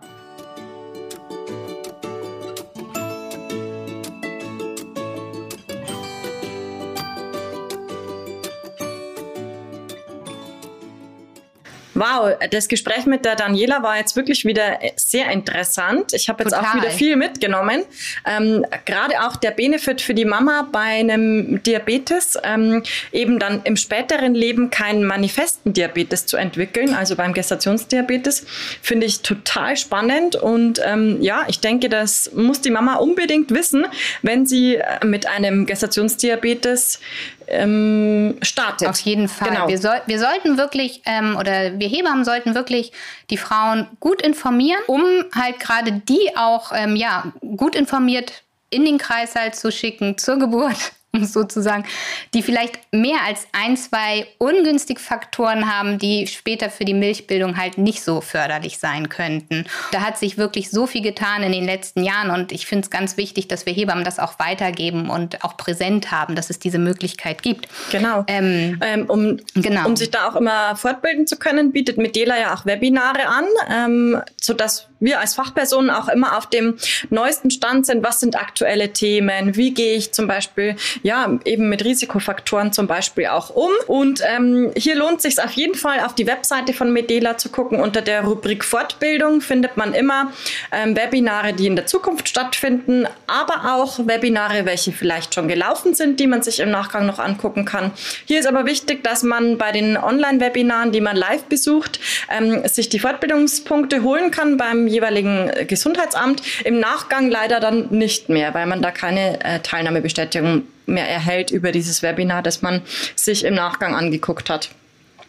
Wow, 11.95 12.35
das 12.51 12.67
Gespräch 12.67 13.05
mit 13.05 13.23
der 13.23 13.35
Daniela 13.35 13.81
war 13.81 13.97
jetzt 13.97 14.17
wirklich 14.17 14.43
wieder 14.43 14.79
sehr 14.97 15.31
interessant. 15.31 16.13
Ich 16.13 16.27
habe 16.27 16.43
jetzt 16.43 16.53
Total. 16.53 16.69
auch 16.69 16.75
wieder 16.75 16.89
viel 16.89 17.15
mitgenommen. 17.15 17.83
Ähm, 18.25 18.65
Gerade 18.83 19.25
auch 19.25 19.37
der 19.37 19.51
Benefit 19.51 20.01
für 20.01 20.13
die 20.13 20.25
Mama 20.25 20.67
bei 20.71 20.99
einem 20.99 21.63
Diabetes, 21.63 22.37
ähm, 22.43 22.83
eben 23.13 23.39
dann 23.39 23.61
im 23.63 23.77
späteren 23.77 24.35
Leben 24.35 24.69
keinen 24.69 25.05
manifesten 25.05 25.71
Diabetes 25.71 26.25
zu 26.25 26.35
entwickeln, 26.35 26.93
also 26.93 27.15
beim 27.15 27.33
Gestationsdiabetes, 27.33 28.45
finde 28.81 29.05
ich 29.05 29.21
total 29.21 29.77
spannend. 29.77 30.35
Und 30.35 30.81
ähm, 30.85 31.21
ja, 31.21 31.45
ich 31.47 31.61
denke, 31.61 31.87
das 31.87 32.29
muss 32.33 32.59
die 32.59 32.71
Mama 32.71 32.95
unbedingt 32.95 33.51
wissen, 33.51 33.85
wenn 34.21 34.45
sie 34.45 34.75
äh, 34.75 35.05
mit 35.05 35.27
einem 35.27 35.65
Gestationsdiabetes 35.65 36.99
ähm, 37.47 38.37
startet. 38.41 38.87
Auf 38.87 38.99
jeden 38.99 39.27
Fall. 39.27 39.49
Genau. 39.49 39.67
Wir, 39.67 39.77
soll, 39.77 40.01
wir 40.05 40.19
sollten 40.19 40.57
wirklich, 40.57 41.01
ähm, 41.05 41.37
oder 41.37 41.79
wir 41.79 41.87
Hebammen 41.87 42.25
sollten 42.25 42.55
wirklich 42.55 42.91
die 43.29 43.37
Frauen 43.37 43.87
gut 43.99 44.21
informieren, 44.21 44.81
um 44.87 45.03
halt 45.35 45.59
gerade 45.59 45.91
die 45.91 46.35
auch 46.35 46.71
ähm, 46.73 46.95
ja, 46.95 47.31
gut 47.57 47.75
informiert 47.75 48.43
in 48.69 48.85
den 48.85 48.97
Kreißsaal 48.97 49.53
zu 49.53 49.71
schicken 49.71 50.17
zur 50.17 50.37
Geburt 50.37 50.93
sozusagen, 51.23 51.85
die 52.33 52.43
vielleicht 52.43 52.79
mehr 52.91 53.19
als 53.25 53.47
ein, 53.51 53.77
zwei 53.77 54.27
ungünstige 54.37 54.99
Faktoren 54.99 55.71
haben, 55.71 55.97
die 55.97 56.27
später 56.27 56.69
für 56.69 56.85
die 56.85 56.93
Milchbildung 56.93 57.57
halt 57.57 57.77
nicht 57.77 58.03
so 58.03 58.21
förderlich 58.21 58.77
sein 58.77 59.09
könnten. 59.09 59.65
Da 59.91 60.01
hat 60.01 60.17
sich 60.17 60.37
wirklich 60.37 60.69
so 60.69 60.87
viel 60.87 61.01
getan 61.01 61.43
in 61.43 61.51
den 61.51 61.65
letzten 61.65 62.03
Jahren 62.03 62.29
und 62.29 62.51
ich 62.51 62.65
finde 62.65 62.85
es 62.85 62.89
ganz 62.89 63.17
wichtig, 63.17 63.47
dass 63.47 63.65
wir 63.65 63.73
Hebammen 63.73 64.03
das 64.03 64.19
auch 64.19 64.39
weitergeben 64.39 65.09
und 65.09 65.43
auch 65.43 65.57
präsent 65.57 66.11
haben, 66.11 66.35
dass 66.35 66.49
es 66.49 66.59
diese 66.59 66.79
Möglichkeit 66.79 67.41
gibt. 67.41 67.67
Genau. 67.91 68.23
Ähm, 68.27 68.79
ähm, 68.81 69.05
um, 69.09 69.37
genau. 69.53 69.85
um 69.85 69.95
sich 69.95 70.11
da 70.11 70.27
auch 70.27 70.35
immer 70.35 70.75
fortbilden 70.75 71.27
zu 71.27 71.37
können, 71.37 71.71
bietet 71.71 71.97
Medela 71.97 72.39
ja 72.39 72.53
auch 72.53 72.65
Webinare 72.65 73.27
an, 73.27 73.45
ähm, 73.69 74.21
sodass 74.41 74.87
wir 74.99 75.19
als 75.19 75.35
Fachpersonen 75.35 75.89
auch 75.89 76.07
immer 76.07 76.37
auf 76.37 76.47
dem 76.47 76.75
neuesten 77.09 77.51
Stand 77.51 77.85
sind. 77.85 78.03
Was 78.03 78.19
sind 78.19 78.39
aktuelle 78.39 78.93
Themen? 78.93 79.55
Wie 79.55 79.73
gehe 79.73 79.95
ich 79.95 80.11
zum 80.11 80.27
Beispiel, 80.27 80.75
ja, 81.03 81.37
eben 81.45 81.69
mit 81.69 81.83
Risikofaktoren 81.83 82.71
zum 82.73 82.87
Beispiel 82.87 83.27
auch 83.27 83.49
um? 83.49 83.71
Und 83.87 84.21
ähm, 84.25 84.71
hier 84.75 84.95
lohnt 84.95 85.21
sich 85.21 85.41
auf 85.41 85.51
jeden 85.51 85.75
Fall 85.75 85.99
auf 85.99 86.15
die 86.15 86.27
Webseite 86.27 86.73
von 86.73 86.91
Medela 86.93 87.37
zu 87.37 87.49
gucken. 87.49 87.79
Unter 87.79 88.01
der 88.01 88.23
Rubrik 88.23 88.63
Fortbildung 88.63 89.41
findet 89.41 89.77
man 89.77 89.93
immer 89.93 90.31
ähm, 90.71 90.95
Webinare, 90.95 91.53
die 91.53 91.67
in 91.67 91.75
der 91.75 91.85
Zukunft 91.85 92.29
stattfinden, 92.29 93.07
aber 93.27 93.75
auch 93.75 93.99
Webinare, 94.07 94.65
welche 94.65 94.91
vielleicht 94.91 95.35
schon 95.35 95.47
gelaufen 95.47 95.93
sind, 95.93 96.19
die 96.19 96.27
man 96.27 96.41
sich 96.41 96.59
im 96.59 96.71
Nachgang 96.71 97.05
noch 97.05 97.19
angucken 97.19 97.65
kann. 97.65 97.91
Hier 98.25 98.39
ist 98.39 98.47
aber 98.47 98.65
wichtig, 98.65 99.03
dass 99.03 99.23
man 99.23 99.57
bei 99.57 99.71
den 99.71 99.97
Online-Webinaren, 99.97 100.91
die 100.91 101.01
man 101.01 101.15
live 101.15 101.43
besucht, 101.43 101.99
ähm, 102.29 102.67
sich 102.67 102.89
die 102.89 102.99
Fortbildungspunkte 102.99 104.03
holen 104.03 104.31
kann 104.31 104.57
beim 104.57 104.84
jeweiligen 104.87 105.51
Gesundheitsamt. 105.67 106.41
Im 106.63 106.79
Nachgang 106.79 107.29
leider 107.29 107.59
dann 107.59 107.87
nicht 107.89 108.29
mehr, 108.29 108.53
weil 108.53 108.65
man 108.65 108.81
da 108.81 108.91
keine 108.91 109.43
äh, 109.43 109.59
Teilnahmebestätigung 109.59 110.63
mehr 110.85 111.09
erhält 111.09 111.51
über 111.51 111.71
dieses 111.71 112.03
Webinar, 112.03 112.43
das 112.43 112.61
man 112.61 112.81
sich 113.15 113.43
im 113.43 113.55
Nachgang 113.55 113.95
angeguckt 113.95 114.49
hat. 114.49 114.69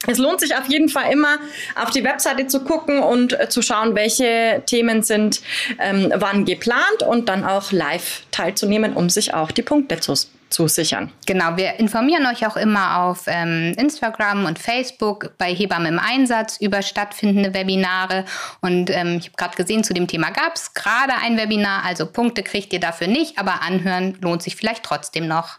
Es 0.06 0.18
lohnt 0.18 0.40
sich 0.40 0.54
auf 0.54 0.68
jeden 0.68 0.88
Fall 0.88 1.12
immer, 1.12 1.38
auf 1.74 1.90
die 1.90 2.04
Webseite 2.04 2.46
zu 2.46 2.62
gucken 2.62 3.00
und 3.00 3.38
äh, 3.38 3.48
zu 3.48 3.62
schauen, 3.62 3.94
welche 3.94 4.62
Themen 4.66 5.02
sind 5.02 5.40
ähm, 5.80 6.12
wann 6.14 6.44
geplant 6.44 7.02
und 7.06 7.28
dann 7.28 7.44
auch 7.44 7.72
live 7.72 8.22
teilzunehmen, 8.30 8.92
um 8.92 9.08
sich 9.10 9.34
auch 9.34 9.50
die 9.50 9.62
Punkte 9.62 9.98
zu 10.00 10.14
zu 10.48 10.68
sichern. 10.68 11.12
Genau, 11.26 11.56
wir 11.56 11.78
informieren 11.80 12.26
euch 12.26 12.46
auch 12.46 12.56
immer 12.56 13.00
auf 13.00 13.24
ähm, 13.26 13.74
Instagram 13.76 14.44
und 14.44 14.58
Facebook 14.58 15.32
bei 15.38 15.54
Hebammen 15.54 15.94
im 15.94 15.98
Einsatz 15.98 16.58
über 16.60 16.82
stattfindende 16.82 17.52
Webinare. 17.54 18.24
Und 18.60 18.90
ähm, 18.90 19.18
ich 19.18 19.26
habe 19.26 19.36
gerade 19.36 19.56
gesehen, 19.56 19.84
zu 19.84 19.92
dem 19.92 20.06
Thema 20.06 20.30
gab 20.30 20.54
es 20.54 20.74
gerade 20.74 21.14
ein 21.22 21.36
Webinar, 21.36 21.84
also 21.84 22.06
Punkte 22.06 22.42
kriegt 22.42 22.72
ihr 22.72 22.80
dafür 22.80 23.08
nicht, 23.08 23.38
aber 23.38 23.62
anhören 23.62 24.16
lohnt 24.20 24.42
sich 24.42 24.56
vielleicht 24.56 24.84
trotzdem 24.84 25.26
noch. 25.26 25.58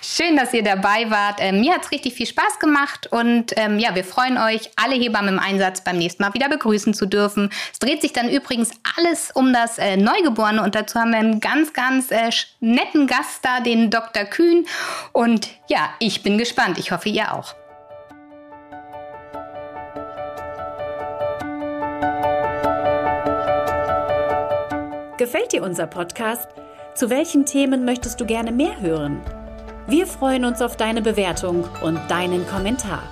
Schön, 0.00 0.36
dass 0.36 0.54
ihr 0.54 0.62
dabei 0.62 1.10
wart. 1.10 1.38
Ähm, 1.40 1.60
mir 1.60 1.74
hat 1.74 1.84
es 1.84 1.90
richtig 1.90 2.14
viel 2.14 2.26
Spaß 2.26 2.58
gemacht 2.60 3.08
und 3.10 3.52
ähm, 3.56 3.78
ja, 3.78 3.94
wir 3.94 4.04
freuen 4.04 4.38
euch, 4.38 4.70
alle 4.76 4.94
Hebammen 4.94 5.34
im 5.34 5.40
Einsatz 5.40 5.82
beim 5.82 5.98
nächsten 5.98 6.22
Mal 6.22 6.34
wieder 6.34 6.48
begrüßen 6.48 6.94
zu 6.94 7.06
dürfen. 7.06 7.50
Es 7.72 7.78
dreht 7.78 8.02
sich 8.02 8.12
dann 8.12 8.28
übrigens 8.28 8.70
alles 8.96 9.32
um 9.32 9.52
das 9.52 9.78
äh, 9.78 9.96
Neugeborene 9.96 10.62
und 10.62 10.74
dazu 10.74 11.00
haben 11.00 11.10
wir 11.10 11.18
einen 11.18 11.40
ganz, 11.40 11.72
ganz 11.72 12.10
äh, 12.10 12.30
netten 12.60 13.06
Gast 13.06 13.44
da, 13.44 13.60
den 13.60 13.90
Dr. 13.90 14.24
Kühn. 14.24 14.66
Und 15.12 15.48
ja, 15.68 15.90
ich 15.98 16.22
bin 16.22 16.38
gespannt. 16.38 16.78
Ich 16.78 16.92
hoffe, 16.92 17.08
ihr 17.08 17.34
auch. 17.34 17.54
Gefällt 25.16 25.52
dir 25.52 25.64
unser 25.64 25.88
Podcast? 25.88 26.48
Zu 26.94 27.10
welchen 27.10 27.44
Themen 27.44 27.84
möchtest 27.84 28.20
du 28.20 28.26
gerne 28.26 28.52
mehr 28.52 28.80
hören? 28.80 29.20
Wir 29.88 30.06
freuen 30.06 30.44
uns 30.44 30.60
auf 30.60 30.76
deine 30.76 31.00
Bewertung 31.00 31.66
und 31.82 31.98
deinen 32.10 32.46
Kommentar. 32.46 33.02